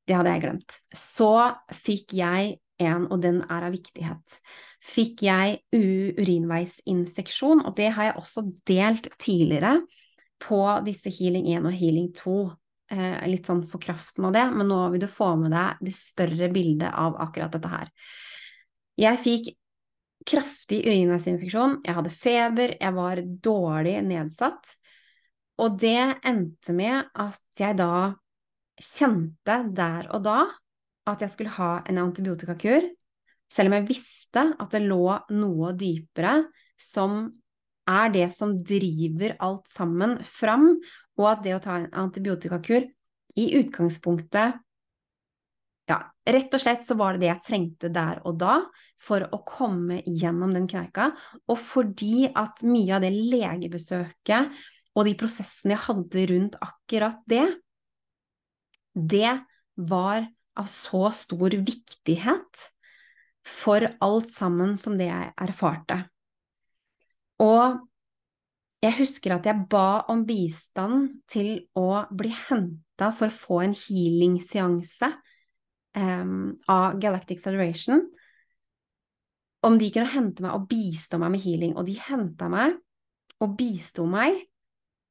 det 0.09 0.17
hadde 0.19 0.35
jeg 0.35 0.43
glemt, 0.43 0.81
så 0.97 1.33
fikk 1.77 2.17
jeg 2.19 2.57
en, 2.81 3.07
og 3.13 3.21
den 3.23 3.43
er 3.45 3.67
av 3.69 3.75
viktighet, 3.75 4.39
fikk 4.83 5.23
jeg 5.29 5.61
urinveisinfeksjon, 5.77 7.63
og 7.69 7.77
det 7.79 7.91
har 7.95 8.11
jeg 8.11 8.19
også 8.19 8.45
delt 8.69 9.11
tidligere 9.21 9.77
på 10.41 10.61
disse 10.87 11.13
Healing 11.13 11.51
1 11.53 11.69
og 11.69 11.77
Healing 11.77 12.11
2. 12.17 12.37
Eh, 12.91 13.27
litt 13.31 13.47
sånn 13.47 13.63
for 13.71 13.79
kraften 13.83 14.25
av 14.27 14.35
det, 14.35 14.43
men 14.51 14.67
nå 14.67 14.81
vil 14.91 15.05
du 15.05 15.07
få 15.11 15.37
med 15.39 15.53
deg 15.55 15.83
det 15.87 15.93
større 15.95 16.49
bildet 16.51 16.91
av 16.91 17.15
akkurat 17.23 17.53
dette 17.55 17.71
her. 17.71 17.91
Jeg 18.99 19.21
fikk 19.23 19.51
kraftig 20.27 20.81
urinveisinfeksjon, 20.89 21.79
jeg 21.87 21.97
hadde 21.97 22.13
feber, 22.13 22.75
jeg 22.81 22.97
var 22.97 23.23
dårlig 23.47 23.95
nedsatt, 24.09 24.75
og 25.63 25.79
det 25.79 26.01
endte 26.27 26.75
med 26.75 27.13
at 27.15 27.63
jeg 27.63 27.79
da 27.79 28.11
kjente 28.81 29.57
der 29.77 30.09
og 30.11 30.25
da 30.25 30.41
at 31.11 31.23
jeg 31.23 31.35
skulle 31.35 31.55
ha 31.61 31.73
en 31.89 32.01
antibiotikakur 32.01 32.89
selv 33.51 33.71
om 33.71 33.77
jeg 33.77 33.89
visste 33.91 34.45
at 34.51 34.75
det 34.75 34.83
lå 34.87 35.05
noe 35.37 35.73
dypere 35.79 36.41
som 36.81 37.23
er 37.91 38.13
det 38.15 38.29
som 38.35 38.55
driver 38.67 39.35
alt 39.43 39.69
sammen 39.71 40.19
fram, 40.27 40.73
og 41.21 41.29
at 41.35 41.45
det 41.45 41.55
å 41.57 41.63
ta 41.63 41.77
en 41.79 41.91
antibiotikakur 42.03 42.89
i 43.39 43.47
utgangspunktet 43.61 44.59
ja, 45.91 45.99
rett 46.31 46.55
og 46.55 46.63
slett 46.63 46.85
så 46.87 46.95
var 46.99 47.15
det 47.15 47.25
det 47.25 47.31
jeg 47.33 47.45
trengte 47.47 47.91
der 47.93 48.21
og 48.29 48.39
da 48.41 48.61
for 49.01 49.25
å 49.33 49.41
komme 49.47 50.01
gjennom 50.07 50.53
den 50.55 50.69
kneika, 50.71 51.11
og 51.49 51.59
fordi 51.59 52.29
at 52.29 52.63
mye 52.69 52.99
av 52.99 53.05
det 53.05 53.11
legebesøket 53.17 54.61
og 54.95 55.07
de 55.07 55.15
prosessene 55.19 55.75
jeg 55.75 55.85
hadde 55.87 56.27
rundt 56.31 56.59
akkurat 56.63 57.23
det, 57.31 57.47
det 58.95 59.33
var 59.81 60.27
av 60.61 60.69
så 60.71 61.09
stor 61.17 61.55
viktighet 61.57 62.67
for 63.47 63.87
alt 64.05 64.31
sammen 64.31 64.77
som 64.79 64.99
det 65.01 65.09
jeg 65.09 65.31
erfarte. 65.41 66.03
Og 67.41 67.81
jeg 68.81 68.97
husker 68.97 69.35
at 69.35 69.47
jeg 69.49 69.67
ba 69.69 70.07
om 70.09 70.23
bistand 70.25 71.11
til 71.29 71.67
å 71.77 72.07
bli 72.17 72.31
henta 72.49 73.11
for 73.17 73.29
å 73.29 73.37
få 73.43 73.59
en 73.67 73.75
healing-seanse 73.77 75.11
um, 75.99 76.55
av 76.71 76.97
Galactic 77.03 77.43
Federation. 77.45 78.07
Om 79.69 79.77
de 79.77 79.91
kunne 79.93 80.09
hente 80.15 80.45
meg 80.45 80.57
og 80.57 80.65
bistå 80.71 81.21
meg 81.21 81.35
med 81.35 81.45
healing. 81.45 81.75
Og 81.77 81.85
de 81.91 81.99
henta 82.01 82.49
meg 82.53 82.79
og 83.45 83.53
bisto 83.59 84.07
meg, 84.09 84.39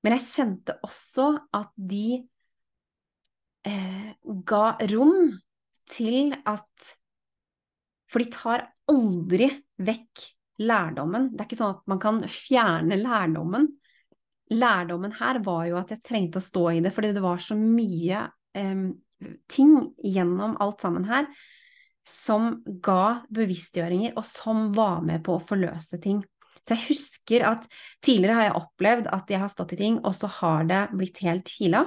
men 0.02 0.16
jeg 0.16 0.26
kjente 0.26 0.78
også 0.86 1.28
at 1.58 1.70
de 1.76 2.22
eh, 3.68 4.10
ga 4.50 4.66
rom 4.94 5.34
til 5.90 6.34
at 6.48 6.90
For 8.10 8.24
de 8.24 8.32
tar 8.34 8.64
aldri 8.90 9.50
vekk 9.78 10.24
lærdommen. 10.60 11.30
Det 11.34 11.44
er 11.44 11.50
ikke 11.50 11.60
sånn 11.60 11.78
at 11.78 11.86
man 11.92 12.02
kan 12.02 12.24
fjerne 12.32 12.98
lærdommen. 13.00 13.70
Lærdommen 14.54 15.14
her 15.20 15.40
var 15.46 15.68
jo 15.70 15.78
at 15.80 15.94
jeg 15.94 16.04
trengte 16.06 16.42
å 16.42 16.46
stå 16.46 16.66
i 16.74 16.82
det, 16.84 16.94
fordi 16.96 17.14
det 17.16 17.24
var 17.24 17.42
så 17.44 17.58
mye 17.60 18.26
um, 18.58 18.90
ting 19.52 19.74
gjennom 20.04 20.58
alt 20.64 20.84
sammen 20.86 21.08
her 21.10 21.30
som 22.10 22.56
ga 22.82 23.22
bevisstgjøringer, 23.30 24.16
og 24.18 24.26
som 24.26 24.70
var 24.74 25.04
med 25.06 25.22
på 25.26 25.36
å 25.36 25.44
forløse 25.44 26.00
ting. 26.02 26.24
Så 26.66 26.76
jeg 26.76 26.88
husker 26.90 27.46
at 27.48 27.68
tidligere 28.06 28.38
har 28.38 28.48
jeg 28.48 28.58
opplevd 28.60 29.10
at 29.14 29.32
jeg 29.32 29.42
har 29.44 29.52
stått 29.54 29.76
i 29.76 29.80
ting, 29.80 30.00
og 30.02 30.16
så 30.18 30.30
har 30.40 30.66
det 30.70 30.82
blitt 30.96 31.22
helt 31.26 31.52
heala. 31.60 31.86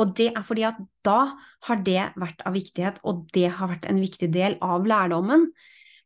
Og 0.00 0.14
det 0.16 0.30
er 0.32 0.44
fordi 0.46 0.64
at 0.66 0.80
da 1.04 1.34
har 1.68 1.82
det 1.84 2.08
vært 2.18 2.42
av 2.48 2.56
viktighet, 2.56 3.00
og 3.06 3.26
det 3.36 3.48
har 3.58 3.70
vært 3.70 3.88
en 3.90 4.00
viktig 4.02 4.30
del 4.34 4.56
av 4.64 4.88
lærdommen. 4.88 5.50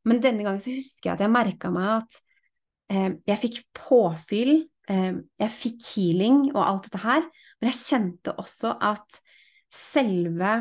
Men 0.06 0.22
denne 0.22 0.46
gangen 0.46 0.62
så 0.62 0.74
husker 0.74 1.10
jeg 1.10 1.16
at 1.16 1.24
jeg 1.24 1.34
merka 1.34 1.70
meg 1.74 1.88
at 1.96 2.18
eh, 2.92 3.10
jeg 3.26 3.42
fikk 3.42 3.60
påfyll, 3.76 4.54
eh, 4.90 5.12
jeg 5.42 5.54
fikk 5.54 5.88
healing 5.94 6.44
og 6.52 6.62
alt 6.62 6.86
dette 6.88 7.02
her, 7.02 7.26
men 7.58 7.72
jeg 7.72 7.80
kjente 7.82 8.36
også 8.38 8.76
at 8.86 9.20
selve 9.72 10.52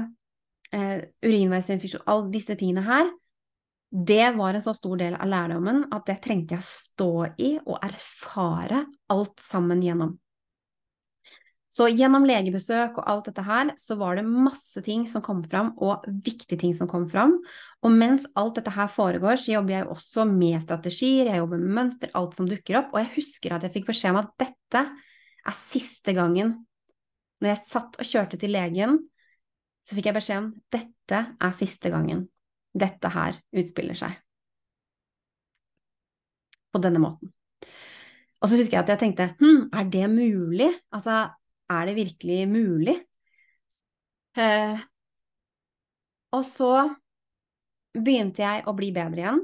eh, 0.73 1.05
urinveisinfeksjon, 1.25 2.07
alle 2.09 2.33
disse 2.33 2.57
tingene 2.57 2.85
her, 2.87 3.13
det 3.95 4.33
var 4.35 4.57
en 4.57 4.63
så 4.65 4.73
stor 4.75 4.97
del 4.99 5.15
av 5.15 5.29
lærdommen 5.29 5.85
at 5.93 6.09
det 6.09 6.17
trengte 6.23 6.57
jeg 6.57 6.65
stå 6.67 7.11
i 7.39 7.53
og 7.61 7.77
erfare 7.85 8.81
alt 9.13 9.39
sammen 9.39 9.83
gjennom. 9.85 10.17
Så 11.75 11.89
gjennom 11.91 12.23
legebesøk 12.23 13.01
og 13.01 13.07
alt 13.11 13.25
dette 13.27 13.43
her, 13.43 13.73
så 13.75 13.97
var 13.99 14.15
det 14.15 14.23
masse 14.23 14.79
ting 14.85 15.03
som 15.11 15.23
kom 15.25 15.41
fram, 15.43 15.73
og 15.83 16.05
viktige 16.23 16.59
ting 16.61 16.75
som 16.77 16.87
kom 16.87 17.03
fram. 17.11 17.33
Og 17.83 17.91
mens 17.91 18.29
alt 18.39 18.55
dette 18.61 18.71
her 18.71 18.87
foregår, 18.91 19.41
så 19.41 19.57
jobber 19.57 19.75
jeg 19.75 19.89
også 19.91 20.23
med 20.29 20.61
strategier, 20.63 21.27
jeg 21.27 21.41
jobber 21.41 21.59
med 21.59 21.75
mønster, 21.79 22.13
alt 22.15 22.39
som 22.39 22.47
dukker 22.47 22.79
opp. 22.79 22.95
Og 22.95 23.01
jeg 23.01 23.11
husker 23.17 23.57
at 23.57 23.67
jeg 23.67 23.75
fikk 23.75 23.89
beskjed 23.91 24.15
om 24.15 24.21
at 24.21 24.31
dette 24.39 24.85
er 24.85 25.59
siste 25.59 26.15
gangen. 26.15 26.55
Når 27.43 27.51
jeg 27.51 27.63
satt 27.65 27.99
og 27.99 28.07
kjørte 28.07 28.39
til 28.39 28.55
legen, 28.55 28.97
så 29.85 29.97
fikk 29.97 30.07
jeg 30.09 30.17
beskjed 30.21 30.43
om 30.45 30.51
dette 30.71 31.23
er 31.27 31.57
siste 31.59 31.91
gangen 31.91 32.25
dette 32.75 33.11
her 33.11 33.37
utspiller 33.55 33.99
seg. 33.99 34.15
På 36.71 36.79
denne 36.83 37.03
måten. 37.03 37.35
Og 38.43 38.51
så 38.51 38.59
husker 38.59 38.77
jeg 38.77 38.83
at 38.85 38.95
jeg 38.95 39.01
tenkte 39.01 39.33
hm, 39.39 39.73
er 39.75 39.87
det 39.91 40.07
mulig? 40.11 40.71
Altså, 40.93 41.25
er 41.71 41.89
det 41.89 41.95
virkelig 41.97 42.39
mulig? 42.49 42.95
Eh, 44.37 44.79
og 46.35 46.43
så 46.45 46.71
begynte 47.95 48.43
jeg 48.43 48.65
å 48.67 48.73
bli 48.75 48.91
bedre 48.95 49.23
igjen. 49.23 49.43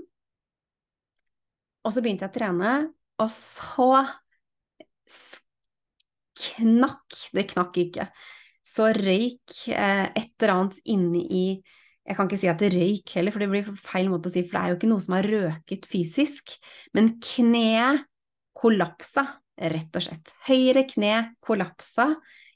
Og 1.81 1.93
så 1.93 2.03
begynte 2.03 2.27
jeg 2.27 2.33
å 2.33 2.35
trene, 2.35 2.73
og 3.21 3.31
så 3.33 3.91
knakk 6.41 7.17
Det 7.35 7.43
knakk 7.51 7.77
ikke. 7.83 8.07
Så 8.65 8.87
røyk 8.95 9.67
eh, 9.73 10.07
et 10.15 10.31
eller 10.39 10.53
annet 10.55 10.77
inni 10.89 11.21
i 11.27 11.45
Jeg 12.07 12.17
kan 12.17 12.25
ikke 12.27 12.39
si 12.41 12.49
at 12.49 12.61
det 12.63 12.71
røyk 12.73 13.11
heller, 13.13 13.33
for 13.33 13.43
det 13.43 13.49
blir 13.51 13.67
feil 13.77 14.09
måte 14.09 14.31
å 14.31 14.33
si, 14.33 14.41
for 14.47 14.57
det 14.57 14.61
er 14.61 14.71
jo 14.71 14.77
ikke 14.79 14.89
noe 14.89 15.03
som 15.03 15.15
har 15.15 15.27
røket 15.29 15.85
fysisk. 15.91 16.55
Men 16.97 17.13
kneet 17.21 18.07
kollapsa 18.57 19.27
rett 19.57 19.97
og 19.97 20.05
slett. 20.05 20.33
Høyre 20.47 20.85
kne 20.89 21.15
kollapsa 21.43 22.11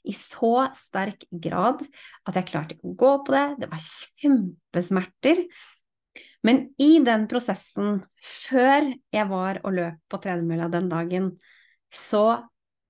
i 0.06 0.14
så 0.14 0.68
sterk 0.76 1.26
grad 1.30 1.82
at 2.26 2.38
jeg 2.38 2.48
klarte 2.50 2.76
ikke 2.76 2.92
å 2.92 2.98
gå 2.98 3.12
på 3.26 3.34
det. 3.34 3.46
Det 3.62 3.70
var 3.72 3.82
kjempesmerter. 3.86 5.42
Men 6.46 6.68
i 6.78 6.96
den 7.02 7.26
prosessen, 7.30 8.00
før 8.22 8.92
jeg 9.14 9.28
var 9.30 9.60
og 9.64 9.74
løp 9.76 9.98
på 10.10 10.20
tredemølla 10.22 10.70
den 10.70 10.90
dagen, 10.92 11.32
så 11.90 12.46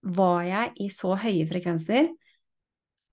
var 0.06 0.42
jeg 0.46 0.72
i 0.84 0.90
så 0.92 1.16
høye 1.18 1.46
frekvenser 1.48 2.10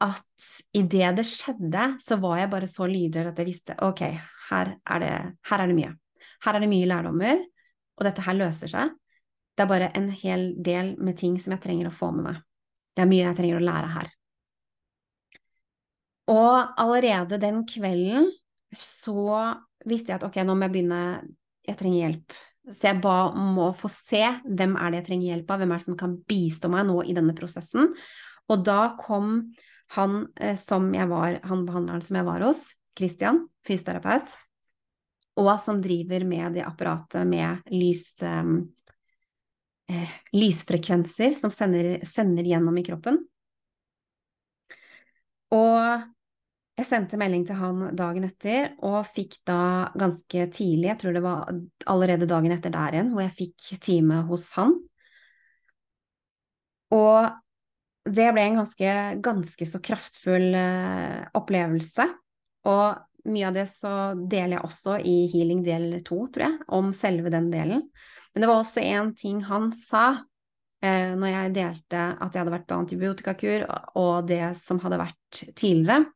at 0.03 0.47
idet 0.75 1.13
det 1.17 1.25
skjedde, 1.27 1.93
så 2.03 2.17
var 2.21 2.41
jeg 2.41 2.51
bare 2.51 2.67
så 2.67 2.87
lydhør 2.89 3.31
at 3.31 3.39
jeg 3.39 3.47
visste 3.47 3.77
ok, 3.85 4.03
her 4.49 4.73
er, 4.75 5.03
det, 5.03 5.13
her 5.47 5.63
er 5.63 5.71
det 5.71 5.77
mye. 5.77 5.93
Her 6.43 6.57
er 6.57 6.63
det 6.65 6.71
mye 6.73 6.89
lærdommer, 6.91 7.39
og 7.95 8.07
dette 8.09 8.25
her 8.25 8.35
løser 8.35 8.71
seg. 8.71 8.91
Det 9.53 9.63
er 9.63 9.69
bare 9.69 9.91
en 9.97 10.09
hel 10.09 10.51
del 10.65 10.95
med 10.97 11.17
ting 11.19 11.37
som 11.41 11.53
jeg 11.55 11.63
trenger 11.63 11.89
å 11.89 11.95
få 11.95 12.09
med 12.15 12.27
meg. 12.29 12.41
Det 12.93 13.03
er 13.03 13.09
mye 13.09 13.25
jeg 13.27 13.37
trenger 13.37 13.59
å 13.59 13.65
lære 13.67 13.91
her. 13.93 14.09
Og 16.33 16.79
allerede 16.79 17.39
den 17.41 17.61
kvelden 17.67 18.29
så 18.77 19.27
visste 19.85 20.13
jeg 20.13 20.21
at 20.21 20.25
ok, 20.27 20.39
nå 20.45 20.55
må 20.55 20.67
jeg 20.67 20.75
begynne, 20.77 21.03
jeg 21.67 21.79
trenger 21.79 21.99
hjelp. 21.99 22.35
Så 22.71 22.87
jeg 22.87 23.01
ba 23.03 23.17
om 23.35 23.57
å 23.59 23.71
få 23.75 23.89
se 23.91 24.23
hvem 24.47 24.77
er 24.79 24.93
det 24.93 25.01
jeg 25.01 25.07
trenger 25.09 25.33
hjelp 25.33 25.51
av, 25.51 25.61
hvem 25.61 25.73
er 25.75 25.81
det 25.81 25.87
som 25.89 25.99
kan 25.99 26.15
bistå 26.31 26.71
meg 26.71 26.87
nå 26.87 27.01
i 27.03 27.15
denne 27.15 27.35
prosessen. 27.35 27.91
Og 28.51 28.63
da 28.63 28.93
kom 28.99 29.35
han 29.97 30.23
eh, 30.39 30.55
som 30.59 30.87
jeg 30.95 31.09
var, 31.11 31.41
han 31.43 31.65
behandleren 31.67 32.05
som 32.05 32.17
jeg 32.17 32.27
var 32.27 32.45
hos, 32.47 32.63
Christian, 32.97 33.43
fysioterapeut, 33.67 34.31
og 35.41 35.51
som 35.59 35.81
driver 35.83 36.23
med 36.29 36.55
det 36.59 36.63
apparatet 36.65 37.27
med 37.27 37.67
lys, 37.73 38.07
eh, 38.23 38.55
eh, 39.91 40.15
lysfrekvenser 40.35 41.35
som 41.37 41.53
sender, 41.53 41.97
sender 42.07 42.47
gjennom 42.47 42.77
i 42.79 42.85
kroppen. 42.87 43.19
Og 45.53 46.09
jeg 46.73 46.89
sendte 46.89 47.19
melding 47.21 47.43
til 47.45 47.59
han 47.59 47.83
dagen 47.97 48.25
etter, 48.25 48.71
og 48.81 49.03
fikk 49.13 49.37
da 49.45 49.91
ganske 49.99 50.47
tidlig, 50.55 50.89
jeg 50.89 50.99
tror 51.03 51.13
det 51.13 51.21
var 51.25 51.51
allerede 51.91 52.29
dagen 52.29 52.55
etter 52.55 52.73
der 52.73 52.97
igjen, 52.97 53.11
hvor 53.13 53.27
jeg 53.27 53.37
fikk 53.43 53.67
time 53.83 54.23
hos 54.29 54.47
han. 54.57 54.73
Og 56.93 57.29
det 58.03 58.25
ble 58.33 58.47
en 58.49 58.59
ganske, 58.63 58.95
ganske 59.23 59.67
så 59.69 59.79
kraftfull 59.85 60.49
uh, 60.57 61.21
opplevelse. 61.37 62.07
Og 62.69 63.12
mye 63.29 63.47
av 63.47 63.55
det 63.55 63.67
så 63.71 63.93
deler 64.17 64.57
jeg 64.57 64.67
også 64.67 64.97
i 65.07 65.15
healing 65.31 65.63
del 65.65 65.87
to, 66.05 66.25
tror 66.33 66.45
jeg, 66.47 66.59
om 66.75 66.91
selve 66.95 67.31
den 67.33 67.49
delen. 67.53 67.85
Men 68.33 68.43
det 68.43 68.49
var 68.49 68.61
også 68.61 68.83
en 68.83 69.13
ting 69.15 69.43
han 69.47 69.69
sa 69.77 70.05
eh, 70.83 71.13
når 71.15 71.29
jeg 71.29 71.53
delte 71.59 72.01
at 72.17 72.33
jeg 72.33 72.41
hadde 72.41 72.55
vært 72.55 72.67
på 72.69 72.79
antibiotikakur, 72.81 73.67
og 74.01 74.27
det 74.29 74.41
som 74.59 74.81
hadde 74.83 75.01
vært 75.01 75.43
tidligere. 75.53 76.09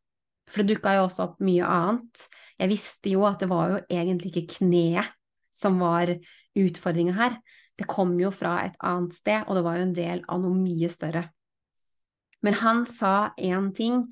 For 0.47 0.63
det 0.63 0.77
dukka 0.77 0.95
jo 0.95 1.05
også 1.07 1.23
opp 1.25 1.39
mye 1.43 1.67
annet. 1.67 2.27
Jeg 2.57 2.71
visste 2.71 3.11
jo 3.11 3.25
at 3.27 3.41
det 3.43 3.49
var 3.51 3.73
jo 3.73 3.79
egentlig 3.91 4.31
ikke 4.33 4.61
kneet 4.61 5.13
som 5.57 5.79
var 5.81 6.13
utfordringa 6.57 7.15
her. 7.17 7.39
Det 7.77 7.87
kom 7.89 8.15
jo 8.19 8.31
fra 8.33 8.59
et 8.65 8.77
annet 8.85 9.15
sted, 9.17 9.43
og 9.45 9.57
det 9.57 9.65
var 9.65 9.77
jo 9.77 9.87
en 9.87 9.97
del 9.97 10.23
av 10.25 10.41
noe 10.41 10.57
mye 10.57 10.89
større. 10.89 11.27
Men 12.45 12.57
han 12.61 12.85
sa 12.89 13.33
én 13.37 13.71
ting, 13.75 14.05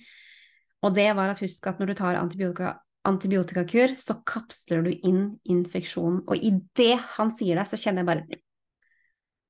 og 0.85 0.93
det 0.97 1.07
var 1.17 1.31
at 1.31 1.41
husk 1.41 1.65
at 1.69 1.79
når 1.79 1.91
du 1.91 1.97
tar 1.97 2.19
antibiotika, 2.19 2.75
antibiotikakur, 3.05 3.95
så 4.01 4.17
kapsler 4.27 4.83
du 4.85 4.91
inn 4.95 5.21
infeksjonen. 5.51 6.23
Og 6.27 6.41
idet 6.41 6.97
han 7.17 7.31
sier 7.35 7.59
det, 7.59 7.67
så 7.69 7.79
kjenner 7.79 8.03
jeg 8.03 8.11
bare 8.11 8.41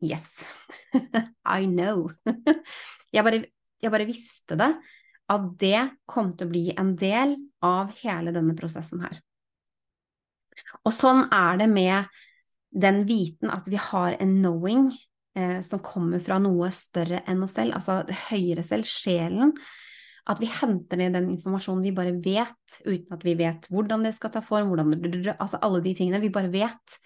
Yes, 0.04 0.34
I 1.58 1.65
know. 1.65 2.10
jeg, 3.15 3.24
bare, 3.24 3.46
jeg 3.82 3.94
bare 3.94 4.08
visste 4.10 4.58
det, 4.60 4.74
at 5.32 5.46
det 5.62 5.80
kom 6.10 6.34
til 6.36 6.48
å 6.48 6.52
bli 6.52 6.65
en 6.76 6.91
del 7.00 7.38
av 7.65 7.96
hele 8.04 8.34
denne 8.36 8.54
prosessen 8.58 9.02
her. 9.06 9.18
Og 10.86 10.94
sånn 10.94 11.26
er 11.34 11.62
det 11.63 11.70
med 11.72 12.12
den 12.76 13.04
viten 13.08 13.52
at 13.54 13.68
vi 13.72 13.80
har 13.80 14.18
en 14.20 14.36
knowing 14.41 14.89
eh, 15.38 15.62
som 15.65 15.82
kommer 15.84 16.22
fra 16.24 16.38
noe 16.44 16.70
større 16.76 17.24
enn 17.26 17.44
oss 17.46 17.56
selv, 17.58 17.76
altså 17.78 18.02
det 18.08 18.18
høyere 18.28 18.65
selv, 18.68 18.88
sjelen. 18.89 19.56
At 20.26 20.40
vi 20.42 20.50
henter 20.50 20.98
ned 20.98 21.14
den 21.14 21.30
informasjonen 21.36 21.84
vi 21.86 21.94
bare 21.94 22.16
vet, 22.18 22.80
uten 22.86 23.14
at 23.14 23.26
vi 23.26 23.36
vet 23.38 23.68
hvordan 23.70 24.06
det 24.08 24.16
skal 24.16 24.34
ta 24.34 24.42
form, 24.42 24.72
hvordan, 24.72 24.96
altså 25.36 25.62
alle 25.62 25.84
de 25.86 25.94
tingene. 25.98 26.22
Vi 26.24 26.34
bare 26.34 26.50
vet. 26.54 26.98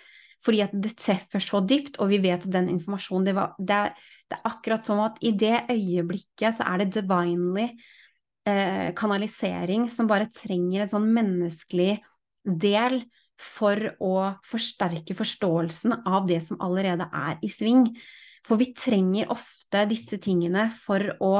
Fordi 0.46 0.62
at 0.64 0.72
det 0.72 0.94
treffer 0.96 1.44
så 1.44 1.60
dypt, 1.68 1.98
og 2.00 2.14
vi 2.14 2.22
vet 2.24 2.46
at 2.48 2.54
den 2.54 2.70
informasjonen 2.72 3.28
det, 3.28 3.36
var, 3.36 3.56
det, 3.60 3.80
det 4.32 4.38
er 4.38 4.48
akkurat 4.48 4.88
som 4.88 5.02
at 5.04 5.20
i 5.20 5.34
det 5.36 5.66
øyeblikket 5.68 6.56
så 6.56 6.68
er 6.72 6.80
det 6.80 6.94
divinely 6.96 7.66
eh, 8.48 8.92
kanalisering 8.96 9.90
som 9.92 10.08
bare 10.08 10.30
trenger 10.32 10.86
et 10.86 10.96
sånn 10.96 11.10
menneskelig 11.12 11.98
del 12.48 13.02
for 13.40 13.80
å 14.04 14.16
forsterke 14.48 15.16
forståelsen 15.16 16.02
av 16.08 16.28
det 16.28 16.42
som 16.46 16.60
allerede 16.64 17.08
er 17.16 17.40
i 17.44 17.52
sving. 17.52 17.86
For 18.48 18.60
vi 18.60 18.72
trenger 18.76 19.32
ofte 19.32 19.86
disse 19.90 20.20
tingene 20.24 20.70
for 20.76 21.04
å, 21.24 21.34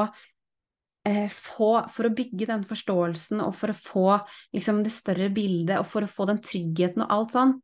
få, 1.32 1.72
for 1.88 2.08
å 2.08 2.12
bygge 2.12 2.48
den 2.50 2.66
forståelsen 2.68 3.40
og 3.44 3.54
for 3.56 3.72
å 3.72 3.78
få 3.78 4.06
liksom, 4.54 4.82
det 4.84 4.92
større 4.92 5.30
bildet 5.32 5.78
og 5.80 5.88
for 5.88 6.04
å 6.04 6.10
få 6.10 6.28
den 6.28 6.40
tryggheten 6.44 7.06
og 7.06 7.14
alt 7.16 7.36
sånn. 7.36 7.54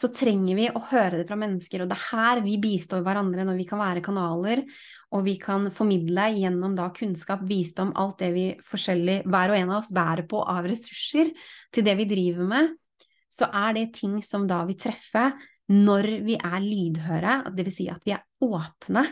Så 0.00 0.12
trenger 0.14 0.56
vi 0.56 0.68
å 0.70 0.80
høre 0.92 1.18
det 1.18 1.24
fra 1.28 1.36
mennesker, 1.36 1.82
og 1.82 1.90
det 1.90 1.96
er 1.96 2.04
her 2.12 2.42
vi 2.44 2.54
bistår 2.62 3.02
hverandre 3.04 3.42
når 3.44 3.56
vi 3.58 3.66
kan 3.68 3.80
være 3.82 4.04
kanaler, 4.04 4.62
og 5.12 5.24
vi 5.26 5.34
kan 5.40 5.66
formidle 5.74 6.28
gjennom 6.36 6.76
da 6.78 6.86
kunnskap, 6.94 7.42
visdom, 7.48 7.90
alt 7.98 8.20
det 8.22 8.30
vi 8.36 8.44
forskjellig, 8.64 9.24
hver 9.26 9.52
og 9.52 9.58
en 9.58 9.72
av 9.74 9.80
oss 9.80 9.90
bærer 9.96 10.28
på 10.30 10.44
av 10.46 10.68
ressurser 10.70 11.34
til 11.74 11.84
det 11.84 11.96
vi 11.98 12.08
driver 12.08 12.48
med 12.52 12.70
så 13.30 13.48
er 13.54 13.76
det 13.78 13.92
ting 13.96 14.18
som 14.26 14.46
da 14.50 14.64
vil 14.68 14.78
treffe 14.78 15.30
når 15.70 16.08
vi 16.26 16.36
er 16.36 16.58
lydhøre, 16.64 17.34
dvs. 17.54 17.76
Si 17.76 17.86
at 17.92 18.02
vi 18.06 18.14
er 18.16 18.24
åpne. 18.42 19.04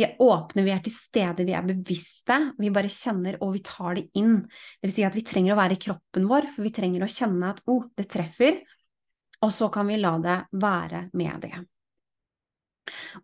Vi 0.00 0.06
er 0.06 0.16
åpne, 0.24 0.62
vi 0.64 0.72
er 0.72 0.78
til 0.80 0.94
stede, 0.94 1.44
vi 1.44 1.52
er 1.52 1.64
bevisste. 1.66 2.36
Vi 2.56 2.70
bare 2.72 2.88
kjenner 2.88 3.36
og 3.44 3.50
vi 3.52 3.60
tar 3.68 3.98
det 3.98 4.06
inn. 4.16 4.38
Det 4.80 4.88
vil 4.88 4.94
si 4.94 5.04
at 5.04 5.16
vi 5.18 5.24
trenger 5.28 5.52
å 5.52 5.58
være 5.58 5.76
i 5.76 5.82
kroppen 5.84 6.28
vår, 6.30 6.48
for 6.54 6.64
vi 6.64 6.72
trenger 6.72 7.04
å 7.04 7.08
kjenne 7.12 7.50
at 7.52 7.60
oh, 7.68 7.84
det 8.00 8.06
treffer. 8.08 8.62
Og 9.44 9.52
så 9.52 9.68
kan 9.72 9.90
vi 9.92 9.98
la 10.00 10.14
det 10.24 10.38
være 10.56 11.02
med 11.20 11.44
det. 11.44 11.52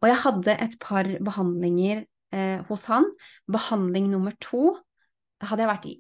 Og 0.03 0.05
jeg 0.11 0.21
hadde 0.27 0.59
et 0.67 0.77
par 0.85 1.09
behandlinger 1.31 2.05
eh, 2.37 2.61
hos 2.69 2.87
han. 2.93 3.09
Behandling 3.49 4.13
nummer 4.13 4.37
to 4.37 4.77
hadde 5.49 5.65
jeg 5.65 5.73
vært 5.73 5.89
i 5.89 5.97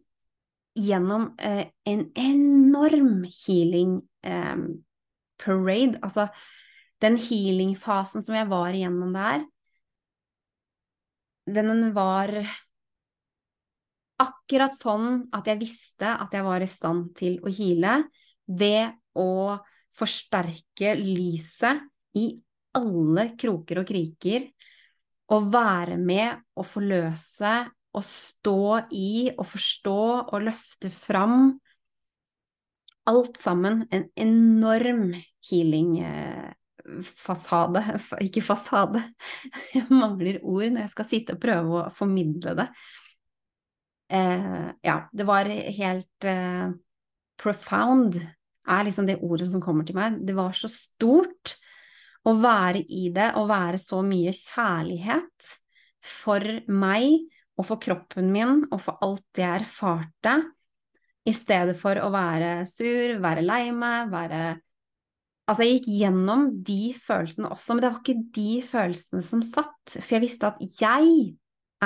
gjennom 0.76 1.30
eh, 1.40 1.70
en 1.88 2.06
enorm 2.20 3.24
healing 3.32 4.02
eh, 4.28 4.64
parade. 5.40 6.04
Altså 6.04 6.28
den 7.00 7.16
healing-fasen 7.16 8.28
som 8.28 8.36
jeg 8.36 8.52
var 8.52 8.76
igjennom 8.76 9.16
der, 9.16 9.48
den 11.46 11.92
var 11.94 12.32
akkurat 14.22 14.74
sånn 14.74 15.26
at 15.36 15.48
jeg 15.50 15.60
visste 15.60 16.08
at 16.08 16.32
jeg 16.34 16.44
var 16.46 16.64
i 16.64 16.70
stand 16.70 17.12
til 17.18 17.38
å 17.44 17.52
heale 17.52 18.00
ved 18.46 18.96
å 19.16 19.56
forsterke 19.96 20.94
lyset 20.98 21.84
i 22.16 22.30
alle 22.76 23.30
kroker 23.40 23.80
og 23.80 23.88
kriker, 23.88 24.50
og 25.32 25.48
være 25.52 25.96
med 25.98 26.42
å 26.54 26.64
forløse 26.66 27.52
å 27.96 28.02
stå 28.04 28.60
i 28.94 29.32
og 29.32 29.46
forstå 29.48 30.00
og 30.20 30.44
løfte 30.44 30.90
fram 30.92 31.56
alt 33.10 33.40
sammen 33.40 33.86
en 33.94 34.06
enorm 34.18 35.14
healing-fasade. 36.86 37.82
Ikke 38.20 38.42
fasade, 38.42 39.02
jeg 39.74 39.86
mangler 39.90 40.40
ord 40.42 40.70
når 40.72 40.86
jeg 40.86 40.94
skal 40.94 41.08
sitte 41.08 41.36
og 41.36 41.42
prøve 41.42 41.82
å 41.82 41.90
formidle 41.94 42.54
det. 42.56 42.68
Eh, 44.08 44.72
ja, 44.86 45.00
det 45.12 45.26
var 45.26 45.46
helt 45.50 46.24
eh, 46.24 46.70
profound, 47.40 48.18
er 48.66 48.84
liksom 48.84 49.06
det 49.06 49.20
ordet 49.22 49.48
som 49.50 49.62
kommer 49.62 49.86
til 49.86 49.96
meg. 49.96 50.20
Det 50.26 50.34
var 50.34 50.54
så 50.54 50.70
stort 50.70 51.56
å 52.26 52.34
være 52.38 52.82
i 52.82 53.08
det, 53.14 53.32
å 53.38 53.46
være 53.46 53.78
så 53.78 54.02
mye 54.02 54.32
kjærlighet 54.34 55.56
for 56.02 56.42
meg 56.68 57.26
og 57.56 57.66
for 57.66 57.80
kroppen 57.80 58.28
min 58.34 58.66
og 58.70 58.80
for 58.82 58.98
alt 59.02 59.38
jeg 59.38 59.62
erfarte, 59.62 60.40
i 61.26 61.32
stedet 61.34 61.74
for 61.78 61.98
å 61.98 62.10
være 62.14 62.60
sur, 62.70 63.16
være 63.18 63.42
lei 63.42 63.72
meg, 63.74 64.12
være 64.12 64.42
Altså, 65.46 65.62
jeg 65.62 65.78
gikk 65.78 65.90
gjennom 66.00 66.48
de 66.66 66.80
følelsene 66.98 67.50
også, 67.54 67.74
men 67.74 67.84
det 67.84 67.90
var 67.92 68.00
ikke 68.00 68.22
de 68.34 68.52
følelsene 68.66 69.22
som 69.22 69.44
satt, 69.46 69.92
for 69.94 70.16
jeg 70.16 70.24
visste 70.24 70.48
at 70.48 70.62
jeg 70.80 71.12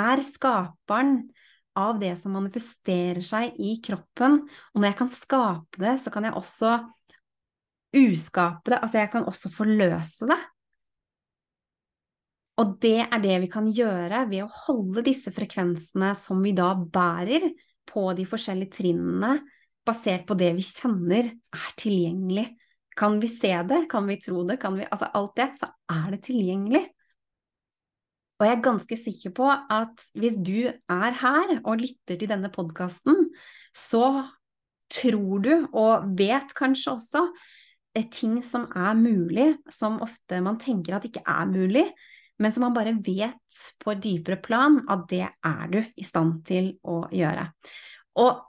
er 0.01 0.23
skaperen 0.25 1.19
av 1.77 1.99
det 2.01 2.15
som 2.19 2.33
manifesterer 2.35 3.21
seg 3.23 3.59
i 3.61 3.75
kroppen, 3.83 4.41
og 4.73 4.81
når 4.81 4.89
jeg 4.89 4.99
kan 5.03 5.11
skape 5.13 5.83
det, 5.83 5.93
så 6.01 6.13
kan 6.13 6.25
jeg 6.27 6.35
også 6.39 6.73
uskape 8.01 8.73
det, 8.73 8.79
altså 8.79 9.01
jeg 9.01 9.11
kan 9.13 9.27
også 9.29 9.51
forløse 9.53 10.27
det. 10.31 10.39
Og 12.61 12.75
det 12.83 12.97
er 13.05 13.21
det 13.23 13.37
vi 13.45 13.49
kan 13.51 13.69
gjøre 13.73 14.25
ved 14.29 14.45
å 14.45 14.51
holde 14.67 15.03
disse 15.05 15.31
frekvensene 15.33 16.11
som 16.17 16.41
vi 16.43 16.53
da 16.57 16.73
bærer 16.75 17.47
på 17.89 18.09
de 18.17 18.25
forskjellige 18.27 18.75
trinnene, 18.77 19.37
basert 19.87 20.27
på 20.29 20.37
det 20.37 20.51
vi 20.57 20.65
kjenner 20.65 21.31
er 21.31 21.71
tilgjengelig. 21.79 22.49
Kan 22.97 23.19
vi 23.21 23.29
se 23.31 23.53
det, 23.67 23.85
kan 23.91 24.07
vi 24.09 24.19
tro 24.21 24.43
det, 24.47 24.59
kan 24.61 24.75
vi 24.75 24.87
Altså 24.89 25.07
alt 25.15 25.35
det, 25.39 25.51
så 25.61 25.71
er 25.91 26.11
det 26.11 26.23
tilgjengelig. 26.27 26.83
Og 28.41 28.47
jeg 28.47 28.57
er 28.57 28.65
ganske 28.65 28.97
sikker 28.97 29.33
på 29.37 29.47
at 29.47 30.05
hvis 30.17 30.35
du 30.41 30.65
er 30.65 31.17
her 31.21 31.57
og 31.61 31.81
lytter 31.83 32.17
til 32.17 32.29
denne 32.29 32.49
podkasten, 32.49 33.27
så 33.69 34.25
tror 34.91 35.43
du, 35.45 35.51
og 35.77 36.07
vet 36.17 36.55
kanskje 36.57 36.95
også, 36.97 37.25
ting 38.11 38.39
som 38.43 38.65
er 38.75 38.95
mulig, 38.95 39.51
som 39.69 39.99
ofte 40.03 40.39
man 40.43 40.57
tenker 40.59 40.95
at 40.97 41.05
ikke 41.05 41.23
er 41.27 41.49
mulig, 41.51 41.85
men 42.41 42.53
som 42.53 42.65
man 42.65 42.75
bare 42.75 42.95
vet 43.03 43.61
på 43.83 43.93
et 43.93 44.01
dypere 44.01 44.39
plan 44.41 44.79
at 44.89 45.03
det 45.11 45.25
er 45.27 45.65
du 45.71 45.81
i 45.83 46.05
stand 46.07 46.39
til 46.47 46.71
å 46.87 47.03
gjøre. 47.13 47.45
Og 48.23 48.39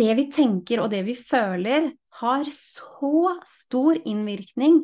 det 0.00 0.12
vi 0.18 0.28
tenker 0.32 0.82
og 0.82 0.90
det 0.92 1.02
vi 1.06 1.16
føler, 1.18 1.92
har 2.22 2.48
så 2.52 3.36
stor 3.48 3.98
innvirkning 4.08 4.82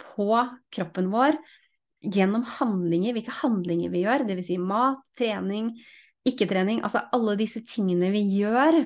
på 0.00 0.30
kroppen 0.74 1.10
vår 1.12 1.38
gjennom 2.04 2.42
handlinger, 2.58 3.14
hvilke 3.14 3.34
handlinger 3.40 3.92
vi 3.92 4.02
gjør, 4.04 4.26
dvs. 4.28 4.48
Si 4.50 4.58
mat, 4.60 5.00
trening, 5.16 5.70
ikke-trening, 6.28 6.82
altså 6.84 7.04
alle 7.14 7.36
disse 7.40 7.62
tingene 7.68 8.10
vi 8.12 8.24
gjør. 8.34 8.82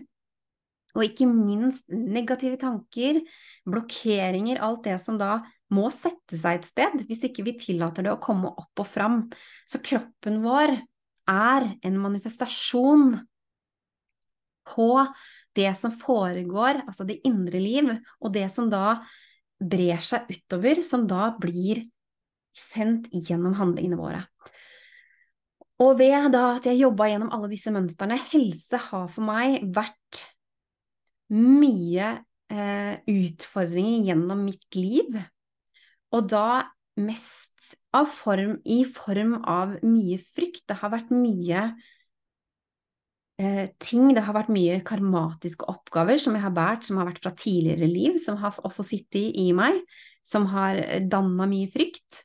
Og 0.97 1.05
ikke 1.05 1.29
minst 1.29 1.89
negative 1.93 2.59
tanker, 2.61 3.21
blokkeringer, 3.69 4.61
alt 4.65 4.87
det 4.87 4.97
som 5.03 5.19
da 5.21 5.39
må 5.75 5.91
sette 5.93 6.39
seg 6.41 6.59
et 6.59 6.69
sted 6.69 7.03
hvis 7.09 7.27
ikke 7.29 7.45
vi 7.45 7.57
tillater 7.61 8.07
det 8.07 8.15
å 8.15 8.23
komme 8.23 8.51
opp 8.51 8.81
og 8.81 8.89
fram. 8.89 9.19
Så 9.69 9.83
kroppen 9.85 10.41
vår 10.45 10.79
er 11.29 11.67
en 11.85 11.99
manifestasjon 12.01 13.19
på 14.69 14.89
det 15.59 15.73
som 15.79 15.95
foregår, 15.95 16.85
altså 16.87 17.07
det 17.09 17.21
indre 17.27 17.61
liv, 17.63 17.91
og 18.23 18.35
det 18.35 18.47
som 18.55 18.71
da 18.73 19.01
brer 19.59 20.01
seg 20.05 20.31
utover, 20.31 20.83
som 20.87 21.07
da 21.11 21.33
blir 21.39 21.83
sendt 22.57 23.11
gjennom 23.13 23.57
handlingene 23.59 23.99
våre. 23.99 24.23
Og 25.83 25.99
ved 26.01 26.33
da 26.35 26.45
at 26.57 26.67
jeg 26.67 26.81
jobba 26.81 27.07
gjennom 27.11 27.31
alle 27.35 27.51
disse 27.53 27.71
mønstrene 27.75 28.19
Helse 28.33 28.81
har 28.89 29.07
for 29.15 29.27
meg 29.27 29.61
vært 29.75 30.25
mye 31.31 32.17
eh, 32.51 32.95
utfordringer 33.07 34.09
gjennom 34.11 34.43
mitt 34.49 34.79
liv. 34.79 35.21
Og 36.15 36.27
da 36.33 36.65
mest 36.99 37.53
form, 38.11 38.59
i 38.65 38.83
form 38.85 39.37
av 39.45 39.77
mye 39.87 40.19
frykt. 40.35 40.65
Det 40.67 40.81
har 40.81 40.93
vært 40.95 41.15
mye 41.15 41.63
eh, 41.69 41.87
ting, 43.39 44.13
det 44.17 44.25
har 44.27 44.35
vært 44.35 44.51
mye 44.51 44.81
karmatiske 44.87 45.67
oppgaver 45.71 46.19
som 46.19 46.35
jeg 46.35 46.43
har 46.43 46.55
båret, 46.55 46.87
som 46.87 46.99
har 46.99 47.07
vært 47.07 47.21
fra 47.23 47.35
tidligere 47.39 47.87
liv, 47.87 48.17
som 48.19 48.39
har 48.43 48.57
også 48.67 48.87
sittet 48.87 49.37
i 49.39 49.53
meg, 49.55 49.79
som 50.27 50.49
har 50.51 50.81
danna 51.07 51.47
mye 51.47 51.69
frykt. 51.71 52.25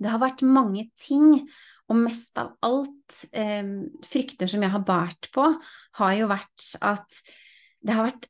Det 0.00 0.10
har 0.10 0.22
vært 0.22 0.42
mange 0.46 0.88
ting, 0.98 1.44
og 1.90 1.98
mest 1.98 2.38
av 2.38 2.52
alt 2.64 3.20
eh, 3.34 3.66
frykter 4.10 4.50
som 4.50 4.62
jeg 4.64 4.72
har 4.74 4.84
båret 4.86 5.30
på, 5.34 5.46
har 6.00 6.18
jo 6.18 6.28
vært 6.30 6.66
at 6.86 7.22
det 7.80 7.96
har 7.96 8.06
vært 8.10 8.28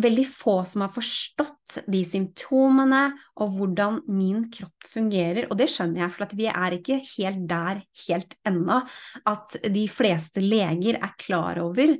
veldig 0.00 0.24
få 0.24 0.56
som 0.68 0.84
har 0.86 0.92
forstått 0.94 1.82
de 1.90 2.00
symptomene 2.08 3.04
og 3.42 3.56
hvordan 3.58 4.00
min 4.08 4.46
kropp 4.52 4.88
fungerer. 4.92 5.48
Og 5.50 5.58
det 5.60 5.68
skjønner 5.72 6.06
jeg, 6.06 6.14
for 6.16 6.36
vi 6.38 6.48
er 6.48 6.76
ikke 6.78 7.00
helt 7.14 7.46
der 7.50 7.82
helt 8.06 8.36
ennå 8.48 8.82
at 9.28 9.58
de 9.72 9.86
fleste 9.92 10.44
leger 10.44 11.00
er 11.00 11.16
klar 11.20 11.60
over 11.62 11.96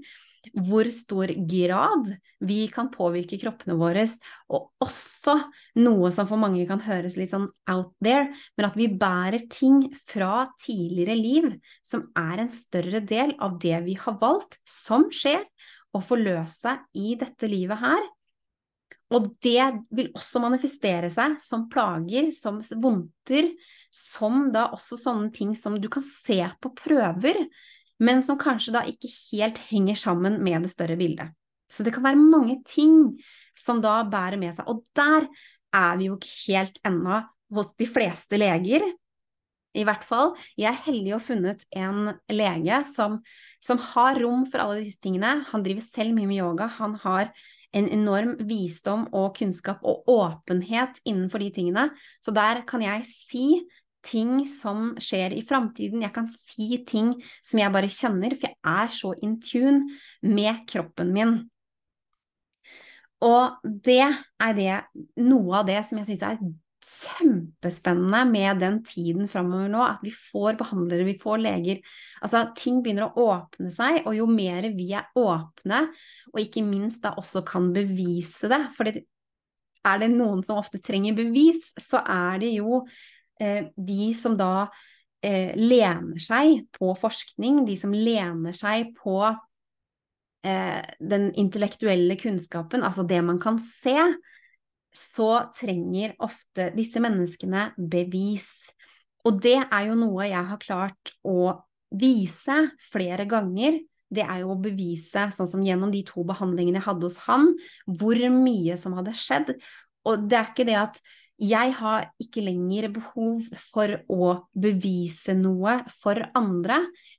hvor 0.59 0.89
stor 0.91 1.31
grad 1.47 2.09
vi 2.43 2.65
kan 2.73 2.89
påvirke 2.91 3.39
kroppene 3.39 3.77
våre, 3.79 4.03
og 4.51 4.73
også 4.83 5.37
noe 5.79 6.11
som 6.11 6.27
for 6.27 6.41
mange 6.41 6.65
kan 6.67 6.83
høres 6.83 7.15
litt 7.15 7.31
sånn 7.31 7.47
out 7.71 7.93
there, 8.03 8.27
men 8.59 8.67
at 8.67 8.79
vi 8.79 8.89
bærer 8.91 9.47
ting 9.53 9.85
fra 10.09 10.49
tidligere 10.59 11.15
liv 11.15 11.47
som 11.87 12.09
er 12.19 12.43
en 12.43 12.51
større 12.51 13.05
del 13.07 13.37
av 13.39 13.61
det 13.63 13.85
vi 13.87 13.95
har 14.01 14.19
valgt, 14.19 14.59
som 14.67 15.07
skjer 15.15 15.45
å 15.93 16.01
forløse 16.05 16.77
i 16.99 17.15
dette 17.21 17.49
livet 17.51 17.81
her. 17.83 18.03
Og 19.13 19.29
det 19.45 19.65
vil 19.93 20.09
også 20.17 20.41
manifestere 20.41 21.11
seg 21.13 21.37
som 21.43 21.67
plager, 21.73 22.31
som 22.33 22.63
vondter, 22.81 23.51
som 23.93 24.49
da 24.55 24.71
også 24.73 24.97
sånne 25.01 25.29
ting 25.37 25.53
som 25.59 25.77
du 25.81 25.91
kan 25.93 26.05
se 26.07 26.41
på 26.63 26.73
prøver, 26.79 27.43
men 28.03 28.25
som 28.25 28.41
kanskje 28.41 28.75
da 28.75 28.83
ikke 28.89 29.11
helt 29.13 29.61
henger 29.69 30.01
sammen 30.01 30.41
med 30.43 30.65
det 30.65 30.73
større 30.73 30.97
bildet. 30.99 31.35
Så 31.69 31.85
det 31.85 31.93
kan 31.95 32.05
være 32.05 32.21
mange 32.21 32.59
ting 32.69 33.13
som 33.59 33.81
da 33.85 34.01
bærer 34.09 34.41
med 34.41 34.57
seg. 34.57 34.69
Og 34.69 34.83
der 34.97 35.29
er 35.77 36.01
vi 36.01 36.09
jo 36.09 36.17
ikke 36.19 36.35
helt 36.49 36.81
ennå 36.89 37.21
hos 37.53 37.73
de 37.81 37.89
fleste 37.89 38.41
leger. 38.41 38.85
I 39.73 39.87
hvert 39.89 40.05
fall, 40.05 40.35
jeg 40.61 40.69
er 40.69 40.83
heldig 40.85 41.15
og 41.17 41.25
funnet 41.25 41.63
en 41.73 42.13
lege 42.29 42.83
som, 42.85 43.21
som 43.65 43.81
har 43.93 44.21
rom 44.21 44.45
for 44.51 44.61
alle 44.61 44.83
disse 44.85 45.01
tingene. 45.01 45.39
Han 45.49 45.65
driver 45.65 45.85
selv 45.87 46.13
mye 46.17 46.29
med 46.29 46.43
yoga. 46.43 46.69
Han 46.77 46.99
har 47.01 47.31
en 47.73 47.89
enorm 47.89 48.35
visdom 48.49 49.07
og 49.17 49.39
kunnskap 49.39 49.81
og 49.89 50.05
åpenhet 50.13 51.01
innenfor 51.09 51.41
de 51.41 51.49
tingene. 51.57 51.87
Så 52.21 52.35
der 52.37 52.61
kan 52.69 52.85
jeg 52.85 53.07
si 53.09 53.47
ting 54.05 54.43
som 54.51 54.93
skjer 55.01 55.33
i 55.37 55.45
framtiden. 55.47 56.03
Jeg 56.05 56.15
kan 56.15 56.29
si 56.29 56.83
ting 56.89 57.15
som 57.41 57.63
jeg 57.63 57.73
bare 57.73 57.91
kjenner, 57.93 58.37
for 58.37 58.51
jeg 58.51 58.61
er 58.75 58.93
så 58.93 59.15
in 59.23 59.39
tune 59.41 59.87
med 60.21 60.67
kroppen 60.69 61.15
min. 61.15 61.39
Og 63.23 63.63
det 63.63 64.03
er 64.03 64.57
det, 64.59 64.81
noe 65.23 65.61
av 65.61 65.69
det 65.69 65.79
som 65.87 66.01
jeg 66.01 66.11
syns 66.11 66.27
er 66.27 66.43
kjempespennende 66.83 68.23
med 68.31 68.59
den 68.63 68.81
tiden 68.87 69.29
framover 69.31 69.71
nå, 69.71 69.83
at 69.87 70.03
vi 70.05 70.13
får 70.15 70.59
behandlere, 70.61 71.07
vi 71.07 71.17
får 71.21 71.43
leger. 71.43 71.81
Altså, 72.23 72.45
ting 72.59 72.81
begynner 72.83 73.09
å 73.09 73.27
åpne 73.31 73.71
seg, 73.73 74.03
og 74.07 74.17
jo 74.17 74.27
mer 74.31 74.67
vi 74.75 74.91
er 74.99 75.11
åpne, 75.19 75.85
og 76.33 76.43
ikke 76.43 76.65
minst 76.67 77.05
da 77.05 77.15
også 77.21 77.45
kan 77.47 77.71
bevise 77.75 78.51
det, 78.51 78.61
for 78.77 78.91
er 78.91 80.03
det 80.03 80.11
noen 80.13 80.43
som 80.47 80.61
ofte 80.61 80.81
trenger 80.83 81.17
bevis, 81.19 81.71
så 81.81 82.03
er 82.03 82.43
det 82.43 82.53
jo 82.57 82.83
eh, 83.43 83.71
de 83.75 84.11
som 84.19 84.37
da 84.39 84.69
eh, 85.23 85.55
lener 85.59 86.23
seg 86.23 86.67
på 86.75 86.93
forskning, 86.99 87.65
de 87.67 87.79
som 87.79 87.95
lener 87.95 88.55
seg 88.57 88.93
på 88.99 89.17
eh, 90.47 90.83
den 90.99 91.31
intellektuelle 91.39 92.19
kunnskapen, 92.21 92.87
altså 92.87 93.07
det 93.07 93.23
man 93.27 93.43
kan 93.43 93.59
se 93.63 93.97
så 94.97 95.49
trenger 95.57 96.17
ofte 96.23 96.71
disse 96.77 97.01
menneskene 97.03 97.71
bevis. 97.77 98.51
Og 99.27 99.39
det 99.43 99.59
er 99.63 99.89
jo 99.89 99.97
noe 99.99 100.29
jeg 100.29 100.51
har 100.51 100.61
klart 100.63 101.15
å 101.25 101.55
vise 101.93 102.59
flere 102.93 103.27
ganger. 103.29 103.81
Det 104.13 104.25
er 104.27 104.43
jo 104.43 104.53
å 104.53 104.61
bevise, 104.61 105.29
sånn 105.33 105.49
som 105.49 105.65
gjennom 105.65 105.93
de 105.93 106.03
to 106.05 106.25
behandlingene 106.29 106.81
jeg 106.81 106.89
hadde 106.89 107.09
hos 107.09 107.19
han, 107.29 107.49
hvor 107.87 108.19
mye 108.35 108.77
som 108.81 108.97
hadde 108.99 109.15
skjedd. 109.17 109.55
Og 110.09 110.27
det 110.29 110.39
er 110.39 110.51
ikke 110.51 110.69
det 110.69 110.79
at 110.81 111.03
jeg 111.43 111.73
har 111.75 112.05
ikke 112.23 112.45
lenger 112.45 112.91
behov 112.95 113.47
for 113.73 113.97
å 114.13 114.27
bevise 114.55 115.35
noe 115.35 115.81
for 115.91 116.21
andre, 116.39 116.77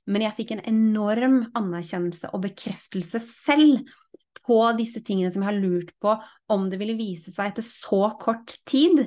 men 0.08 0.24
jeg 0.24 0.36
fikk 0.38 0.54
en 0.54 0.64
enorm 0.70 1.42
anerkjennelse 1.58 2.30
og 2.32 2.46
bekreftelse 2.46 3.20
selv 3.26 3.82
på 4.44 4.58
disse 4.78 5.02
tingene 5.04 5.32
som 5.32 5.44
jeg 5.44 5.50
har 5.52 5.60
lurt 5.60 5.92
på 6.02 6.16
om 6.52 6.66
det 6.70 6.80
ville 6.80 6.96
vise 6.98 7.32
seg 7.34 7.52
etter 7.52 7.66
så 7.66 8.08
kort 8.20 8.56
tid. 8.68 9.04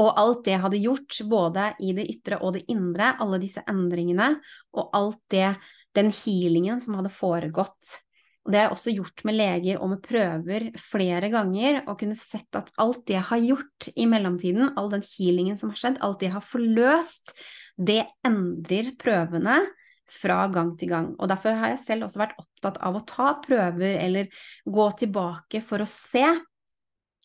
Og 0.00 0.10
alt 0.18 0.42
det 0.46 0.56
jeg 0.56 0.64
hadde 0.64 0.82
gjort, 0.82 1.18
både 1.30 1.68
i 1.84 1.92
det 1.94 2.08
ytre 2.10 2.40
og 2.42 2.56
det 2.56 2.64
indre, 2.72 3.12
alle 3.22 3.38
disse 3.42 3.62
endringene, 3.70 4.32
og 4.74 4.96
alt 4.96 5.20
det, 5.30 5.52
den 5.94 6.10
healingen 6.10 6.82
som 6.82 6.98
hadde 6.98 7.14
foregått. 7.14 8.00
Og 8.44 8.52
det 8.52 8.58
har 8.58 8.66
jeg 8.66 8.74
også 8.74 8.92
gjort 8.92 9.22
med 9.24 9.38
leger 9.38 9.78
og 9.80 9.92
med 9.94 10.02
prøver 10.04 10.66
flere 10.82 11.30
ganger, 11.32 11.78
og 11.86 11.96
kunne 12.02 12.18
sett 12.18 12.58
at 12.58 12.74
alt 12.82 13.04
det 13.08 13.16
jeg 13.16 13.28
har 13.30 13.44
gjort 13.46 13.88
i 13.94 14.08
mellomtiden, 14.10 14.74
all 14.76 14.90
den 14.92 15.06
healingen 15.14 15.56
som 15.60 15.70
har 15.70 15.80
skjedd, 15.80 16.02
alt 16.04 16.18
det 16.20 16.28
jeg 16.28 16.36
har 16.36 16.44
forløst, 16.48 17.32
det 17.78 18.02
endrer 18.26 18.92
prøvene 19.00 19.62
fra 20.10 20.46
gang 20.52 20.74
til 20.78 20.90
gang. 20.92 21.12
Og 21.18 21.30
derfor 21.30 21.56
har 21.58 21.72
jeg 21.72 21.82
selv 21.84 22.08
også 22.08 22.20
vært 22.20 22.36
opptatt 22.40 22.80
av 22.84 22.98
å 22.98 23.04
ta 23.08 23.34
prøver 23.44 23.98
eller 24.02 24.30
gå 24.64 24.88
tilbake 25.00 25.62
for 25.64 25.84
å 25.84 25.88
se, 25.88 26.24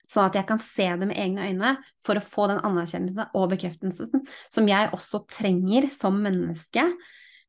sånn 0.09 0.29
at 0.29 0.39
jeg 0.39 0.47
kan 0.49 0.61
se 0.63 0.87
det 1.01 1.09
med 1.09 1.19
egne 1.21 1.49
øyne 1.51 1.75
for 2.05 2.17
å 2.17 2.25
få 2.25 2.47
den 2.49 2.61
anerkjennelsen 2.65 3.35
og 3.37 3.49
bekreftelsen 3.51 4.23
som 4.49 4.69
jeg 4.69 4.89
også 4.95 5.23
trenger 5.29 5.89
som 5.93 6.17
menneske 6.23 6.87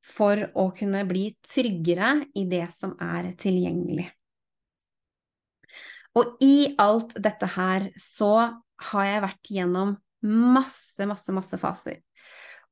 for 0.04 0.46
å 0.56 0.70
kunne 0.76 1.04
bli 1.08 1.30
tryggere 1.44 2.26
i 2.36 2.46
det 2.48 2.66
som 2.76 2.96
er 3.00 3.30
tilgjengelig. 3.40 4.08
Og 6.18 6.40
i 6.42 6.72
alt 6.80 7.14
dette 7.22 7.46
her 7.54 7.90
så 8.00 8.32
har 8.90 9.06
jeg 9.06 9.24
vært 9.24 9.50
gjennom 9.54 9.92
masse, 10.26 11.04
masse, 11.08 11.32
masse 11.32 11.60
faser. 11.60 12.00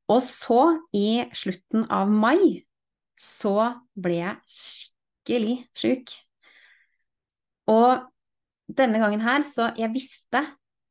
Og 0.08 0.22
så, 0.24 0.62
i 0.96 1.24
slutten 1.36 1.84
av 1.92 2.08
mai, 2.08 2.64
så 3.18 3.74
ble 3.98 4.20
jeg 4.22 4.58
skikkelig 4.58 5.56
sjuk. 5.76 6.14
Og 7.68 8.06
denne 8.68 9.00
gangen 9.02 9.20
her, 9.24 9.44
så 9.44 9.70
jeg 9.76 9.92
visste 9.92 10.44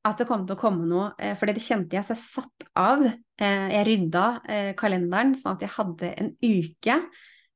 at 0.07 0.21
det 0.21 0.27
kom 0.29 0.45
til 0.47 0.55
å 0.55 0.59
komme 0.59 0.85
noe, 0.87 1.11
eh, 1.19 1.35
for 1.37 1.49
det 1.49 1.63
kjente 1.63 1.97
jeg, 1.97 2.05
så 2.05 2.15
jeg 2.15 2.23
satt 2.23 2.67
av. 2.79 3.03
Eh, 3.03 3.65
jeg 3.73 3.87
rydda 3.87 4.25
eh, 4.47 4.69
kalenderen 4.77 5.33
sånn 5.37 5.57
at 5.57 5.65
jeg 5.65 5.75
hadde 5.75 6.11
en 6.21 6.31
uke, 6.43 6.97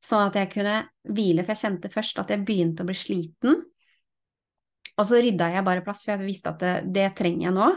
sånn 0.03 0.27
at 0.27 0.39
jeg 0.39 0.51
kunne 0.55 0.77
hvile, 1.13 1.45
for 1.45 1.53
jeg 1.53 1.63
kjente 1.63 1.93
først 1.93 2.21
at 2.21 2.33
jeg 2.33 2.45
begynte 2.47 2.83
å 2.83 2.89
bli 2.89 2.97
sliten. 2.97 3.61
Og 4.97 5.07
så 5.07 5.21
rydda 5.23 5.51
jeg 5.55 5.65
bare 5.65 5.83
plass, 5.85 6.03
for 6.03 6.15
jeg 6.15 6.25
visste 6.25 6.51
at 6.51 6.61
det, 6.61 6.75
det 6.93 7.07
trenger 7.17 7.47
jeg 7.47 7.55
nå. 7.55 7.69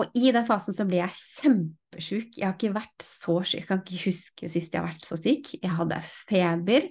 Og 0.00 0.14
i 0.16 0.30
den 0.32 0.46
fasen 0.48 0.76
så 0.76 0.86
ble 0.88 1.00
jeg 1.00 1.16
kjempesjuk. 1.88 2.36
Jeg 2.36 2.46
har 2.46 2.56
ikke 2.56 2.74
vært 2.74 3.04
så 3.04 3.38
syk, 3.42 3.60
jeg 3.60 3.68
kan 3.68 3.80
ikke 3.82 4.02
huske 4.06 4.48
sist 4.48 4.74
jeg 4.74 4.80
har 4.80 4.88
vært 4.88 5.06
så 5.08 5.16
syk. 5.16 5.54
Jeg 5.62 5.72
hadde 5.72 6.00
feber. 6.28 6.88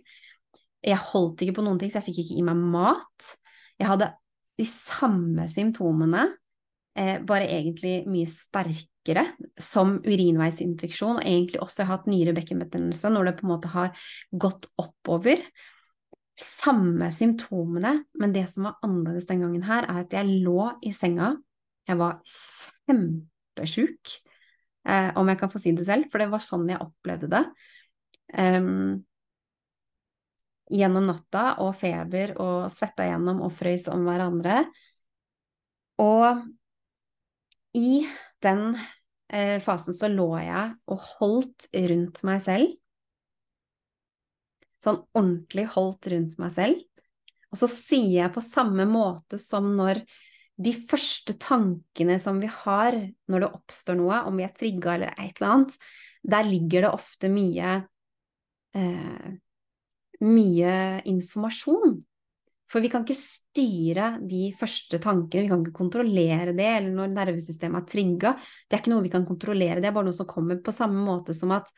Jeg 0.83 0.97
holdt 1.11 1.41
ikke 1.41 1.57
på 1.57 1.65
noen 1.65 1.79
ting, 1.79 1.91
så 1.91 1.99
jeg 1.99 2.09
fikk 2.09 2.23
ikke 2.25 2.39
i 2.39 2.45
meg 2.45 2.57
mat. 2.57 3.31
Jeg 3.77 3.89
hadde 3.89 4.11
de 4.57 4.65
samme 4.65 5.47
symptomene, 5.49 6.27
eh, 6.97 7.19
bare 7.21 7.47
egentlig 7.47 8.07
mye 8.09 8.27
sterkere, 8.29 9.25
som 9.59 9.99
urinveisinfeksjon, 10.05 11.19
og 11.19 11.25
egentlig 11.25 11.61
også 11.61 11.81
jeg 11.81 11.87
har 11.87 11.97
hatt 11.97 12.09
nyrebekkenbetennelse 12.09 13.11
når 13.13 13.25
det 13.25 13.35
på 13.37 13.45
en 13.45 13.53
måte 13.53 13.73
har 13.73 13.91
gått 14.33 14.69
oppover. 14.77 15.43
Samme 16.37 17.09
symptomene, 17.13 18.03
men 18.17 18.33
det 18.33 18.47
som 18.49 18.69
var 18.69 18.79
annerledes 18.85 19.29
den 19.29 19.41
gangen 19.45 19.65
her, 19.65 19.85
er 19.85 20.05
at 20.05 20.13
jeg 20.13 20.41
lå 20.45 20.71
i 20.85 20.93
senga 20.93 21.35
jeg 21.87 21.95
var 22.01 22.17
kjempesjuk, 22.27 24.17
eh, 24.87 25.09
om 25.19 25.27
jeg 25.29 25.39
kan 25.41 25.51
få 25.51 25.61
si 25.61 25.73
det 25.77 25.87
selv, 25.87 26.07
for 26.11 26.23
det 26.23 26.29
var 26.31 26.43
sånn 26.43 26.67
jeg 26.71 26.81
opplevde 26.83 27.29
det. 27.31 27.43
Um, 28.37 29.03
gjennom 30.67 31.07
natta 31.07 31.53
og 31.63 31.75
feber 31.79 32.33
og 32.43 32.67
svetta 32.71 33.05
gjennom 33.07 33.39
og 33.45 33.53
frøys 33.55 33.87
om 33.91 34.03
hverandre. 34.07 34.65
Og 36.03 36.43
i 37.77 38.03
den 38.43 38.75
eh, 39.31 39.57
fasen 39.63 39.95
så 39.97 40.09
lå 40.11 40.27
jeg 40.43 40.75
og 40.91 41.07
holdt 41.17 41.69
rundt 41.91 42.21
meg 42.27 42.43
selv. 42.45 42.75
Sånn 44.83 45.01
ordentlig 45.17 45.65
holdt 45.73 46.11
rundt 46.13 46.37
meg 46.41 46.53
selv. 46.53 46.83
Og 47.47 47.59
så 47.61 47.69
sier 47.71 48.25
jeg 48.25 48.33
på 48.35 48.43
samme 48.43 48.85
måte 48.89 49.39
som 49.41 49.71
når 49.77 50.03
de 50.57 50.73
første 50.89 51.35
tankene 51.37 52.17
som 52.21 52.39
vi 52.41 52.49
har 52.49 52.97
når 53.29 53.43
det 53.43 53.49
oppstår 53.59 53.99
noe, 53.99 54.23
om 54.25 54.39
vi 54.39 54.45
er 54.47 54.55
trigga 54.57 54.95
eller 54.95 55.13
et 55.13 55.37
eller 55.37 55.53
annet, 55.53 55.77
der 56.27 56.47
ligger 56.47 56.87
det 56.87 56.93
ofte 56.97 57.29
mye 57.31 57.73
eh, 58.77 59.27
mye 60.25 60.75
informasjon. 61.09 61.97
For 62.67 62.83
vi 62.83 62.89
kan 62.91 63.05
ikke 63.05 63.15
styre 63.15 64.07
de 64.27 64.49
første 64.59 64.99
tankene, 64.99 65.45
vi 65.45 65.51
kan 65.51 65.61
ikke 65.63 65.77
kontrollere 65.77 66.55
det, 66.57 66.67
eller 66.67 66.91
når 66.91 67.13
nervesystemet 67.13 67.79
er 67.79 67.91
trigga. 67.93 68.33
Det 68.67 68.75
er 68.75 68.81
ikke 68.81 68.91
noe 68.91 69.05
vi 69.05 69.13
kan 69.13 69.27
kontrollere, 69.27 69.79
det 69.79 69.87
er 69.87 69.95
bare 69.95 70.09
noe 70.09 70.17
som 70.17 70.27
kommer 70.27 70.59
på 70.59 70.75
samme 70.75 70.99
måte 71.05 71.35
som 71.37 71.53
at 71.55 71.71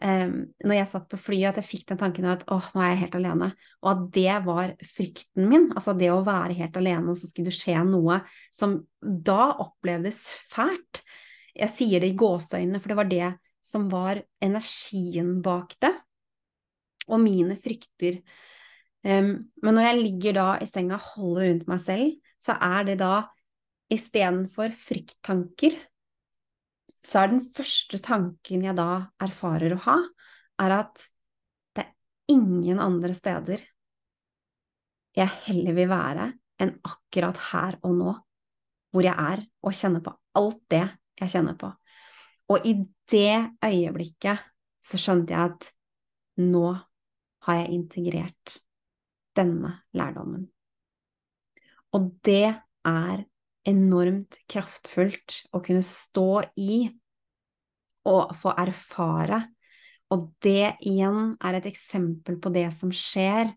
når 0.00 0.74
jeg 0.74 0.88
satt 0.88 1.08
på 1.10 1.18
flyet, 1.20 1.50
at 1.50 1.60
jeg 1.60 1.68
fikk 1.68 1.88
den 1.90 2.00
tanken 2.00 2.28
at 2.30 2.44
åh, 2.52 2.70
nå 2.74 2.82
er 2.82 2.94
jeg 2.94 3.02
helt 3.02 3.16
alene. 3.18 3.50
Og 3.84 3.90
at 3.92 4.04
det 4.16 4.36
var 4.46 4.74
frykten 4.96 5.48
min. 5.50 5.66
Altså 5.74 5.94
det 5.98 6.08
å 6.12 6.22
være 6.26 6.56
helt 6.58 6.78
alene, 6.80 7.12
og 7.12 7.20
så 7.20 7.28
skulle 7.28 7.52
det 7.52 7.58
skje 7.58 7.76
noe 7.88 8.20
som 8.54 8.78
da 9.00 9.50
opplevdes 9.60 10.22
fælt. 10.52 11.02
Jeg 11.52 11.74
sier 11.74 12.00
det 12.00 12.12
i 12.12 12.18
gåseøynene, 12.18 12.80
for 12.80 12.92
det 12.92 13.00
var 13.00 13.10
det 13.10 13.32
som 13.70 13.90
var 13.92 14.22
energien 14.40 15.36
bak 15.44 15.76
det. 15.84 15.92
Og 17.10 17.20
mine 17.20 17.58
frykter 17.60 18.22
men 19.02 19.46
når 19.64 19.86
jeg 19.86 20.00
ligger 20.00 20.36
da 20.36 20.48
i 20.60 20.66
senga 20.68 20.98
og 20.98 21.06
holder 21.14 21.46
rundt 21.48 21.68
meg 21.70 21.80
selv, 21.80 22.16
så 22.40 22.56
er 22.60 22.84
det 22.90 22.98
da 23.00 23.14
istedenfor 23.90 24.74
frykttanker, 24.76 25.76
så 27.06 27.22
er 27.22 27.32
den 27.32 27.44
første 27.56 28.00
tanken 28.04 28.64
jeg 28.66 28.76
da 28.76 29.06
erfarer 29.22 29.74
å 29.74 29.82
ha, 29.86 29.98
er 30.60 30.76
at 30.82 31.04
det 31.76 31.84
er 31.84 32.34
ingen 32.34 32.80
andre 32.82 33.14
steder 33.16 33.62
jeg 35.16 35.42
heller 35.46 35.74
vil 35.74 35.90
være 35.90 36.26
enn 36.60 36.76
akkurat 36.86 37.40
her 37.50 37.78
og 37.86 37.96
nå, 37.96 38.12
hvor 38.90 39.06
jeg 39.06 39.14
er, 39.16 39.42
og 39.64 39.76
kjenner 39.76 40.04
på 40.04 40.12
alt 40.38 40.60
det 40.70 40.84
jeg 41.20 41.32
kjenner 41.32 41.56
på. 41.58 41.70
Og 42.50 42.66
i 42.66 42.74
det 43.10 43.56
øyeblikket 43.64 44.46
så 44.84 45.00
skjønte 45.00 45.34
jeg 45.34 45.52
at 45.52 45.68
nå 46.40 46.66
har 47.46 47.60
jeg 47.62 47.74
integrert 47.74 48.56
denne 49.36 49.72
lærdommen. 49.96 50.46
Og 51.96 52.10
det 52.26 52.46
er 52.86 53.24
enormt 53.68 54.38
kraftfullt 54.50 55.44
å 55.54 55.60
kunne 55.64 55.84
stå 55.84 56.42
i 56.60 56.86
og 58.08 58.34
få 58.40 58.54
erfare. 58.58 59.42
Og 60.10 60.30
det 60.42 60.74
igjen 60.88 61.34
er 61.38 61.58
et 61.58 61.68
eksempel 61.70 62.40
på 62.42 62.52
det 62.54 62.66
som 62.74 62.92
skjer. 62.94 63.52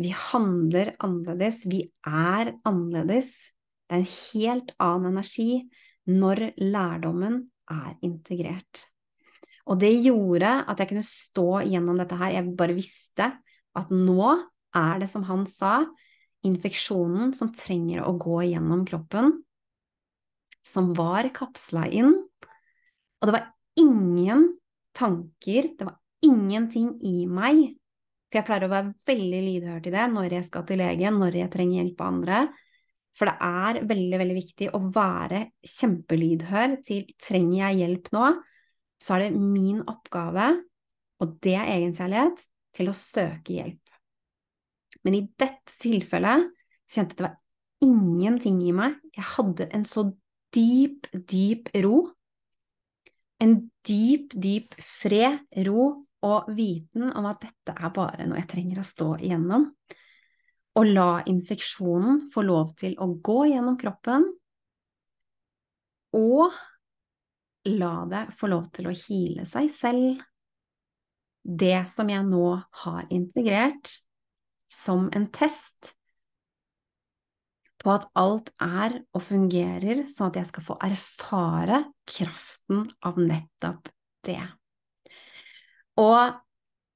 Vi 0.00 0.14
handler 0.30 0.94
annerledes, 1.04 1.64
vi 1.70 1.84
er 2.08 2.54
annerledes. 2.66 3.34
Det 3.84 3.98
er 3.98 4.00
en 4.00 4.14
helt 4.14 4.72
annen 4.82 5.12
energi 5.12 5.50
når 6.08 6.48
lærdommen 6.60 7.44
er 7.70 7.94
integrert. 8.04 8.86
Og 9.64 9.78
det 9.80 9.92
gjorde 10.04 10.50
at 10.68 10.80
jeg 10.80 10.90
kunne 10.90 11.06
stå 11.06 11.48
gjennom 11.64 12.00
dette 12.00 12.16
her. 12.20 12.34
Jeg 12.36 12.56
bare 12.56 12.76
visste 12.76 13.30
at 13.74 13.92
nå 13.92 14.32
er 14.74 15.00
det, 15.00 15.08
som 15.10 15.24
han 15.28 15.44
sa, 15.48 15.84
infeksjonen 16.44 17.32
som 17.36 17.52
trenger 17.56 18.04
å 18.04 18.14
gå 18.20 18.42
gjennom 18.50 18.84
kroppen, 18.88 19.32
som 20.64 20.92
var 20.96 21.28
kapsla 21.36 21.86
inn. 21.92 22.12
Og 23.20 23.28
det 23.28 23.36
var 23.36 23.48
ingen 23.80 24.50
tanker, 24.96 25.70
det 25.78 25.88
var 25.88 25.98
ingenting 26.24 26.94
i 27.04 27.24
meg. 27.28 27.64
For 28.28 28.40
jeg 28.40 28.48
pleier 28.48 28.66
å 28.66 28.72
være 28.72 28.94
veldig 29.06 29.40
lydhør 29.48 29.82
til 29.84 29.94
det 29.94 30.06
når 30.10 30.38
jeg 30.38 30.48
skal 30.48 30.64
til 30.68 30.80
legen, 30.82 31.18
når 31.20 31.40
jeg 31.42 31.52
trenger 31.52 31.80
hjelp 31.80 32.00
av 32.00 32.12
andre. 32.12 32.40
For 33.14 33.30
det 33.30 33.34
er 33.46 33.80
veldig, 33.86 34.18
veldig 34.22 34.36
viktig 34.40 34.70
å 34.74 34.80
være 34.94 35.44
kjempelydhør 35.70 36.80
til 36.86 37.04
trenger 37.22 37.60
jeg 37.60 37.80
hjelp 37.84 38.10
nå, 38.16 38.32
så 38.98 39.16
er 39.16 39.26
det 39.26 39.38
min 39.38 39.84
oppgave, 39.90 40.48
og 41.22 41.38
det 41.44 41.54
er 41.60 41.76
egenkjærlighet, 41.76 42.42
til 42.74 42.90
å 42.90 42.96
søke 42.98 43.54
hjelp. 43.54 43.83
Men 45.04 45.18
i 45.18 45.24
dette 45.38 45.76
tilfellet 45.82 46.50
kjente 46.90 47.00
jeg 47.00 47.10
at 47.12 47.18
det 47.18 47.26
var 47.26 47.40
ingenting 47.84 48.60
i 48.64 48.72
meg. 48.76 48.96
Jeg 49.14 49.26
hadde 49.36 49.68
en 49.76 49.84
så 49.88 50.06
dyp, 50.54 51.10
dyp 51.12 51.70
ro. 51.84 51.98
En 53.42 53.56
dyp, 53.84 54.32
dyp 54.32 54.76
fred, 54.80 55.42
ro 55.66 55.88
og 56.24 56.48
viten 56.56 57.10
om 57.12 57.26
at 57.28 57.42
dette 57.44 57.74
er 57.74 57.92
bare 57.92 58.24
noe 58.28 58.40
jeg 58.40 58.50
trenger 58.54 58.80
å 58.80 58.86
stå 58.86 59.08
igjennom. 59.18 59.66
Og 60.74 60.88
la 60.88 61.10
infeksjonen 61.30 62.24
få 62.32 62.46
lov 62.46 62.72
til 62.80 62.96
å 62.98 63.10
gå 63.22 63.44
gjennom 63.52 63.76
kroppen, 63.78 64.24
og 66.14 66.54
la 67.66 67.94
det 68.10 68.24
få 68.38 68.48
lov 68.50 68.68
til 68.74 68.88
å 68.88 68.94
hile 68.94 69.44
seg 69.48 69.70
selv. 69.72 70.22
Det 71.44 71.84
som 71.90 72.08
jeg 72.10 72.24
nå 72.26 72.46
har 72.84 73.06
integrert, 73.12 73.90
som 74.84 75.08
en 75.16 75.28
test 75.32 75.94
på 77.84 77.92
at 77.92 78.06
alt 78.16 78.50
er 78.64 78.96
og 79.12 79.24
fungerer, 79.26 80.06
sånn 80.08 80.30
at 80.30 80.40
jeg 80.40 80.50
skal 80.50 80.66
få 80.70 80.78
erfare 80.86 81.82
kraften 82.08 82.86
av 83.04 83.20
nettopp 83.20 83.90
det. 84.24 84.40
Og 86.00 86.40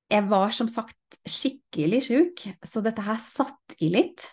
jeg 0.09 0.25
var 0.31 0.55
som 0.57 0.71
sagt 0.73 1.19
skikkelig 1.29 2.01
sjuk, 2.09 2.47
så 2.65 2.83
dette 2.85 3.05
her 3.05 3.21
satt 3.21 3.77
i 3.85 3.91
litt. 3.93 4.25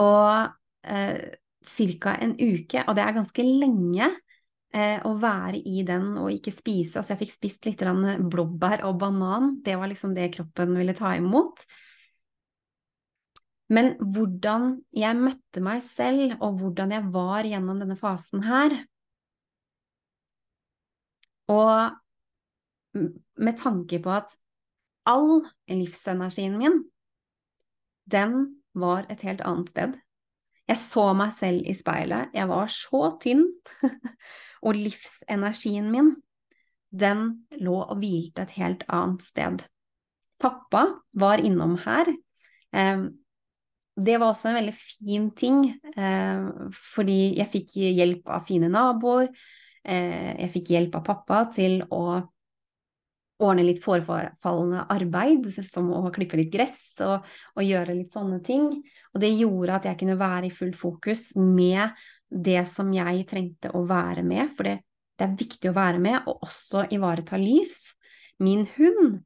Og 0.00 0.48
eh, 0.88 1.36
ca. 1.60 2.16
en 2.16 2.34
uke, 2.40 2.84
og 2.86 2.96
det 2.96 3.04
er 3.04 3.16
ganske 3.18 3.44
lenge 3.44 4.08
eh, 4.08 4.98
å 5.04 5.12
være 5.20 5.60
i 5.60 5.84
den 5.86 6.14
og 6.16 6.32
ikke 6.32 6.54
spise. 6.54 6.98
Altså 6.98 7.14
jeg 7.14 7.26
fikk 7.26 7.36
spist 7.36 7.68
litt 7.68 7.84
blåbær 8.32 8.86
og 8.88 8.96
banan, 9.04 9.58
det 9.64 9.76
var 9.76 9.92
liksom 9.92 10.16
det 10.16 10.32
kroppen 10.38 10.72
ville 10.80 10.96
ta 10.96 11.12
imot. 11.20 11.66
Men 13.72 13.94
hvordan 13.98 14.82
jeg 14.92 15.16
møtte 15.16 15.62
meg 15.64 15.80
selv, 15.84 16.36
og 16.44 16.58
hvordan 16.60 16.92
jeg 16.92 17.08
var 17.14 17.48
gjennom 17.48 17.80
denne 17.80 17.96
fasen 17.96 18.44
her 18.44 18.74
Og 21.50 21.90
med 22.92 23.58
tanke 23.58 23.98
på 24.02 24.12
at 24.14 24.34
all 25.08 25.42
livsenergien 25.68 26.58
min, 26.60 26.82
den 28.04 28.62
var 28.74 29.06
et 29.10 29.24
helt 29.26 29.42
annet 29.46 29.72
sted. 29.72 29.96
Jeg 30.68 30.78
så 30.78 31.08
meg 31.16 31.32
selv 31.34 31.66
i 31.68 31.74
speilet, 31.74 32.30
jeg 32.34 32.48
var 32.48 32.70
så 32.70 33.02
tynn, 33.22 33.46
og 34.66 34.78
livsenergien 34.78 35.90
min, 35.92 36.14
den 36.92 37.48
lå 37.58 37.78
og 37.82 37.96
hvilte 38.00 38.44
et 38.44 38.54
helt 38.60 38.84
annet 38.88 39.24
sted. 39.24 39.64
Pappa 40.42 40.84
var 41.12 41.42
innom 41.42 41.78
her. 41.84 42.12
Det 43.92 44.14
var 44.16 44.30
også 44.32 44.48
en 44.48 44.56
veldig 44.56 44.74
fin 44.78 45.30
ting, 45.36 45.64
eh, 45.96 46.44
fordi 46.94 47.34
jeg 47.36 47.50
fikk 47.52 47.74
hjelp 47.76 48.30
av 48.32 48.46
fine 48.48 48.70
naboer. 48.72 49.28
Eh, 49.84 50.32
jeg 50.38 50.52
fikk 50.54 50.70
hjelp 50.72 50.94
av 50.96 51.04
pappa 51.04 51.42
til 51.52 51.82
å 51.92 52.22
ordne 53.42 53.64
litt 53.66 53.82
forefallende 53.82 54.86
arbeid, 54.92 55.48
som 55.66 55.90
å 55.92 56.10
klippe 56.14 56.38
litt 56.38 56.52
gress 56.52 56.78
og, 57.02 57.26
og, 57.56 57.62
gjøre 57.66 57.96
litt 57.98 58.14
sånne 58.14 58.38
ting. 58.46 58.68
Og 59.12 59.22
det 59.22 59.32
gjorde 59.34 59.76
at 59.76 59.88
jeg 59.90 60.00
kunne 60.02 60.20
være 60.20 60.48
i 60.48 60.54
fullt 60.54 60.78
fokus 60.78 61.32
med 61.36 61.92
det 62.30 62.62
som 62.70 62.92
jeg 62.94 63.26
trengte 63.28 63.72
å 63.76 63.82
være 63.88 64.24
med, 64.24 64.54
for 64.56 64.68
det, 64.68 64.78
det 65.18 65.26
er 65.26 65.36
viktig 65.42 65.72
å 65.72 65.76
være 65.76 66.00
med, 66.02 66.22
og 66.30 66.46
også 66.46 66.86
ivareta 66.94 67.40
lys. 67.40 67.76
Min 68.42 68.64
hund 68.78 69.20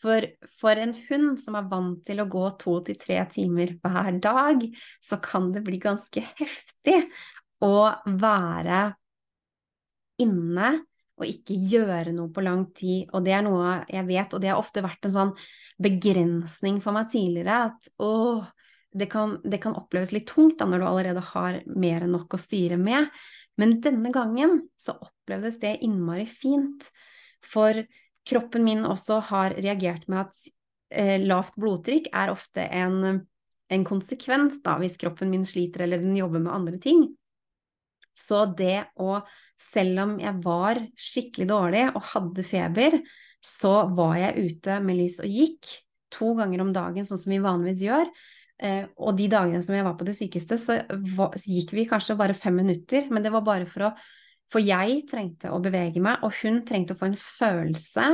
for, 0.00 0.24
for 0.60 0.80
en 0.80 0.94
hund 1.08 1.40
som 1.40 1.56
er 1.58 1.68
vant 1.70 2.00
til 2.06 2.22
å 2.22 2.28
gå 2.30 2.44
to 2.60 2.78
til 2.86 2.98
tre 3.00 3.20
timer 3.32 3.74
hver 3.82 4.16
dag, 4.22 4.64
så 5.04 5.20
kan 5.22 5.50
det 5.54 5.64
bli 5.66 5.80
ganske 5.82 6.22
heftig 6.40 7.02
å 7.64 7.90
være 8.20 8.84
inne 10.20 10.70
og 11.20 11.28
ikke 11.28 11.56
gjøre 11.68 12.14
noe 12.16 12.32
på 12.32 12.44
lang 12.44 12.64
tid. 12.76 13.10
Og 13.12 13.24
det 13.26 13.34
er 13.36 13.44
noe 13.44 13.74
jeg 13.90 14.06
vet, 14.08 14.32
og 14.32 14.40
det 14.40 14.52
har 14.52 14.60
ofte 14.60 14.84
vært 14.84 15.04
en 15.06 15.16
sånn 15.16 15.34
begrensning 15.82 16.80
for 16.84 16.96
meg 16.96 17.10
tidligere, 17.12 17.58
at 17.68 17.90
å, 18.00 18.40
det 18.96 19.10
kan, 19.12 19.36
det 19.44 19.60
kan 19.62 19.76
oppleves 19.76 20.14
litt 20.16 20.30
tungt 20.30 20.58
da 20.60 20.68
når 20.68 20.80
du 20.80 20.88
allerede 20.88 21.24
har 21.34 21.60
mer 21.68 22.06
enn 22.06 22.16
nok 22.16 22.36
å 22.36 22.40
styre 22.40 22.80
med. 22.80 23.10
Men 23.60 23.76
denne 23.84 24.12
gangen 24.14 24.62
så 24.80 24.96
opplevdes 24.96 25.60
det 25.60 25.76
innmari 25.84 26.24
fint. 26.24 26.88
For 27.44 27.76
kroppen 28.30 28.64
min 28.66 28.86
også 28.86 29.20
har 29.30 29.56
reagert 29.58 30.06
med 30.10 30.24
at 30.28 30.50
eh, 30.94 31.16
lavt 31.22 31.56
blodtrykk 31.60 32.10
er 32.14 32.32
ofte 32.32 32.64
en, 32.66 33.24
en 33.70 33.86
konsekvens 33.86 34.60
da, 34.64 34.78
hvis 34.80 34.98
kroppen 35.00 35.32
min 35.32 35.46
sliter 35.48 35.86
eller 35.86 36.02
den 36.02 36.16
jobber 36.18 36.42
med 36.42 36.54
andre 36.54 36.80
ting. 36.82 37.08
Så 38.16 38.44
det 38.56 38.84
å, 39.00 39.20
selv 39.60 40.04
om 40.04 40.16
jeg 40.20 40.42
var 40.44 40.82
skikkelig 40.98 41.48
dårlig 41.50 41.84
og 41.92 42.02
hadde 42.12 42.46
feber, 42.46 42.98
så 43.40 43.86
var 43.96 44.18
jeg 44.20 44.50
ute 44.50 44.80
med 44.84 44.98
lys 45.00 45.20
og 45.22 45.30
gikk 45.30 45.70
to 46.12 46.34
ganger 46.36 46.64
om 46.64 46.72
dagen, 46.74 47.06
sånn 47.06 47.20
som 47.20 47.32
vi 47.32 47.40
vanligvis 47.42 47.84
gjør. 47.86 48.10
Eh, 48.60 48.84
og 49.00 49.16
de 49.16 49.28
dagene 49.32 49.62
som 49.64 49.76
jeg 49.76 49.86
var 49.86 49.96
på 49.96 50.06
det 50.08 50.16
sykeste, 50.18 50.58
så 50.60 50.80
gikk 51.46 51.72
vi 51.76 51.86
kanskje 51.88 52.18
bare 52.18 52.36
fem 52.36 52.58
minutter, 52.60 53.06
men 53.08 53.24
det 53.24 53.32
var 53.32 53.46
bare 53.46 53.68
for 53.68 53.88
å 53.88 53.94
for 54.50 54.62
jeg 54.64 55.04
trengte 55.10 55.52
å 55.54 55.60
bevege 55.62 56.02
meg, 56.02 56.24
og 56.26 56.34
hun 56.42 56.62
trengte 56.66 56.96
å 56.96 57.00
få 57.00 57.10
en 57.10 57.20
følelse 57.20 58.06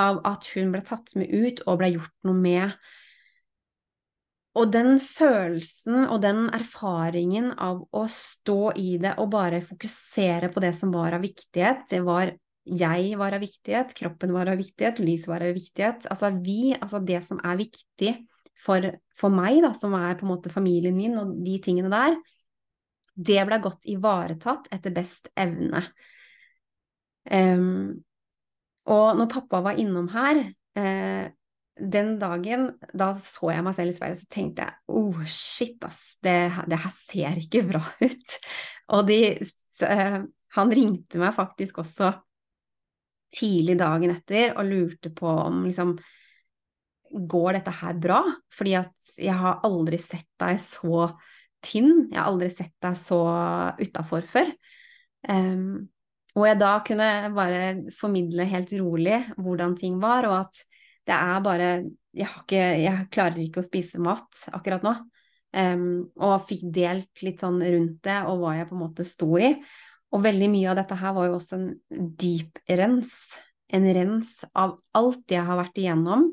av 0.00 0.20
at 0.26 0.46
hun 0.54 0.70
ble 0.74 0.82
tatt 0.86 1.14
med 1.18 1.30
ut 1.30 1.64
og 1.66 1.80
ble 1.80 1.94
gjort 1.96 2.14
noe 2.26 2.38
med. 2.38 2.76
Og 4.54 4.70
den 4.70 5.00
følelsen 5.02 6.04
og 6.04 6.20
den 6.22 6.46
erfaringen 6.54 7.50
av 7.58 7.82
å 7.90 8.04
stå 8.10 8.74
i 8.78 8.94
det 9.02 9.16
og 9.22 9.32
bare 9.32 9.64
fokusere 9.66 10.50
på 10.54 10.62
det 10.62 10.74
som 10.78 10.94
var 10.94 11.16
av 11.16 11.24
viktighet, 11.26 11.88
det 11.90 12.04
var 12.06 12.30
jeg 12.64 13.18
var 13.20 13.34
av 13.36 13.42
viktighet, 13.44 13.90
kroppen 13.98 14.32
var 14.32 14.48
av 14.48 14.56
viktighet, 14.56 15.02
lys 15.04 15.26
var 15.28 15.42
av 15.44 15.52
viktighet. 15.52 16.06
Altså 16.08 16.30
vi, 16.38 16.72
altså 16.78 17.02
det 17.04 17.18
som 17.26 17.42
er 17.44 17.58
viktig 17.60 18.14
for, 18.64 18.86
for 19.18 19.34
meg, 19.34 19.58
da, 19.66 19.74
som 19.76 19.92
er 19.98 20.14
på 20.16 20.24
en 20.24 20.32
måte 20.32 20.52
familien 20.52 20.96
min 20.96 21.18
og 21.20 21.34
de 21.44 21.58
tingene 21.64 21.90
der, 21.92 22.16
det 23.14 23.38
ble 23.46 23.60
godt 23.62 23.86
ivaretatt 23.90 24.68
etter 24.74 24.94
best 24.94 25.30
evne. 25.38 25.84
Um, 27.30 28.02
og 28.90 29.16
når 29.16 29.30
pappa 29.32 29.62
var 29.64 29.78
innom 29.80 30.10
her, 30.12 30.42
eh, 30.76 31.30
den 31.74 32.18
dagen, 32.20 32.68
da 32.94 33.12
så 33.24 33.50
jeg 33.50 33.64
meg 33.66 33.76
selv 33.76 33.90
i 33.90 33.96
speilet, 33.96 34.20
så 34.20 34.28
tenkte 34.30 34.66
jeg 34.66 34.94
oh 34.94 35.22
shit, 35.26 35.78
ass, 35.86 36.18
det, 36.22 36.36
det, 36.70 36.78
her 36.84 36.94
ser 36.94 37.40
ikke 37.40 37.64
bra 37.70 37.80
ut. 38.04 38.36
Og 38.94 39.08
de, 39.08 39.18
han 40.54 40.74
ringte 40.76 41.22
meg 41.22 41.34
faktisk 41.34 41.80
også 41.82 42.12
tidlig 43.34 43.78
dagen 43.80 44.12
etter 44.14 44.52
og 44.54 44.68
lurte 44.68 45.14
på 45.14 45.30
om 45.46 45.64
liksom 45.66 45.96
Går 47.14 47.52
dette 47.54 47.70
her 47.78 47.98
bra? 48.02 48.16
Fordi 48.50 48.72
at 48.74 49.10
jeg 49.22 49.36
har 49.38 49.60
aldri 49.62 50.00
sett 50.02 50.26
deg 50.40 50.56
så 50.58 51.04
tynn, 51.64 52.06
jeg 52.10 52.18
har 52.20 52.28
aldri 52.30 52.50
sett 52.52 52.74
deg 52.84 52.96
så 52.98 53.20
utafor 53.80 54.28
før. 54.28 54.52
Um, 55.28 55.88
og 56.34 56.46
jeg 56.48 56.58
da 56.60 56.70
kunne 56.84 57.08
bare 57.34 57.66
formidle 57.94 58.46
helt 58.50 58.72
rolig 58.80 59.20
hvordan 59.38 59.76
ting 59.78 60.00
var, 60.02 60.26
og 60.28 60.36
at 60.42 60.62
det 61.04 61.14
er 61.14 61.42
bare 61.44 61.68
jeg, 62.14 62.28
ikke, 62.28 62.62
jeg 62.80 63.08
klarer 63.12 63.42
ikke 63.42 63.62
å 63.62 63.66
spise 63.66 64.00
mat 64.02 64.46
akkurat 64.54 64.84
nå. 64.86 64.94
Um, 65.54 66.10
og 66.18 66.48
fikk 66.48 66.64
delt 66.74 67.22
litt 67.22 67.42
sånn 67.44 67.60
rundt 67.62 68.00
det, 68.06 68.20
og 68.26 68.40
hva 68.42 68.56
jeg 68.58 68.68
på 68.70 68.74
en 68.74 68.82
måte 68.82 69.06
sto 69.06 69.28
i. 69.38 69.52
Og 70.14 70.22
veldig 70.22 70.48
mye 70.50 70.70
av 70.70 70.78
dette 70.78 70.98
her 70.98 71.14
var 71.14 71.28
jo 71.28 71.36
også 71.38 71.58
en 71.58 72.08
dyp 72.18 72.58
rens. 72.80 73.14
En 73.74 73.86
rens 73.96 74.32
av 74.58 74.76
alt 74.94 75.34
jeg 75.34 75.46
har 75.46 75.58
vært 75.58 75.78
igjennom. 75.82 76.28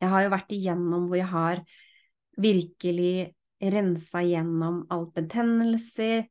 Jeg 0.00 0.12
har 0.12 0.24
jo 0.26 0.32
vært 0.32 0.52
igjennom 0.52 1.08
hvor 1.08 1.20
jeg 1.20 1.30
har 1.32 1.62
virkelig 2.36 3.14
rensa 3.60 4.22
gjennom 4.26 4.82
alt 4.92 5.12
betennelser, 5.16 6.26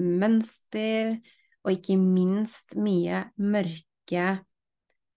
mønster, 0.00 1.18
og 1.60 1.74
ikke 1.74 1.96
minst 2.00 2.76
mye 2.80 3.26
mørke 3.36 4.28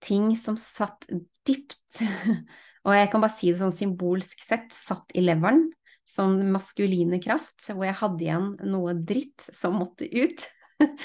ting 0.03 0.33
som 0.39 0.59
satt 0.59 1.07
dypt. 1.47 2.03
Og 2.83 2.91
jeg 2.97 3.07
kan 3.13 3.23
bare 3.23 3.31
si 3.31 3.51
det 3.53 3.61
sånn 3.61 3.71
symbolsk 3.71 4.41
sett, 4.43 4.73
satt 4.75 5.13
i 5.15 5.23
leveren 5.23 5.69
som 6.03 6.35
maskuline 6.51 7.15
kraft, 7.23 7.69
hvor 7.69 7.85
jeg 7.87 7.95
hadde 8.01 8.25
igjen 8.25 8.49
noe 8.67 8.95
dritt 9.07 9.45
som 9.55 9.79
måtte 9.79 10.09
ut. 10.09 10.49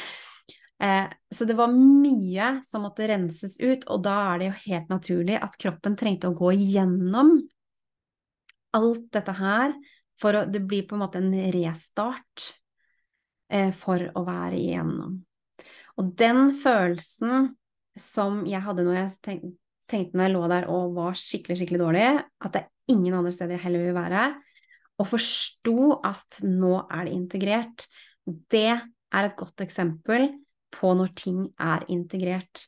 Eh, 0.78 1.08
så 1.34 1.42
det 1.42 1.56
var 1.58 1.72
mye 1.74 2.60
som 2.62 2.84
måtte 2.86 3.08
renses 3.10 3.56
ut, 3.58 3.82
og 3.90 4.04
da 4.04 4.12
er 4.28 4.38
det 4.38 4.46
jo 4.46 4.58
helt 4.68 4.92
naturlig 4.92 5.34
at 5.42 5.56
kroppen 5.58 5.96
trengte 5.98 6.30
å 6.30 6.36
gå 6.38 6.52
igjennom 6.54 7.32
alt 8.78 9.08
dette 9.16 9.34
her, 9.40 9.74
for 10.18 10.36
å, 10.36 10.44
det 10.50 10.62
blir 10.66 10.86
på 10.88 10.96
en 10.96 11.04
måte 11.04 11.20
en 11.22 11.32
restart 11.54 12.50
eh, 13.52 13.70
for 13.76 14.02
å 14.18 14.24
være 14.26 14.58
igjennom. 14.58 15.16
Og 15.98 16.12
den 16.18 16.52
følelsen 16.58 17.52
som 17.98 18.44
jeg 18.46 18.62
hadde 18.62 18.84
når 18.86 19.00
jeg 19.00 19.14
tenkte, 19.26 19.54
tenkte 19.88 20.18
når 20.18 20.28
jeg 20.28 20.34
lå 20.34 20.42
der 20.52 20.66
og 20.70 20.98
var 20.98 21.16
skikkelig, 21.16 21.56
skikkelig 21.58 21.80
dårlig, 21.80 22.08
at 22.44 22.54
det 22.54 22.60
er 22.60 22.92
ingen 22.92 23.16
andre 23.16 23.32
steder 23.32 23.56
jeg 23.56 23.64
heller 23.64 23.86
vil 23.86 23.96
være, 23.96 24.26
og 24.98 25.08
forsto 25.08 25.78
at 26.04 26.40
nå 26.44 26.74
er 26.84 27.08
det 27.08 27.14
integrert, 27.14 27.86
det 28.52 28.68
er 28.68 29.24
et 29.24 29.38
godt 29.38 29.64
eksempel 29.64 30.28
på 30.74 30.92
når 30.98 31.14
ting 31.16 31.46
er 31.56 31.86
integrert. 31.88 32.66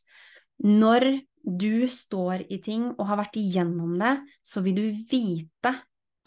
Når 0.64 1.10
du 1.44 1.86
står 1.92 2.46
i 2.52 2.60
ting 2.64 2.90
og 2.94 3.06
har 3.10 3.20
vært 3.20 3.38
igjennom 3.40 3.98
det, 4.00 4.14
så 4.44 4.62
vil 4.64 4.78
du 4.78 4.86
vite 5.10 5.74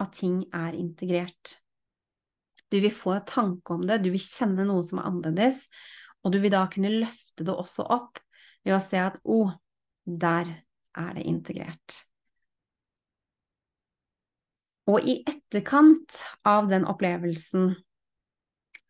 at 0.02 0.16
ting 0.18 0.44
er 0.56 0.78
integrert. 0.78 1.58
Du 2.74 2.80
vil 2.80 2.94
få 2.94 3.18
en 3.18 3.28
tanke 3.30 3.76
om 3.76 3.84
det, 3.86 4.02
du 4.02 4.10
vil 4.14 4.22
kjenne 4.22 4.66
noe 4.66 4.84
som 4.86 5.02
er 5.02 5.10
annerledes, 5.10 5.68
og 6.24 6.34
du 6.34 6.40
vil 6.42 6.54
da 6.54 6.64
kunne 6.72 6.94
løfte 6.94 7.46
det 7.46 7.54
også 7.54 7.86
opp 7.94 8.22
ved 8.64 8.78
å 8.78 8.82
se 8.82 9.02
at 9.02 9.20
å, 9.24 9.44
oh, 9.44 9.54
der 10.04 10.50
er 10.98 11.14
det 11.18 11.26
integrert. 11.30 12.00
Og 14.90 15.06
i 15.08 15.22
etterkant 15.30 16.24
av 16.48 16.68
den 16.72 16.88
opplevelsen 16.90 17.72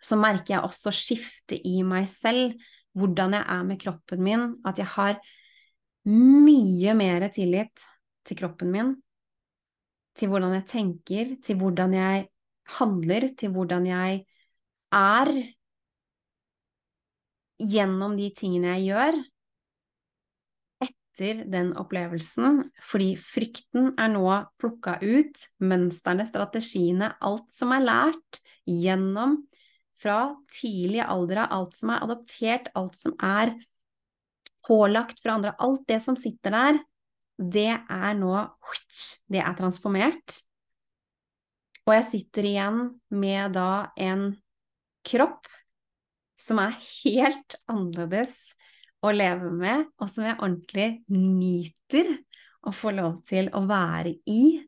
så 0.04 0.18
merker 0.20 0.56
jeg 0.56 0.68
også 0.68 0.94
skifte 0.96 1.60
i 1.68 1.82
meg 1.86 2.08
selv, 2.10 2.56
hvordan 2.98 3.36
jeg 3.38 3.46
er 3.56 3.64
med 3.66 3.80
kroppen 3.82 4.22
min, 4.26 4.48
at 4.68 4.82
jeg 4.82 4.90
har 4.96 5.20
mye 6.10 6.94
mer 6.98 7.28
tillit 7.34 7.86
til 8.28 8.40
kroppen 8.42 8.74
min, 8.74 8.92
til 10.18 10.30
hvordan 10.32 10.56
jeg 10.58 10.68
tenker, 10.70 11.36
til 11.44 11.60
hvordan 11.60 11.94
jeg 11.98 12.28
handler, 12.78 13.28
til 13.38 13.54
hvordan 13.54 13.88
jeg 13.90 14.24
er 14.94 15.32
gjennom 17.64 18.18
de 18.18 18.30
tingene 18.36 18.76
jeg 18.76 18.90
gjør, 18.92 19.20
etter 20.84 21.44
den 21.50 21.74
opplevelsen, 21.78 22.64
fordi 22.82 23.14
frykten 23.20 23.92
er 24.02 24.14
nå 24.14 24.26
plukka 24.62 24.98
ut, 25.02 25.44
mønstrene, 25.62 26.26
strategiene, 26.30 27.14
alt 27.22 27.50
som 27.54 27.74
er 27.76 27.86
lært 27.86 28.42
gjennom 28.70 29.38
fra 30.04 30.34
tidlig 30.52 31.04
alder 31.06 31.46
av, 31.46 31.54
alt 31.60 31.78
som 31.78 31.94
er 31.94 32.06
adoptert, 32.06 32.72
alt 32.76 32.98
som 33.00 33.14
er 33.24 33.54
pålagt 34.68 35.22
fra 35.24 35.38
andre, 35.38 35.54
alt 35.62 35.86
det 35.88 36.00
som 36.04 36.18
sitter 36.20 36.56
der, 36.56 36.82
det 37.38 37.72
er 37.74 38.18
nå 38.18 38.34
Det 39.28 39.42
er 39.42 39.56
transformert. 39.58 40.40
Og 41.84 41.96
jeg 41.98 42.06
sitter 42.08 42.48
igjen 42.48 42.84
med 43.12 43.56
da 43.58 43.92
en 44.00 44.30
kropp 45.04 45.50
som 46.40 46.60
er 46.64 46.76
helt 46.76 47.58
annerledes 47.72 48.36
å 49.04 49.12
leve 49.12 49.50
med, 49.52 49.90
og 50.00 50.12
som 50.12 50.28
jeg 50.28 50.40
ordentlig 50.40 50.88
nyter 51.12 52.14
å 52.64 52.72
få 52.76 52.94
lov 52.96 53.18
til 53.28 53.50
å 53.56 53.66
være 53.68 54.16
i. 54.32 54.62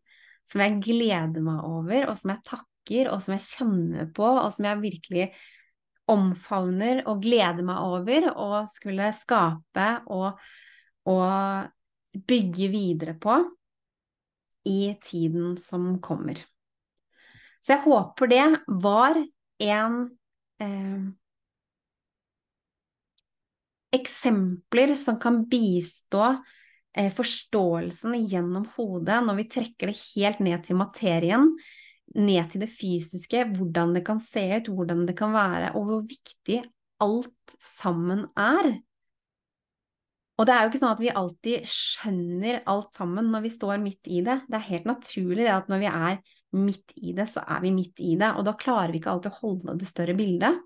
Som 0.45 0.61
jeg 0.61 0.81
gleder 0.83 1.41
meg 1.41 1.63
over, 1.65 2.09
og 2.11 2.19
som 2.19 2.33
jeg 2.33 2.43
takker, 2.45 3.09
og 3.09 3.23
som 3.23 3.35
jeg 3.37 3.45
kjenner 3.47 4.09
på, 4.13 4.27
og 4.27 4.51
som 4.53 4.67
jeg 4.67 4.83
virkelig 4.83 5.29
omfavner 6.11 7.01
og 7.09 7.23
gleder 7.23 7.65
meg 7.65 7.81
over 7.81 8.27
å 8.37 8.49
skulle 8.69 9.09
skape 9.15 9.87
og, 10.13 10.35
og 11.09 11.71
bygge 12.15 12.69
videre 12.73 13.15
på 13.19 13.37
i 14.65 14.95
tiden 15.03 15.57
som 15.61 15.95
kommer. 16.01 16.39
Så 17.61 17.75
jeg 17.75 17.85
håper 17.85 18.29
det 18.29 18.45
var 18.81 19.17
en 19.65 19.95
eh, 20.61 21.05
eksempler 23.95 24.93
som 24.99 25.17
kan 25.21 25.43
bistå 25.49 26.27
eh, 26.97 27.11
forståelsen 27.15 28.17
gjennom 28.25 28.67
hodet 28.75 29.21
når 29.25 29.39
vi 29.39 29.49
trekker 29.55 29.91
det 29.91 29.97
helt 30.15 30.41
ned 30.45 30.65
til 30.67 30.79
materien, 30.79 31.51
ned 32.15 32.51
til 32.51 32.65
det 32.65 32.71
fysiske, 32.73 33.47
hvordan 33.57 33.95
det 33.97 34.05
kan 34.07 34.21
se 34.23 34.45
ut, 34.59 34.69
hvordan 34.69 35.05
det 35.09 35.17
kan 35.17 35.33
være, 35.35 35.73
og 35.75 35.89
hvor 35.89 36.03
viktig 36.05 36.61
alt 37.03 37.57
sammen 37.61 38.27
er. 38.39 38.75
Og 40.35 40.47
det 40.47 40.51
er 40.51 40.65
jo 40.65 40.71
ikke 40.71 40.81
sånn 40.81 40.95
at 40.95 41.01
vi 41.03 41.13
alltid 41.15 41.67
skjønner 41.69 42.63
alt 42.67 42.97
sammen 42.97 43.29
når 43.31 43.45
vi 43.45 43.51
står 43.53 43.79
midt 43.79 44.09
i 44.11 44.19
det. 44.25 44.41
Det 44.49 44.57
er 44.57 44.67
helt 44.67 44.89
naturlig 44.89 45.45
det 45.45 45.53
at 45.53 45.69
når 45.71 45.83
vi 45.83 45.89
er 45.91 46.17
midt 46.55 46.95
i 46.99 47.13
det, 47.15 47.27
så 47.31 47.43
er 47.55 47.61
vi 47.63 47.71
midt 47.75 48.01
i 48.03 48.15
det, 48.19 48.31
og 48.35 48.45
da 48.47 48.55
klarer 48.59 48.91
vi 48.91 48.99
ikke 49.01 49.13
alltid 49.13 49.31
å 49.31 49.39
holde 49.41 49.77
det 49.79 49.87
større 49.89 50.15
bildet. 50.17 50.59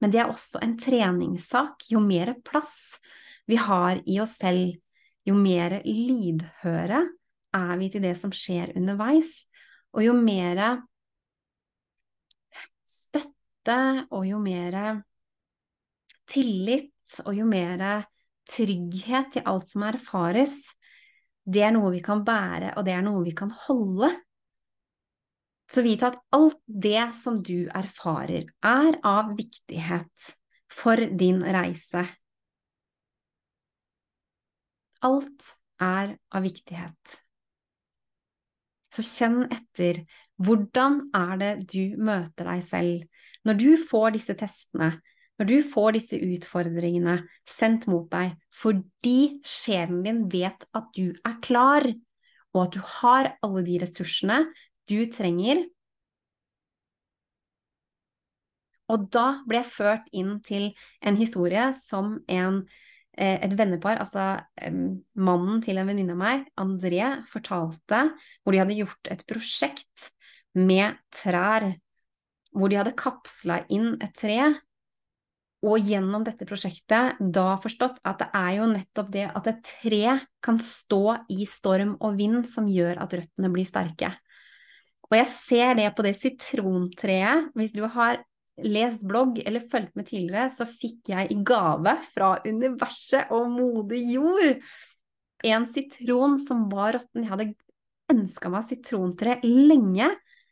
Men 0.00 0.12
det 0.14 0.22
er 0.22 0.32
også 0.32 0.62
en 0.64 0.76
treningssak. 0.80 1.86
Jo 1.92 2.02
mer 2.02 2.34
plass 2.46 2.98
vi 3.50 3.58
har 3.60 4.00
i 4.06 4.18
oss 4.22 4.36
selv, 4.40 4.76
jo 5.26 5.34
mer 5.36 5.80
lydhøre 5.84 7.04
er 7.56 7.72
vi 7.80 7.88
til 7.92 8.02
det 8.04 8.14
som 8.18 8.32
skjer 8.34 8.72
underveis, 8.78 9.44
og 9.94 10.04
jo 10.06 10.14
mer 10.14 10.60
støtte 12.86 13.80
og 14.10 14.24
jo 14.26 14.38
mer 14.42 15.02
tillit 16.30 17.20
og 17.26 17.34
jo 17.34 17.46
mer 17.48 18.06
trygghet 18.48 19.34
til 19.34 19.46
alt 19.48 19.70
som 19.72 19.84
erfares, 19.88 20.58
det 21.50 21.62
er 21.66 21.72
noe 21.74 21.92
vi 21.94 22.02
kan 22.04 22.22
bære, 22.26 22.74
og 22.76 22.84
det 22.86 22.94
er 22.94 23.04
noe 23.04 23.22
vi 23.24 23.34
kan 23.36 23.50
holde. 23.66 24.10
Så 25.70 25.84
vit 25.86 26.02
at 26.06 26.18
alt 26.34 26.58
det 26.66 27.12
som 27.18 27.40
du 27.46 27.68
erfarer, 27.68 28.48
er 28.62 28.98
av 29.06 29.34
viktighet 29.38 30.30
for 30.70 30.98
din 31.18 31.42
reise. 31.42 32.04
Alt 35.06 35.54
er 35.80 36.16
av 36.34 36.44
viktighet. 36.44 37.20
Så 38.90 39.04
kjenn 39.06 39.44
etter. 39.48 40.02
Hvordan 40.40 41.06
er 41.14 41.36
det 41.40 41.52
du 41.70 41.96
møter 42.00 42.48
deg 42.50 42.64
selv? 42.66 43.06
Når 43.46 43.60
du 43.60 43.70
får 43.88 44.16
disse 44.16 44.36
testene, 44.36 44.94
når 45.40 45.48
du 45.48 45.56
får 45.64 45.94
disse 45.96 46.18
utfordringene 46.20 47.16
sendt 47.48 47.86
mot 47.88 48.04
deg 48.12 48.34
fordi 48.52 49.40
sjelen 49.46 50.02
din 50.04 50.26
vet 50.28 50.66
at 50.76 50.90
du 50.92 51.14
er 51.16 51.38
klar, 51.40 51.86
og 52.52 52.62
at 52.66 52.76
du 52.76 52.80
har 52.98 53.30
alle 53.40 53.64
de 53.64 53.78
ressursene 53.80 54.42
du 54.90 54.98
trenger. 55.08 55.64
Og 58.90 59.08
da 59.14 59.40
ble 59.48 59.62
jeg 59.62 59.72
ført 59.72 60.12
inn 60.12 60.38
til 60.44 60.72
en 61.00 61.16
historie 61.16 61.70
som 61.78 62.18
en 62.28 62.64
eh, 63.16 63.38
et 63.40 63.54
vennepar, 63.56 64.02
altså 64.02 64.42
mannen 65.14 65.62
til 65.64 65.80
en 65.80 65.88
venninne 65.88 66.16
av 66.18 66.20
meg, 66.20 66.48
André, 66.60 67.04
fortalte 67.30 68.08
hvor 68.42 68.52
de 68.52 68.60
hadde 68.60 68.80
gjort 68.82 69.14
et 69.14 69.24
prosjekt 69.30 70.10
med 70.58 70.98
trær. 71.14 71.70
Hvor 72.50 72.66
de 72.66 72.80
hadde 72.80 72.98
kapsla 72.98 73.62
inn 73.70 73.94
et 74.02 74.12
tre 74.18 74.50
og 75.60 75.84
gjennom 75.84 76.24
dette 76.24 76.46
prosjektet 76.48 77.18
da 77.20 77.58
forstått 77.60 77.98
at 78.08 78.22
det 78.22 78.28
er 78.36 78.52
jo 78.56 78.68
nettopp 78.70 79.10
det 79.12 79.26
at 79.28 79.48
et 79.50 79.60
tre 79.66 80.14
kan 80.40 80.60
stå 80.64 81.02
i 81.32 81.44
storm 81.48 81.98
og 82.00 82.16
vind 82.16 82.46
som 82.48 82.68
gjør 82.70 83.02
at 83.02 83.16
røttene 83.18 83.50
blir 83.52 83.68
sterke. 83.68 84.14
Og 85.10 85.18
jeg 85.18 85.28
ser 85.34 85.74
det 85.76 85.88
på 85.96 86.06
det 86.06 86.14
sitrontreet. 86.16 87.50
Hvis 87.58 87.74
du 87.76 87.82
har 87.92 88.22
lest 88.64 89.04
blogg 89.08 89.40
eller 89.44 89.66
fulgt 89.68 89.96
med 89.98 90.08
tidligere, 90.08 90.48
så 90.54 90.64
fikk 90.68 91.12
jeg 91.12 91.32
i 91.34 91.38
gave 91.44 91.96
fra 92.14 92.36
universet 92.46 93.32
og 93.34 93.50
modig 93.52 94.00
jord 94.14 94.60
en 95.50 95.66
sitron 95.68 96.38
som 96.40 96.68
var 96.72 96.94
råtten. 96.96 97.24
Jeg 97.24 97.32
hadde 97.32 97.50
ønska 98.12 98.52
meg 98.52 98.66
sitrontre 98.68 99.38
lenge. 99.44 100.08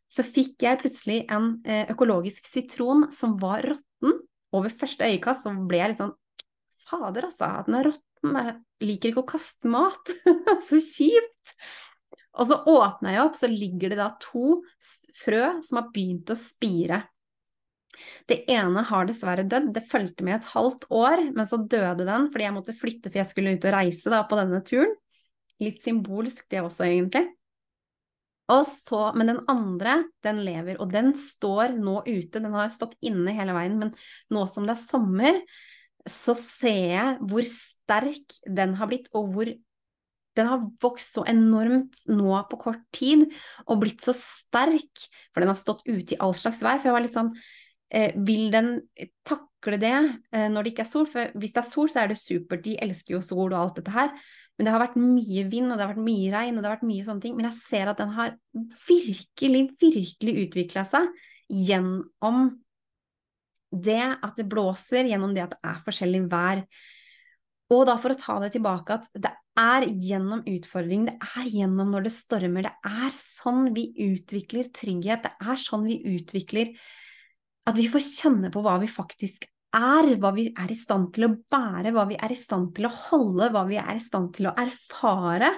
Så 0.09 0.25
fikk 0.25 0.65
jeg 0.65 0.81
plutselig 0.81 1.19
en 1.29 1.59
eh, 1.69 1.85
økologisk 1.93 2.47
sitron 2.49 3.11
som 3.13 3.35
var 3.41 3.67
råtten 3.69 4.15
og 4.55 4.64
ved 4.64 4.76
første 4.80 5.09
øyekast 5.09 5.44
så 5.46 5.53
ble 5.68 5.82
jeg 5.82 5.92
litt 5.92 6.03
sånn 6.03 6.16
Fader, 6.88 7.26
altså, 7.28 7.51
den 7.66 7.76
er 7.76 7.84
råtten. 7.90 8.36
Jeg 8.38 8.86
liker 8.88 9.11
ikke 9.11 9.20
å 9.20 9.28
kaste 9.28 9.68
mat. 9.68 10.12
så 10.70 10.78
kjipt. 10.80 11.53
Og 12.38 12.49
så 12.49 12.57
åpner 12.70 13.12
jeg 13.12 13.24
opp, 13.26 13.36
så 13.36 13.51
ligger 13.51 13.92
det 13.92 13.99
da 14.01 14.09
to 14.22 14.62
frø 15.18 15.42
som 15.66 15.82
har 15.82 15.90
begynt 15.92 16.32
å 16.32 16.38
spire. 16.38 17.03
Det 18.30 18.44
ene 18.53 18.84
har 18.88 19.09
dessverre 19.09 19.44
dødd, 19.49 19.72
det 19.74 19.84
fulgte 19.90 20.24
med 20.24 20.38
et 20.38 20.49
halvt 20.53 20.86
år, 20.94 21.24
men 21.34 21.49
så 21.51 21.59
døde 21.61 22.07
den 22.07 22.28
fordi 22.30 22.46
jeg 22.46 22.55
måtte 22.55 22.76
flytte 22.78 23.11
for 23.11 23.20
jeg 23.20 23.30
skulle 23.30 23.57
ut 23.57 23.66
og 23.68 23.74
reise 23.74 24.12
da 24.12 24.22
på 24.28 24.38
denne 24.38 24.62
turen. 24.64 24.94
Litt 25.59 25.82
symbolsk 25.82 26.46
det 26.53 26.62
også, 26.62 26.86
egentlig. 26.86 27.26
Så, 28.49 29.01
men 29.12 29.28
den 29.28 29.40
andre, 29.51 29.99
den 30.24 30.38
lever, 30.40 30.78
og 30.80 30.92
den 30.92 31.12
står 31.16 31.74
nå 31.76 32.01
ute. 32.07 32.40
Den 32.40 32.55
har 32.57 32.70
stått 32.72 32.96
inne 33.05 33.34
hele 33.36 33.53
veien, 33.53 33.76
men 33.80 33.92
nå 34.32 34.44
som 34.49 34.64
det 34.64 34.72
er 34.72 34.80
sommer, 34.80 35.40
så 36.09 36.32
ser 36.38 36.94
jeg 36.94 37.16
hvor 37.28 37.44
sterk 37.44 38.38
den 38.49 38.72
har 38.78 38.88
blitt, 38.88 39.11
og 39.12 39.28
hvor 39.34 39.53
den 40.38 40.49
har 40.49 40.64
vokst 40.80 41.18
så 41.18 41.24
enormt 41.28 42.01
nå 42.09 42.32
på 42.49 42.61
kort 42.62 42.82
tid, 42.94 43.26
og 43.66 43.82
blitt 43.82 44.05
så 44.05 44.14
sterk, 44.16 45.09
for 45.32 45.42
den 45.42 45.53
har 45.53 45.61
stått 45.61 45.84
ute 45.88 46.14
i 46.14 46.20
all 46.22 46.36
slags 46.38 46.62
vær. 46.64 46.78
For 46.78 46.88
jeg 46.88 46.96
var 46.96 47.05
litt 47.05 47.16
sånn 47.16 47.32
eh, 47.90 48.14
Vil 48.16 48.49
den 48.55 48.74
takle 49.26 49.80
det 49.82 49.94
eh, 49.99 50.49
når 50.53 50.64
det 50.64 50.72
ikke 50.72 50.86
er 50.86 50.92
sol? 50.92 51.09
For 51.11 51.34
hvis 51.36 51.57
det 51.57 51.64
er 51.64 51.68
sol, 51.68 51.90
så 51.92 52.05
er 52.05 52.12
det 52.12 52.20
supert. 52.20 52.64
De 52.64 52.78
elsker 52.86 53.18
jo 53.18 53.24
sol 53.24 53.51
og 53.51 53.59
alt 53.61 53.80
dette 53.82 53.96
her. 53.96 54.14
Men 54.59 54.67
det 54.67 54.75
har 54.75 54.83
vært 54.83 54.99
mye 54.99 55.43
vind, 55.47 55.71
og 55.71 55.79
det 55.79 55.85
har 55.85 55.93
vært 55.93 56.07
mye 56.09 56.31
regn, 56.35 56.57
og 56.57 56.65
det 56.65 56.69
har 56.69 56.77
vært 56.77 56.89
mye 56.91 57.07
sånne 57.07 57.23
ting. 57.23 57.35
Men 57.39 57.47
jeg 57.47 57.59
ser 57.61 57.91
at 57.93 58.01
den 58.03 58.15
har 58.17 58.33
virkelig, 58.89 59.65
virkelig 59.79 60.35
utvikla 60.45 60.83
seg 60.89 61.11
gjennom 61.49 62.49
det 63.71 64.01
at 64.03 64.39
det 64.39 64.49
blåser, 64.51 65.07
gjennom 65.07 65.35
det 65.37 65.45
at 65.45 65.55
det 65.55 65.71
er 65.71 65.83
forskjellig 65.87 66.25
vær. 66.33 66.65
Og 67.69 67.85
da 67.85 67.99
for 68.01 68.15
å 68.15 68.19
ta 68.19 68.39
det 68.43 68.55
tilbake 68.57 68.97
at 68.97 69.11
det 69.15 69.31
er 69.61 69.87
gjennom 70.09 70.43
utfordring, 70.49 71.05
det 71.07 71.17
er 71.37 71.51
gjennom 71.53 71.93
når 71.93 72.09
det 72.09 72.15
stormer, 72.17 72.67
det 72.67 72.97
er 73.05 73.15
sånn 73.15 73.71
vi 73.77 73.91
utvikler 74.09 74.73
trygghet, 74.75 75.29
det 75.29 75.53
er 75.53 75.61
sånn 75.61 75.85
vi 75.87 76.01
utvikler 76.17 76.73
at 77.69 77.77
vi 77.77 77.87
får 77.93 78.05
kjenne 78.07 78.51
på 78.55 78.63
hva 78.65 78.79
vi 78.81 78.89
faktisk 78.91 79.45
er, 79.77 80.12
hva 80.21 80.33
vi 80.37 80.49
er 80.51 80.71
i 80.73 80.77
stand 80.77 81.11
til 81.14 81.29
å 81.29 81.33
bære, 81.51 81.93
hva 81.95 82.05
vi 82.09 82.19
er 82.19 82.33
i 82.33 82.39
stand 82.39 82.71
til 82.77 82.89
å 82.89 82.93
holde, 83.09 83.51
hva 83.53 83.64
vi 83.69 83.79
er 83.81 83.97
i 83.97 84.03
stand 84.03 84.33
til 84.37 84.49
å 84.51 84.55
erfare. 84.59 85.51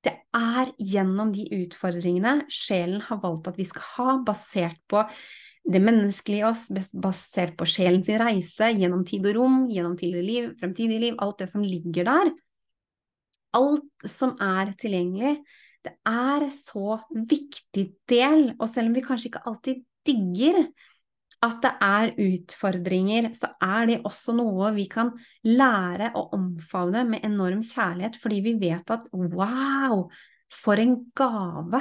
Det 0.00 0.12
er 0.36 0.72
gjennom 0.80 1.32
de 1.34 1.44
utfordringene 1.60 2.46
sjelen 2.52 3.02
har 3.04 3.20
valgt 3.22 3.50
at 3.50 3.58
vi 3.60 3.66
skal 3.68 3.88
ha, 3.96 4.18
basert 4.24 4.80
på 4.88 5.04
det 5.70 5.80
menneskelige 5.84 6.40
i 6.40 6.48
oss, 6.48 6.68
basert 6.96 7.56
på 7.58 7.68
sjelens 7.68 8.08
reise 8.20 8.70
gjennom 8.72 9.04
tid 9.08 9.28
og 9.28 9.36
rom, 9.36 9.58
gjennom 9.70 9.96
tidligere 10.00 10.26
liv, 10.26 10.46
fremtidig 10.60 11.00
liv, 11.02 11.18
alt 11.20 11.42
det 11.42 11.50
som 11.52 11.64
ligger 11.64 12.08
der. 12.08 12.32
Alt 13.56 14.08
som 14.08 14.36
er 14.40 14.72
tilgjengelig. 14.80 15.40
Det 15.84 15.92
er 16.08 16.46
så 16.52 17.00
viktig 17.12 17.86
del, 18.08 18.50
og 18.58 18.68
selv 18.68 18.90
om 18.90 18.96
vi 18.96 19.04
kanskje 19.04 19.30
ikke 19.30 19.44
alltid 19.48 19.84
digger 20.06 20.64
at 21.40 21.62
det 21.64 21.70
er 21.80 22.10
utfordringer, 22.20 23.30
så 23.36 23.54
er 23.64 23.86
det 23.88 24.00
også 24.04 24.34
noe 24.36 24.72
vi 24.76 24.84
kan 24.92 25.14
lære 25.46 26.10
å 26.18 26.26
omfavne 26.36 27.06
med 27.08 27.24
enorm 27.24 27.62
kjærlighet, 27.64 28.18
fordi 28.20 28.42
vi 28.44 28.54
vet 28.60 28.92
at 28.92 29.06
wow, 29.14 30.04
for 30.52 30.82
en 30.82 30.98
gave 31.16 31.80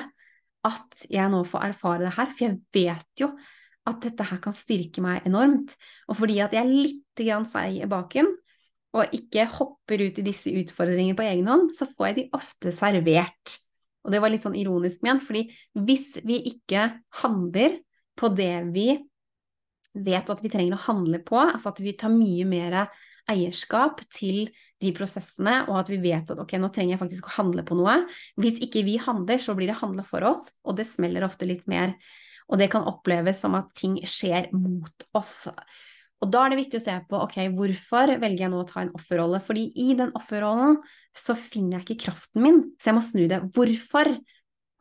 at 0.68 1.07
jeg 1.12 1.32
nå 1.32 1.43
får 1.47 1.72
erfare 1.72 2.05
det 2.05 2.16
her, 2.16 2.32
for 2.32 2.45
jeg 2.45 2.60
vet 2.76 3.24
jo 3.24 3.34
at 3.89 4.03
dette 4.03 4.28
her 4.30 4.39
kan 4.43 4.55
styrke 4.55 5.03
meg 5.03 5.28
enormt. 5.28 5.76
Og 6.12 6.20
fordi 6.20 6.39
at 6.43 6.55
jeg 6.55 6.64
er 6.64 6.72
litt 6.72 7.24
grann 7.24 7.47
seig 7.49 7.82
i 7.82 7.89
baken, 7.89 8.30
og 8.95 9.14
ikke 9.14 9.45
hopper 9.53 10.01
ut 10.07 10.18
i 10.18 10.26
disse 10.26 10.51
utfordringene 10.55 11.18
på 11.18 11.26
egen 11.28 11.49
hånd, 11.49 11.74
så 11.78 11.88
får 11.91 12.10
jeg 12.10 12.18
de 12.18 12.30
ofte 12.38 12.74
servert. 12.74 13.60
Og 14.05 14.14
det 14.14 14.22
var 14.24 14.32
litt 14.34 14.45
sånn 14.45 14.57
ironisk 14.57 15.03
ment, 15.05 15.26
fordi 15.28 15.45
hvis 15.78 16.16
vi 16.26 16.39
ikke 16.53 16.88
handler 17.22 17.78
på 18.20 18.32
det 18.36 18.55
vi 18.74 18.88
vet 19.93 20.29
at 20.29 20.41
vi 20.43 20.51
trenger 20.51 20.75
å 20.75 20.83
handle 20.85 21.21
på, 21.25 21.39
altså 21.41 21.71
at 21.73 21.81
vi 21.83 21.95
tar 21.97 22.13
mye 22.13 22.45
mer 22.47 22.79
eierskap 23.29 24.01
til 24.13 24.47
de 24.81 24.93
prosessene, 24.95 25.63
og 25.67 25.81
at 25.81 25.91
vi 25.91 25.99
vet 26.01 26.31
at 26.31 26.39
ok, 26.41 26.55
nå 26.61 26.71
trenger 26.73 26.95
jeg 26.95 27.01
faktisk 27.01 27.29
å 27.29 27.35
handle 27.39 27.65
på 27.67 27.77
noe. 27.77 27.99
Hvis 28.39 28.61
ikke 28.65 28.85
vi 28.87 28.97
handler, 29.01 29.41
så 29.41 29.55
blir 29.57 29.69
det 29.71 29.79
handla 29.81 30.05
for 30.07 30.25
oss, 30.29 30.53
og 30.63 30.79
det 30.79 30.87
smeller 30.89 31.27
ofte 31.27 31.47
litt 31.49 31.67
mer. 31.69 31.93
Og 32.49 32.57
det 32.61 32.71
kan 32.73 32.87
oppleves 32.89 33.43
som 33.43 33.57
at 33.59 33.69
ting 33.77 33.99
skjer 34.07 34.49
mot 34.55 35.05
oss. 35.17 35.35
Og 36.19 36.31
da 36.33 36.41
er 36.43 36.51
det 36.51 36.63
viktig 36.63 36.79
å 36.81 36.83
se 36.83 36.95
på 37.07 37.19
ok, 37.21 37.37
hvorfor 37.55 38.15
velger 38.19 38.45
jeg 38.45 38.51
nå 38.51 38.63
å 38.63 38.67
ta 38.67 38.81
en 38.83 38.95
offerrolle? 38.97 39.39
Fordi 39.43 39.67
i 39.79 39.93
den 39.99 40.11
offerrollen 40.17 40.79
så 41.15 41.35
finner 41.37 41.79
jeg 41.79 41.85
ikke 41.85 42.09
kraften 42.09 42.43
min, 42.43 42.59
så 42.81 42.91
jeg 42.91 42.97
må 42.97 43.03
snu 43.05 43.23
det. 43.29 43.43
Hvorfor 43.55 44.11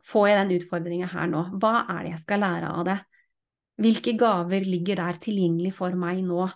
får 0.09 0.27
jeg 0.27 0.39
den 0.41 0.57
utfordringa 0.57 1.11
her 1.13 1.29
nå? 1.31 1.45
Hva 1.61 1.85
er 1.85 2.01
det 2.03 2.15
jeg 2.15 2.23
skal 2.25 2.43
lære 2.43 2.73
av 2.73 2.89
det? 2.89 2.97
Hvilke 3.79 4.15
gaver 4.19 4.65
ligger 4.67 4.99
der 4.99 5.19
tilgjengelig 5.23 5.73
for 5.77 5.95
meg 5.95 6.21
nå? 6.27 6.47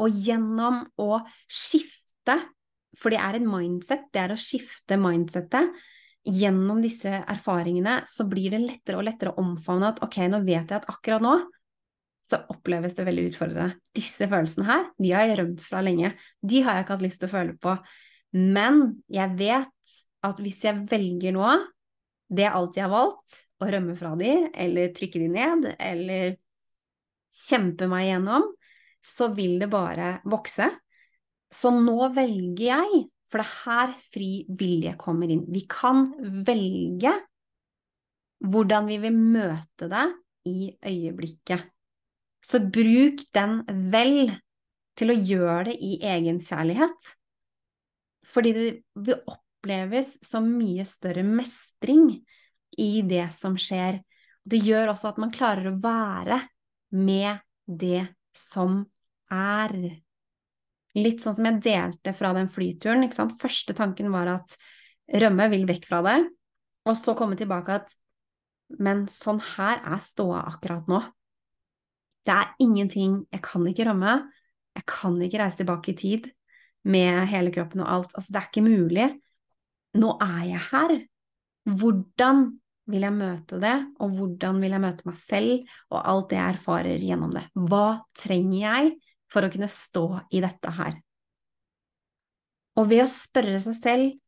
Og 0.00 0.20
gjennom 0.24 0.80
å 1.00 1.20
skifte, 1.44 2.38
for 2.96 3.12
det 3.12 3.20
er 3.20 3.36
en 3.36 3.48
mindset, 3.50 4.06
det 4.14 4.22
er 4.22 4.32
å 4.32 4.40
skifte 4.40 4.96
mindsettet, 5.00 5.74
gjennom 6.24 6.80
disse 6.84 7.12
erfaringene, 7.20 8.00
så 8.08 8.26
blir 8.28 8.52
det 8.54 8.62
lettere 8.62 9.00
og 9.00 9.06
lettere 9.08 9.32
å 9.32 9.42
omfavne 9.44 9.92
at 9.92 10.02
ok, 10.04 10.22
nå 10.32 10.42
vet 10.44 10.72
jeg 10.72 10.80
at 10.80 10.88
akkurat 10.92 11.24
nå 11.24 11.38
så 12.30 12.38
oppleves 12.52 12.94
det 12.94 13.06
veldig 13.08 13.26
utfordrende. 13.32 13.74
Disse 13.96 14.28
følelsene 14.30 14.68
her, 14.68 14.86
de 15.02 15.12
har 15.16 15.26
jeg 15.26 15.38
rømt 15.40 15.64
fra 15.66 15.82
lenge. 15.82 16.12
De 16.40 16.62
har 16.62 16.78
jeg 16.78 16.86
ikke 16.86 16.96
hatt 16.96 17.06
lyst 17.06 17.22
til 17.22 17.30
å 17.30 17.32
føle 17.32 17.56
på. 17.58 17.74
Men 18.38 18.82
jeg 19.10 19.34
vet 19.40 19.96
at 20.28 20.42
hvis 20.44 20.60
jeg 20.62 20.84
velger 20.90 21.34
nå 21.34 21.48
det 22.30 22.46
alt 22.46 22.78
jeg 22.78 22.86
har 22.86 22.92
valgt, 22.92 23.40
å 23.60 23.68
rømme 23.68 23.96
fra 23.98 24.14
de, 24.18 24.32
eller 24.54 24.92
trykke 24.96 25.20
de 25.22 25.28
ned, 25.30 25.66
eller 25.78 26.36
kjempe 27.30 27.88
meg 27.90 28.08
igjennom, 28.08 28.46
så 29.04 29.30
vil 29.36 29.58
det 29.62 29.70
bare 29.72 30.18
vokse. 30.28 30.68
Så 31.50 31.72
nå 31.74 32.10
velger 32.16 32.66
jeg, 32.66 33.02
for 33.30 33.42
det 33.42 33.46
er 33.46 33.58
her 33.64 33.92
fri 34.10 34.30
vilje 34.58 34.94
kommer 35.00 35.30
inn. 35.30 35.44
Vi 35.50 35.64
kan 35.70 36.08
velge 36.46 37.12
hvordan 38.40 38.88
vi 38.88 38.96
vil 39.02 39.16
møte 39.16 39.90
det 39.90 40.06
i 40.48 40.70
øyeblikket. 40.72 41.68
Så 42.40 42.62
bruk 42.72 43.26
den 43.36 43.60
vel 43.92 44.32
til 44.96 45.12
å 45.12 45.16
gjøre 45.16 45.70
det 45.70 45.76
i 45.84 45.98
egenkjærlighet. 46.08 47.14
Fordi 48.30 48.52
det 48.56 48.68
vil 48.96 49.20
oppleves 49.28 50.14
som 50.24 50.48
mye 50.56 50.86
større 50.88 51.24
mestring 51.26 52.14
i 52.80 53.02
det 53.06 53.28
som 53.36 53.56
skjer. 53.60 54.00
Det 54.42 54.60
gjør 54.64 54.94
også 54.94 55.12
at 55.12 55.20
man 55.20 55.32
klarer 55.34 55.70
å 55.70 55.78
være 55.82 56.40
med 56.96 57.42
det 57.66 58.06
som 58.36 58.82
er. 59.30 59.76
Litt 60.98 61.22
sånn 61.22 61.36
som 61.36 61.46
jeg 61.46 61.62
delte 61.62 62.14
fra 62.16 62.32
den 62.34 62.50
flyturen. 62.50 63.06
Første 63.38 63.76
tanken 63.78 64.10
var 64.14 64.32
at 64.38 64.56
rømme 65.20 65.46
vil 65.52 65.68
vekk 65.68 65.86
fra 65.90 66.00
det, 66.06 66.18
og 66.88 66.96
så 66.98 67.14
komme 67.18 67.38
tilbake 67.38 67.80
at 67.82 67.96
men 68.78 69.06
sånn 69.10 69.40
her 69.56 69.80
er 69.82 70.02
ståa 70.02 70.44
akkurat 70.52 70.86
nå. 70.90 71.00
Det 72.22 72.34
er 72.36 72.52
ingenting 72.62 73.24
Jeg 73.32 73.42
kan 73.42 73.64
ikke 73.66 73.88
rømme. 73.88 74.20
Jeg 74.76 74.86
kan 74.86 75.16
ikke 75.22 75.40
reise 75.40 75.58
tilbake 75.58 75.92
i 75.92 75.98
tid 75.98 76.28
med 76.86 77.26
hele 77.28 77.50
kroppen 77.50 77.82
og 77.82 77.90
alt. 77.90 78.14
Altså, 78.14 78.30
det 78.30 78.40
er 78.40 78.48
ikke 78.48 78.66
mulig. 78.66 79.08
Nå 79.98 80.12
er 80.22 80.42
jeg 80.52 80.62
her. 80.70 80.94
Hvordan 81.80 82.44
vil 82.90 83.06
jeg 83.06 83.16
møte 83.16 83.60
det, 83.62 83.76
og 84.02 84.16
hvordan 84.16 84.58
vil 84.62 84.74
jeg 84.76 84.82
møte 84.82 85.06
meg 85.08 85.18
selv, 85.20 85.76
og 85.90 86.00
alt 86.00 86.32
det 86.32 86.38
jeg 86.40 86.56
erfarer 86.56 87.06
gjennom 87.06 87.36
det? 87.36 87.44
Hva 87.54 87.86
trenger 88.18 88.58
jeg 88.58 88.90
for 89.30 89.46
å 89.46 89.52
kunne 89.52 89.70
stå 89.70 90.04
i 90.34 90.42
dette 90.42 90.74
her? 90.78 90.98
Og 92.78 92.90
ved 92.90 93.04
å 93.04 93.10
spørre 93.10 93.60
seg 93.62 93.78
selv, 93.78 94.18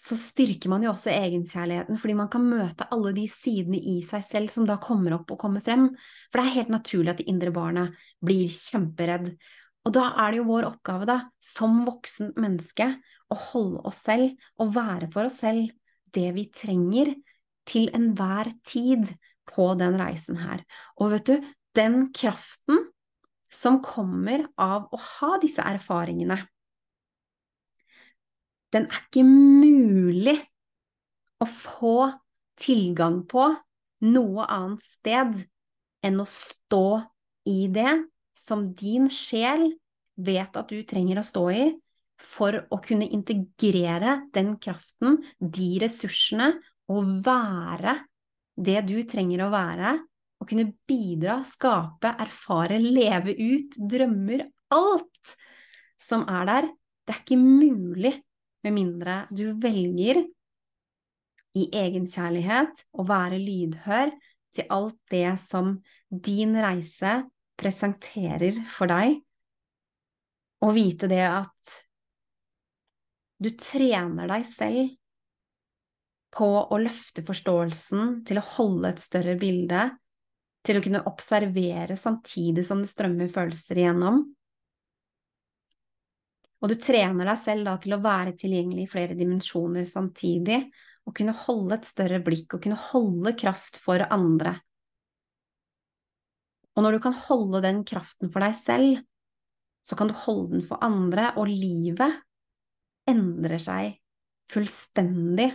så 0.00 0.16
styrker 0.16 0.70
man 0.72 0.84
jo 0.84 0.94
også 0.94 1.12
egenkjærligheten, 1.12 1.98
fordi 2.00 2.14
man 2.16 2.30
kan 2.32 2.44
møte 2.48 2.86
alle 2.94 3.12
de 3.16 3.26
sidene 3.28 3.76
i 3.76 3.98
seg 4.06 4.24
selv 4.24 4.52
som 4.52 4.64
da 4.68 4.78
kommer 4.80 5.18
opp 5.18 5.34
og 5.34 5.40
kommer 5.42 5.64
frem. 5.64 5.90
For 6.30 6.40
det 6.40 6.46
er 6.46 6.56
helt 6.56 6.72
naturlig 6.72 7.12
at 7.12 7.20
det 7.20 7.28
indre 7.28 7.52
barnet 7.52 7.98
blir 8.24 8.48
kjemperedd. 8.54 9.34
Og 9.84 9.92
da 9.96 10.06
er 10.24 10.32
det 10.32 10.40
jo 10.40 10.48
vår 10.48 10.68
oppgave, 10.70 11.08
da, 11.08 11.18
som 11.44 11.82
voksen 11.84 12.32
menneske, 12.40 12.94
å 13.30 13.36
holde 13.52 13.84
oss 13.86 14.00
selv 14.06 14.32
og 14.60 14.72
være 14.74 15.10
for 15.12 15.28
oss 15.28 15.40
selv 15.44 15.68
det 16.14 16.30
vi 16.34 16.48
trenger 16.54 17.12
til 17.70 17.90
enhver 17.96 18.50
tid 18.66 19.12
på 19.50 19.72
den 19.78 19.98
reisen 20.00 20.40
her. 20.42 20.62
Og 20.98 21.14
vet 21.14 21.30
du, 21.30 21.50
den 21.78 22.08
kraften 22.16 22.88
som 23.50 23.80
kommer 23.82 24.46
av 24.60 24.88
å 24.94 24.98
ha 24.98 25.36
disse 25.42 25.62
erfaringene, 25.62 26.38
den 28.70 28.86
er 28.86 29.00
ikke 29.02 29.24
mulig 29.26 30.36
å 31.42 31.46
få 31.50 31.96
tilgang 32.60 33.24
på 33.26 33.48
noe 34.06 34.46
annet 34.46 34.84
sted 34.84 35.40
enn 36.06 36.20
å 36.22 36.26
stå 36.28 37.00
i 37.50 37.64
det 37.72 37.92
som 38.36 38.70
din 38.76 39.08
sjel 39.12 39.72
vet 40.20 40.56
at 40.56 40.70
du 40.70 40.84
trenger 40.86 41.20
å 41.20 41.26
stå 41.26 41.44
i 41.52 41.64
for 42.20 42.56
å 42.68 42.78
kunne 42.84 43.08
integrere 43.08 44.20
den 44.34 44.54
kraften, 44.60 45.18
de 45.40 45.70
ressursene, 45.80 46.52
og 46.90 47.10
være 47.24 47.96
det 48.60 48.80
du 48.88 48.96
trenger 49.08 49.46
å 49.46 49.52
være, 49.52 49.94
å 50.40 50.46
kunne 50.48 50.72
bidra, 50.88 51.40
skape, 51.46 52.14
erfare, 52.20 52.80
leve 52.80 53.34
ut 53.36 53.76
drømmer, 53.90 54.44
alt 54.74 55.34
som 56.00 56.26
er 56.28 56.48
der. 56.48 56.68
Det 57.04 57.14
er 57.14 57.22
ikke 57.22 57.40
mulig 57.40 58.14
med 58.64 58.76
mindre 58.76 59.22
du 59.32 59.50
velger 59.60 60.22
i 61.58 61.66
egenkjærlighet 61.74 62.84
å 63.00 63.06
være 63.08 63.40
lydhør 63.42 64.12
til 64.54 64.70
alt 64.72 64.98
det 65.10 65.34
som 65.42 65.76
din 66.10 66.56
reise 66.58 67.20
presenterer 67.60 68.62
for 68.70 68.90
deg, 68.90 69.18
og 70.64 70.74
vite 70.76 71.08
det 71.10 71.22
at 71.26 71.76
du 73.40 73.50
trener 73.56 74.28
deg 74.28 74.44
selv 74.48 74.99
på 76.34 76.48
å 76.62 76.78
løfte 76.78 77.24
forståelsen, 77.26 78.20
til 78.26 78.38
å 78.38 78.46
holde 78.56 78.92
et 78.92 79.02
større 79.02 79.36
bilde, 79.40 79.88
til 80.66 80.78
å 80.78 80.84
kunne 80.84 81.02
observere 81.08 81.96
samtidig 81.96 82.66
som 82.66 82.82
det 82.84 82.90
strømmer 82.92 83.30
følelser 83.32 83.80
igjennom. 83.80 84.22
Og 86.60 86.68
du 86.68 86.76
trener 86.76 87.30
deg 87.30 87.38
selv 87.40 87.66
da 87.66 87.76
til 87.80 87.96
å 87.96 88.02
være 88.04 88.36
tilgjengelig 88.38 88.84
i 88.84 88.90
flere 88.92 89.16
dimensjoner 89.16 89.86
samtidig, 89.88 90.66
og 91.08 91.16
kunne 91.16 91.34
holde 91.46 91.78
et 91.78 91.88
større 91.88 92.20
blikk 92.22 92.54
og 92.54 92.66
kunne 92.66 92.80
holde 92.90 93.32
kraft 93.40 93.80
for 93.80 94.04
andre. 94.12 94.58
Og 96.76 96.84
når 96.84 96.96
du 96.96 97.02
kan 97.02 97.16
holde 97.26 97.62
den 97.64 97.80
kraften 97.88 98.30
for 98.30 98.44
deg 98.44 98.54
selv, 98.56 99.00
så 99.82 99.96
kan 99.96 100.10
du 100.10 100.14
holde 100.26 100.58
den 100.58 100.66
for 100.68 100.84
andre, 100.84 101.32
og 101.40 101.48
livet 101.48 102.20
endrer 103.08 103.58
seg 103.58 103.96
fullstendig 104.52 105.48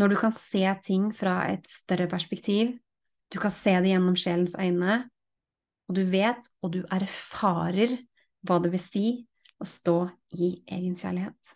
når 0.00 0.10
du 0.10 0.16
kan 0.18 0.34
se 0.34 0.64
ting 0.84 1.10
fra 1.14 1.44
et 1.52 1.66
større 1.70 2.08
perspektiv, 2.10 2.74
du 3.32 3.38
kan 3.42 3.52
se 3.52 3.74
det 3.82 3.92
gjennom 3.92 4.16
sjelens 4.18 4.56
øyne, 4.58 5.04
og 5.88 5.98
du 5.98 6.04
vet 6.08 6.50
og 6.62 6.72
du 6.76 6.80
erfarer 6.92 7.98
hva 8.44 8.60
det 8.62 8.72
vil 8.74 8.82
si 8.82 9.06
å 9.60 9.66
stå 9.68 9.98
i 10.36 10.50
egenkjærlighet. 10.66 11.54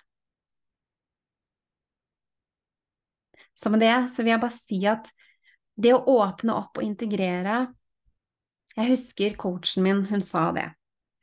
Så 3.58 3.70
med 3.74 3.82
det 3.82 3.94
så 4.12 4.22
vil 4.22 4.36
jeg 4.36 4.42
bare 4.42 4.54
si 4.54 4.78
at 4.86 5.10
det 5.78 5.94
å 5.94 6.18
åpne 6.18 6.54
opp 6.54 6.78
og 6.78 6.86
integrere 6.86 7.66
Jeg 8.78 8.92
husker 8.92 9.34
coachen 9.34 9.82
min, 9.82 10.04
hun 10.06 10.20
sa 10.22 10.52
det. 10.54 10.68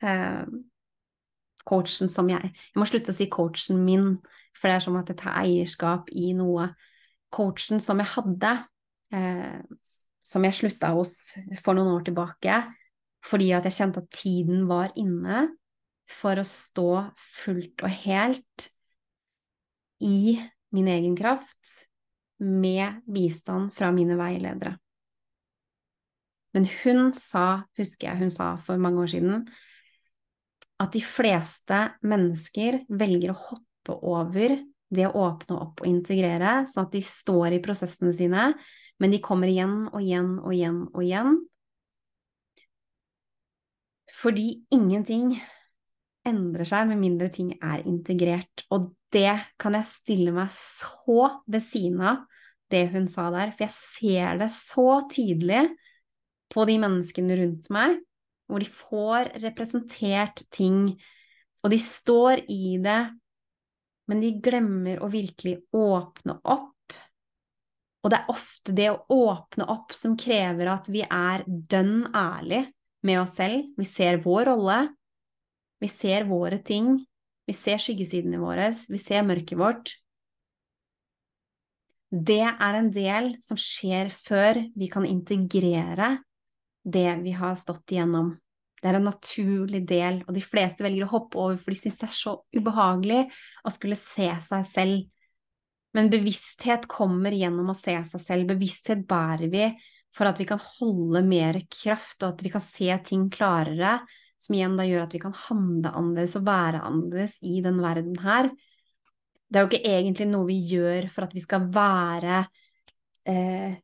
Eh, 0.04 0.44
coachen 1.64 2.10
som 2.12 2.28
jeg 2.28 2.50
Jeg 2.52 2.76
må 2.76 2.84
slutte 2.88 3.14
å 3.14 3.16
si 3.16 3.30
coachen 3.32 3.80
min, 3.84 4.18
for 4.58 4.68
det 4.68 4.76
er 4.76 4.84
som 4.84 4.98
at 5.00 5.08
jeg 5.08 5.20
tar 5.22 5.38
eierskap 5.40 6.12
i 6.12 6.34
noe. 6.36 6.68
Coachen 7.36 7.82
som 7.82 8.00
jeg 8.00 8.12
hadde, 8.14 8.52
eh, 9.12 9.60
som 10.24 10.46
jeg 10.46 10.56
slutta 10.58 10.94
hos 10.96 11.14
for 11.62 11.76
noen 11.76 11.92
år 11.98 12.06
tilbake, 12.08 12.60
fordi 13.26 13.52
at 13.56 13.66
jeg 13.68 13.78
kjente 13.80 14.02
at 14.02 14.14
tiden 14.14 14.64
var 14.70 14.94
inne 14.98 15.46
for 16.10 16.38
å 16.38 16.46
stå 16.46 16.90
fullt 17.18 17.82
og 17.82 18.00
helt 18.06 18.68
i 20.04 20.36
min 20.76 20.88
egen 20.92 21.16
kraft 21.18 21.86
med 22.42 23.00
bistand 23.08 23.72
fra 23.74 23.90
mine 23.94 24.16
veiledere. 24.18 24.76
Men 26.56 26.68
hun 26.82 27.10
sa, 27.16 27.66
husker 27.76 28.10
jeg 28.10 28.20
hun 28.20 28.32
sa 28.32 28.54
for 28.64 28.80
mange 28.80 29.02
år 29.02 29.12
siden, 29.12 29.42
at 30.80 30.92
de 30.92 31.02
fleste 31.04 31.80
mennesker 32.04 32.82
velger 32.88 33.32
å 33.32 33.40
hoppe 33.50 33.96
over 34.04 34.56
det 34.92 35.08
å 35.08 35.26
åpne 35.26 35.58
opp 35.58 35.82
og 35.82 35.88
integrere, 35.90 36.62
sånn 36.70 36.86
at 36.86 36.94
de 36.94 37.02
står 37.04 37.56
i 37.56 37.62
prosessene 37.62 38.12
sine, 38.16 38.52
men 39.02 39.12
de 39.12 39.20
kommer 39.22 39.50
igjen 39.50 39.86
og 39.90 40.00
igjen 40.00 40.36
og 40.40 40.54
igjen 40.54 40.80
og 40.92 41.02
igjen. 41.04 41.36
Fordi 44.16 44.46
ingenting 44.72 45.34
endrer 46.26 46.68
seg 46.68 46.88
med 46.90 47.00
mindre 47.02 47.28
ting 47.32 47.52
er 47.58 47.84
integrert. 47.86 48.64
Og 48.72 48.92
det 49.14 49.34
kan 49.60 49.76
jeg 49.76 49.88
stille 49.90 50.34
meg 50.34 50.50
så 50.54 51.42
ved 51.46 51.62
siden 51.64 52.02
av 52.02 52.24
det 52.72 52.86
hun 52.94 53.06
sa 53.10 53.28
der, 53.30 53.52
for 53.54 53.66
jeg 53.66 53.74
ser 53.76 54.40
det 54.40 54.50
så 54.54 54.88
tydelig 55.12 55.68
på 56.50 56.64
de 56.66 56.78
menneskene 56.82 57.36
rundt 57.38 57.68
meg, 57.74 58.00
hvor 58.46 58.62
de 58.62 58.70
får 58.70 59.30
representert 59.42 60.42
ting, 60.54 60.96
og 61.62 61.72
de 61.72 61.78
står 61.82 62.44
i 62.50 62.76
det, 62.82 63.00
men 64.10 64.22
de 64.22 64.32
glemmer 64.42 65.02
å 65.02 65.10
virkelig 65.12 65.58
åpne 65.74 66.38
opp. 66.42 66.72
Og 68.04 68.12
det 68.12 68.20
er 68.20 68.30
ofte 68.30 68.74
det 68.76 68.86
å 68.92 69.02
åpne 69.10 69.66
opp 69.72 69.94
som 69.96 70.14
krever 70.18 70.70
at 70.70 70.88
vi 70.92 71.02
er 71.02 71.42
dønn 71.46 72.06
ærlig 72.14 72.62
med 73.06 73.20
oss 73.24 73.34
selv. 73.38 73.72
Vi 73.74 73.86
ser 73.88 74.20
vår 74.22 74.46
rolle, 74.52 74.78
vi 75.82 75.90
ser 75.90 76.28
våre 76.30 76.60
ting, 76.62 77.00
vi 77.46 77.54
ser 77.54 77.82
skyggesidene 77.82 78.38
våre, 78.42 78.70
vi 78.88 79.00
ser 79.02 79.26
mørket 79.26 79.58
vårt. 79.58 79.96
Det 82.10 82.44
er 82.46 82.78
en 82.78 82.92
del 82.94 83.32
som 83.42 83.58
skjer 83.58 84.12
før 84.14 84.62
vi 84.78 84.88
kan 84.90 85.06
integrere 85.06 86.16
det 86.86 87.08
vi 87.24 87.34
har 87.34 87.58
stått 87.58 87.90
igjennom. 87.90 88.36
Det 88.86 88.92
er 88.92 89.00
en 89.00 89.08
naturlig 89.08 89.80
del, 89.90 90.20
og 90.28 90.36
de 90.36 90.42
fleste 90.46 90.84
velger 90.86 91.08
å 91.08 91.10
hoppe 91.10 91.40
over 91.42 91.56
for 91.58 91.74
de 91.74 91.78
syns 91.80 91.96
det 91.98 92.06
er 92.06 92.12
så 92.14 92.34
ubehagelig 92.54 93.24
å 93.66 93.72
skulle 93.74 93.96
se 93.98 94.28
seg 94.44 94.68
selv. 94.70 95.00
Men 95.96 96.10
bevissthet 96.12 96.84
kommer 96.86 97.34
gjennom 97.34 97.72
å 97.72 97.74
se 97.74 97.96
seg 98.12 98.22
selv. 98.22 98.46
Bevissthet 98.52 99.02
bærer 99.08 99.50
vi 99.50 99.64
for 100.14 100.30
at 100.30 100.38
vi 100.38 100.46
kan 100.46 100.62
holde 100.62 101.24
mer 101.26 101.58
kraft, 101.66 102.20
og 102.20 102.36
at 102.36 102.44
vi 102.46 102.52
kan 102.54 102.62
se 102.62 102.94
ting 103.08 103.26
klarere, 103.32 103.96
som 104.38 104.54
igjen 104.54 104.78
da 104.78 104.86
gjør 104.86 105.08
at 105.08 105.16
vi 105.18 105.22
kan 105.24 105.34
handle 105.48 105.90
annerledes 105.90 106.38
og 106.38 106.46
være 106.46 106.84
annerledes 106.86 107.40
i 107.42 107.58
den 107.64 107.82
verden 107.82 108.14
her. 108.22 108.52
Det 109.50 109.58
er 109.58 109.66
jo 109.66 109.72
ikke 109.72 109.96
egentlig 109.96 110.28
noe 110.30 110.46
vi 110.46 110.60
gjør 110.70 111.10
for 111.10 111.26
at 111.26 111.34
vi 111.34 111.42
skal 111.42 111.66
være 111.74 112.44
eh, 113.26 113.82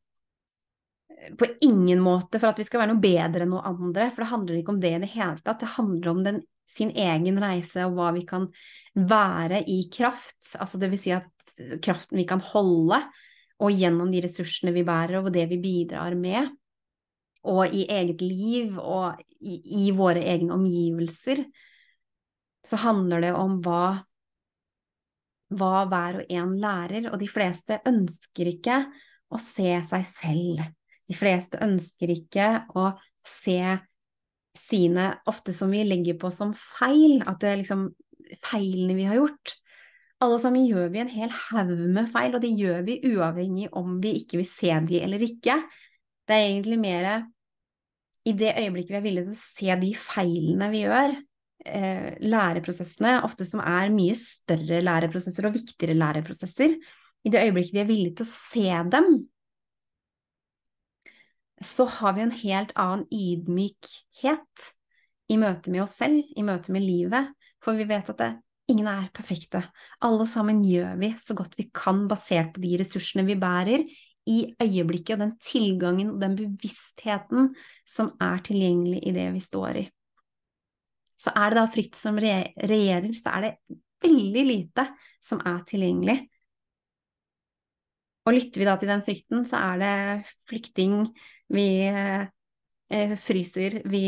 På 1.38 1.46
ingen 1.62 2.00
måte 2.02 2.40
for 2.40 2.50
at 2.50 2.58
vi 2.58 2.66
skal 2.66 2.82
være 2.82 2.92
noe 2.94 3.02
bedre 3.02 3.44
enn 3.44 3.52
noe 3.54 3.66
andre, 3.68 4.08
for 4.10 4.24
det 4.24 4.32
handler 4.32 4.58
ikke 4.58 4.74
om 4.74 4.80
det 4.82 4.94
i 4.96 5.02
det 5.04 5.10
hele 5.14 5.38
tatt. 5.42 5.60
Det 5.62 5.74
handler 5.76 6.10
om 6.12 6.22
den, 6.26 6.40
sin 6.72 6.90
egen 6.96 7.38
reise 7.42 7.84
og 7.86 7.98
hva 7.98 8.08
vi 8.16 8.24
kan 8.26 8.48
være 8.96 9.60
i 9.70 9.84
kraft. 9.92 10.40
Altså 10.58 10.80
det 10.80 10.88
vil 10.92 11.02
si 11.02 11.12
at 11.14 11.28
kraften 11.84 12.18
vi 12.18 12.26
kan 12.28 12.42
holde, 12.52 13.02
og 13.62 13.78
gjennom 13.78 14.10
de 14.10 14.24
ressursene 14.24 14.74
vi 14.74 14.82
bærer, 14.86 15.20
og 15.20 15.30
det 15.34 15.46
vi 15.52 15.60
bidrar 15.62 16.16
med 16.18 16.50
og 17.42 17.74
i 17.74 17.84
eget 17.90 18.22
liv 18.22 18.78
og 18.78 19.18
i, 19.42 19.58
i, 19.86 19.90
våre 19.96 20.22
egne 20.30 20.54
omgivelser, 20.54 21.42
så 22.62 22.78
handler 22.84 23.24
det 23.24 23.32
om 23.34 23.56
hva, 23.64 23.86
hva 25.58 25.72
hver 25.90 26.20
og 26.20 26.30
en 26.30 26.52
lærer, 26.62 27.08
og 27.10 27.18
de 27.18 27.30
fleste 27.30 27.80
ønsker 27.88 28.52
ikke 28.52 28.84
å 29.32 29.40
se 29.42 29.74
seg 29.88 30.06
selv. 30.06 30.62
De 31.12 31.16
fleste 31.16 31.60
ønsker 31.60 32.12
ikke 32.14 32.50
å 32.78 32.92
se 33.26 33.60
sine, 34.56 35.08
ofte 35.28 35.54
som 35.56 35.72
vi 35.72 35.82
legger 35.84 36.16
på 36.20 36.30
som 36.32 36.52
feil, 36.56 37.20
at 37.28 37.40
det 37.42 37.50
er 37.50 37.60
liksom 37.60 37.90
feilene 38.42 38.96
vi 38.96 39.08
har 39.08 39.20
gjort. 39.20 39.56
Alle 40.22 40.38
sammen 40.38 40.66
gjør 40.68 40.92
vi 40.92 41.00
en 41.02 41.10
hel 41.10 41.32
haug 41.48 41.72
med 41.92 42.08
feil, 42.12 42.36
og 42.36 42.44
det 42.44 42.52
gjør 42.54 42.84
vi 42.86 43.00
uavhengig 43.10 43.70
om 43.78 43.96
vi 44.02 44.14
ikke 44.20 44.40
vil 44.40 44.48
se 44.48 44.74
de 44.86 45.00
eller 45.02 45.24
ikke. 45.26 45.56
Det 46.28 46.36
er 46.36 46.48
egentlig 46.52 46.78
mer 46.80 47.08
i 48.28 48.34
det 48.38 48.52
øyeblikket 48.54 48.94
vi 48.94 48.98
er 49.00 49.04
villige 49.04 49.28
til 49.30 49.34
å 49.34 49.42
se 49.42 49.78
de 49.82 49.92
feilene 49.98 50.68
vi 50.70 50.84
gjør, 50.84 51.16
eh, 51.66 52.10
læreprosessene, 52.22 53.16
ofte 53.26 53.46
som 53.48 53.64
er 53.64 53.90
mye 53.94 54.14
større 54.18 54.78
læreprosesser 54.84 55.48
og 55.48 55.56
viktigere 55.56 55.98
læreprosesser, 55.98 56.76
i 57.22 57.30
det 57.30 57.42
øyeblikket 57.42 57.74
vi 57.74 57.82
er 57.82 57.90
villige 57.90 58.20
til 58.20 58.28
å 58.28 58.30
se 58.30 58.78
dem, 58.94 59.10
så 61.66 61.86
har 61.98 62.16
vi 62.16 62.24
en 62.24 62.34
helt 62.34 62.72
annen 62.78 63.04
ydmykhet 63.12 64.70
i 65.32 65.38
møte 65.40 65.72
med 65.72 65.84
oss 65.84 65.96
selv, 66.00 66.22
i 66.36 66.44
møte 66.46 66.74
med 66.74 66.84
livet, 66.84 67.32
for 67.62 67.78
vi 67.78 67.86
vet 67.88 68.10
at 68.12 68.20
det, 68.20 68.32
ingen 68.72 68.88
er 68.90 69.10
perfekte. 69.14 69.62
Alle 70.04 70.26
sammen 70.28 70.62
gjør 70.66 70.96
vi 71.00 71.12
så 71.20 71.36
godt 71.38 71.56
vi 71.58 71.68
kan, 71.74 72.06
basert 72.10 72.54
på 72.54 72.62
de 72.64 72.76
ressursene 72.80 73.26
vi 73.28 73.38
bærer, 73.40 73.86
i 74.22 74.52
øyeblikket, 74.62 75.16
og 75.16 75.22
den 75.24 75.32
tilgangen 75.42 76.12
og 76.12 76.20
den 76.22 76.36
bevisstheten 76.38 77.48
som 77.88 78.12
er 78.22 78.42
tilgjengelig 78.46 79.00
i 79.02 79.14
det 79.16 79.24
vi 79.34 79.40
står 79.42 79.80
i. 79.80 79.86
Så 81.18 81.32
er 81.38 81.50
det 81.50 81.58
da 81.58 81.64
frykt 81.70 81.98
som 81.98 82.18
regjerer, 82.22 83.08
så 83.14 83.34
er 83.34 83.46
det 83.46 83.80
veldig 84.02 84.44
lite 84.46 84.86
som 85.22 85.42
er 85.46 85.62
tilgjengelig. 85.66 86.16
Og 88.22 88.36
lytter 88.36 88.62
vi 88.62 88.68
da 88.68 88.76
til 88.78 88.92
den 88.92 89.02
frykten, 89.02 89.42
så 89.48 89.58
er 89.58 89.82
det 89.82 89.94
flykting, 90.46 91.08
vi 91.52 91.66
eh, 91.90 93.16
fryser, 93.18 93.80
vi 93.90 94.04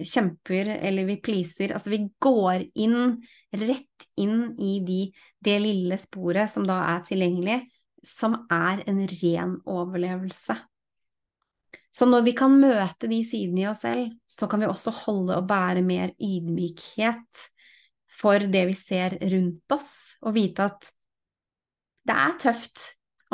kjemper 0.00 0.72
eller 0.74 1.06
vi 1.06 1.20
pleaser. 1.22 1.76
Altså 1.76 1.92
vi 1.92 2.02
går 2.22 2.66
inn, 2.82 3.16
rett 3.54 4.08
inn 4.20 4.54
i 4.58 4.78
de, 4.86 5.00
det 5.44 5.58
lille 5.62 5.98
sporet 6.02 6.50
som 6.50 6.66
da 6.66 6.80
er 6.96 7.04
tilgjengelig, 7.06 7.60
som 8.04 8.40
er 8.52 8.82
en 8.90 9.04
ren 9.08 9.58
overlevelse. 9.70 10.56
Så 11.94 12.08
når 12.10 12.24
vi 12.26 12.34
kan 12.34 12.56
møte 12.58 13.06
de 13.06 13.20
sidene 13.22 13.62
i 13.62 13.68
oss 13.70 13.84
selv, 13.84 14.08
så 14.26 14.48
kan 14.50 14.64
vi 14.64 14.66
også 14.66 14.90
holde 15.04 15.36
og 15.38 15.46
bære 15.46 15.84
mer 15.86 16.10
ydmykhet 16.18 17.44
for 18.14 18.42
det 18.50 18.64
vi 18.70 18.74
ser 18.78 19.14
rundt 19.20 19.74
oss, 19.74 19.92
og 20.26 20.34
vite 20.34 20.66
at 20.66 20.90
det 22.04 22.16
er 22.18 22.34
tøft 22.42 22.82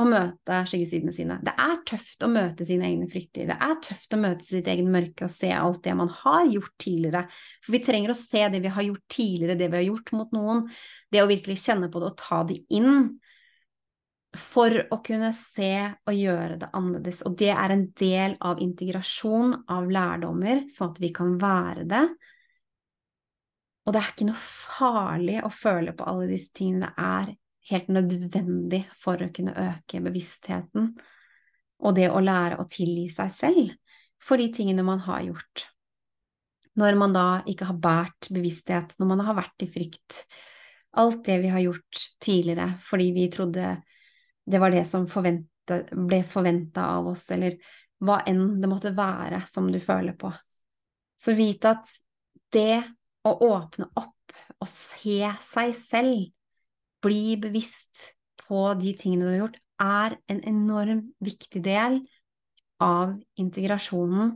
å 0.00 0.06
møte 0.08 0.60
skyggesidene 0.68 1.12
sine. 1.14 1.38
Det 1.44 1.52
er 1.60 1.78
tøft 1.88 2.24
å 2.24 2.30
møte 2.32 2.66
sine 2.66 2.88
egne 2.88 3.08
frykter. 3.10 3.48
Det 3.50 3.56
er 3.66 3.78
tøft 3.84 4.14
å 4.16 4.20
møte 4.20 4.46
sitt 4.46 4.68
egen 4.70 4.90
mørke 4.92 5.26
og 5.26 5.32
se 5.32 5.50
alt 5.54 5.82
det 5.84 5.96
man 5.98 6.10
har 6.22 6.46
gjort 6.48 6.76
tidligere. 6.80 7.24
For 7.64 7.76
vi 7.76 7.82
trenger 7.84 8.14
å 8.14 8.18
se 8.18 8.46
det 8.52 8.62
vi 8.64 8.72
har 8.72 8.86
gjort 8.86 9.04
tidligere, 9.12 9.58
det 9.60 9.68
vi 9.72 9.80
har 9.80 9.88
gjort 9.88 10.14
mot 10.16 10.32
noen. 10.36 10.62
Det 11.12 11.22
å 11.22 11.28
virkelig 11.30 11.58
kjenne 11.62 11.90
på 11.92 12.02
det 12.02 12.08
og 12.12 12.18
ta 12.20 12.40
det 12.48 12.60
inn. 12.76 13.04
For 14.40 14.76
å 14.94 15.00
kunne 15.02 15.32
se 15.34 15.72
og 16.06 16.14
gjøre 16.14 16.56
det 16.60 16.70
annerledes. 16.70 17.24
Og 17.26 17.36
det 17.40 17.52
er 17.52 17.74
en 17.74 17.86
del 17.98 18.38
av 18.46 18.62
integrasjon 18.62 19.56
av 19.74 19.90
lærdommer, 19.90 20.64
sånn 20.70 20.94
at 20.94 21.00
vi 21.02 21.12
kan 21.14 21.34
være 21.42 21.86
det. 21.90 22.04
Og 23.84 23.94
det 23.94 24.00
er 24.00 24.12
ikke 24.12 24.28
noe 24.28 24.40
farlig 24.40 25.38
å 25.42 25.50
føle 25.50 25.96
på 25.98 26.06
alle 26.06 26.28
disse 26.30 26.52
tingene. 26.54 26.92
Det 26.94 27.06
er 27.10 27.32
helt 27.68 27.90
nødvendig 27.92 28.84
for 28.98 29.20
å 29.20 29.30
kunne 29.34 29.56
øke 29.68 30.00
bevisstheten, 30.04 30.94
og 31.80 31.96
det 31.96 32.08
å 32.12 32.22
lære 32.22 32.60
å 32.60 32.68
tilgi 32.70 33.08
seg 33.12 33.32
selv 33.34 33.74
for 34.20 34.40
de 34.40 34.50
tingene 34.52 34.84
man 34.84 35.02
har 35.06 35.24
gjort. 35.28 35.66
Når 36.80 36.96
man 37.00 37.14
da 37.16 37.26
ikke 37.50 37.68
har 37.68 37.78
båret 37.82 38.30
bevissthet, 38.32 38.94
når 39.00 39.12
man 39.12 39.22
har 39.26 39.36
vært 39.38 39.64
i 39.64 39.68
frykt. 39.70 40.24
Alt 41.00 41.24
det 41.26 41.38
vi 41.42 41.50
har 41.52 41.62
gjort 41.62 42.02
tidligere 42.22 42.72
fordi 42.82 43.10
vi 43.14 43.28
trodde 43.32 43.74
det 44.50 44.58
var 44.58 44.72
det 44.74 44.84
som 44.88 45.06
forvente, 45.10 45.84
ble 45.92 46.22
forventa 46.26 46.88
av 46.96 47.10
oss, 47.12 47.28
eller 47.30 47.58
hva 48.02 48.20
enn 48.26 48.60
det 48.62 48.70
måtte 48.70 48.94
være 48.96 49.42
som 49.46 49.68
du 49.70 49.78
føler 49.82 50.16
på. 50.18 50.32
Så 51.20 51.36
vit 51.38 51.64
at 51.68 51.86
det 52.50 52.80
å 53.28 53.34
åpne 53.46 53.90
opp 54.00 54.34
og 54.60 54.68
se 54.68 55.20
seg 55.44 55.74
selv 55.76 56.30
bli 57.04 57.36
bevisst 57.40 58.10
på 58.44 58.70
de 58.80 58.94
tingene 58.98 59.26
du 59.26 59.32
har 59.32 59.42
gjort, 59.44 59.58
er 59.80 60.16
en 60.28 60.40
enorm 60.48 61.04
viktig 61.24 61.62
del 61.64 62.00
av 62.84 63.14
integrasjonen 63.40 64.34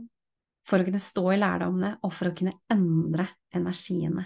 for 0.65 0.81
å 0.81 0.87
kunne 0.87 1.01
stå 1.01 1.25
i 1.33 1.39
lærdommene 1.41 1.95
og 2.01 2.13
for 2.13 2.29
å 2.31 2.35
kunne 2.37 2.55
endre 2.73 3.27
energiene. 3.53 4.25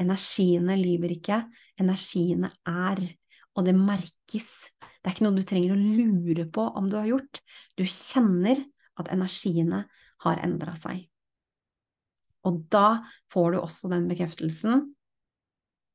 Energiene 0.00 0.76
lyver 0.80 1.14
ikke, 1.16 1.38
energiene 1.80 2.50
er, 2.68 3.02
og 3.56 3.66
det 3.68 3.76
merkes. 3.76 4.48
Det 4.80 5.08
er 5.08 5.14
ikke 5.14 5.26
noe 5.26 5.38
du 5.38 5.46
trenger 5.48 5.74
å 5.74 5.80
lure 5.80 6.46
på 6.52 6.66
om 6.78 6.88
du 6.90 6.98
har 6.98 7.08
gjort, 7.08 7.40
du 7.76 7.84
kjenner 7.88 8.60
at 9.00 9.10
energiene 9.12 9.84
har 10.24 10.44
endra 10.44 10.76
seg. 10.78 11.06
Og 12.48 12.64
da 12.72 13.02
får 13.32 13.54
du 13.54 13.60
også 13.62 13.90
den 13.92 14.08
bekreftelsen 14.10 14.90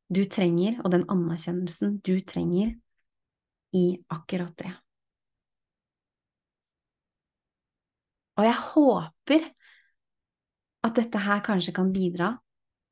du 0.08 0.24
trenger, 0.32 0.80
og 0.84 0.92
den 0.94 1.06
anerkjennelsen 1.12 1.98
du 2.06 2.20
trenger 2.26 2.74
i 3.76 3.86
akkurat 4.14 4.56
det. 4.60 4.74
Og 8.38 8.46
jeg 8.46 8.58
håper 8.72 9.48
at 10.88 10.98
dette 11.00 11.22
her 11.26 11.42
kanskje 11.46 11.74
kan 11.76 11.90
bidra 11.94 12.36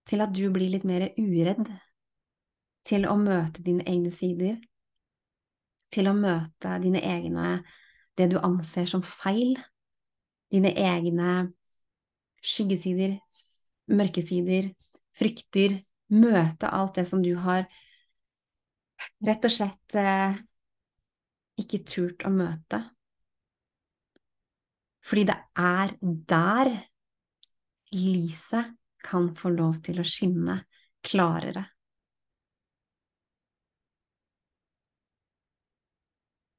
til 0.09 0.21
at 0.25 0.33
du 0.33 0.47
blir 0.53 0.71
litt 0.73 0.85
mer 0.87 1.07
uredd 1.17 1.69
til 2.85 3.07
å 3.09 3.15
møte 3.17 3.63
dine 3.65 3.85
egne 3.89 4.11
sider, 4.13 4.57
til 5.93 6.09
å 6.09 6.15
møte 6.17 6.77
dine 6.83 7.01
egne 7.01 7.59
det 8.17 8.29
du 8.31 8.37
anser 8.41 8.87
som 8.89 9.03
feil, 9.05 9.55
dine 10.51 10.71
egne 10.77 11.51
skyggesider, 12.45 13.17
mørkesider, 13.91 14.69
frykter, 15.15 15.79
møte 16.13 16.69
alt 16.69 16.99
det 16.99 17.07
som 17.09 17.23
du 17.23 17.33
har 17.41 17.65
rett 19.25 19.45
og 19.47 19.51
slett 19.53 19.95
eh, 19.99 20.35
ikke 21.61 21.81
turt 21.87 22.25
å 22.27 22.31
møte. 22.33 22.81
Fordi 25.05 25.25
det 25.29 25.37
er 25.61 25.93
der 26.01 26.71
lyset 27.95 28.73
kan 29.05 29.29
få 29.37 29.51
lov 29.53 29.79
til 29.85 30.01
å 30.01 30.07
skinne 30.07 30.59
klarere. 31.05 31.61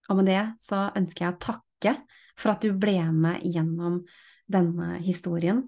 Og 0.07 0.20
med 0.20 0.28
det 0.30 0.42
så 0.62 0.86
ønsker 0.94 1.26
jeg 1.26 1.34
å 1.34 1.42
takke 1.42 1.94
for 2.38 2.53
at 2.55 2.62
du 2.62 2.70
ble 2.78 3.01
med 3.11 3.42
gjennom 3.42 3.99
denne 4.47 5.01
historien 5.03 5.64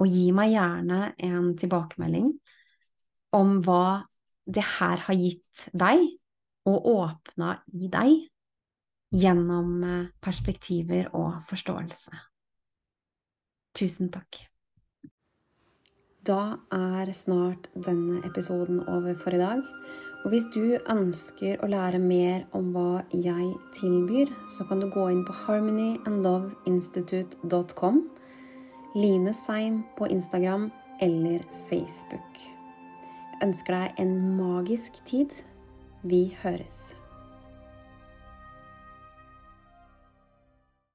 og 0.00 0.10
gi 0.10 0.26
meg 0.34 0.54
gjerne 0.54 1.00
en 1.28 1.52
tilbakemelding 1.58 2.32
om 3.34 3.58
hva 3.64 4.06
det 4.44 4.64
her 4.78 4.98
har 5.06 5.16
gitt 5.18 5.68
deg, 5.72 5.98
og 6.64 6.86
åpna 6.88 7.58
i 7.76 7.88
deg, 7.92 8.28
gjennom 9.14 9.84
eh, 9.84 10.06
perspektiver 10.22 11.08
og 11.14 11.42
forståelse. 11.50 12.12
Tusen 13.74 14.10
takk. 14.14 14.54
Da 16.24 16.56
er 16.72 17.12
snart 17.12 17.68
denne 17.74 18.22
episoden 18.24 18.88
over 18.88 19.14
for 19.20 19.30
i 19.36 19.38
dag. 19.42 19.60
Og 20.24 20.30
hvis 20.32 20.46
du 20.54 20.78
ønsker 20.88 21.60
å 21.60 21.68
lære 21.68 21.98
mer 22.00 22.48
om 22.56 22.72
hva 22.72 23.04
jeg 23.12 23.52
tilbyr, 23.76 24.32
så 24.48 24.64
kan 24.68 24.80
du 24.80 24.88
gå 24.88 25.08
inn 25.12 25.24
på 25.28 25.32
harmonyandloveinstitute.com 25.42 28.23
Line 28.94 29.32
Seim 29.34 29.82
på 29.98 30.06
Instagram 30.06 30.72
eller 31.02 31.42
Facebook. 31.68 32.36
Jeg 32.38 33.48
ønsker 33.48 33.74
deg 33.74 34.02
en 34.04 34.12
magisk 34.38 35.00
tid. 35.08 35.34
Vi 36.06 36.28
høres. 36.44 36.94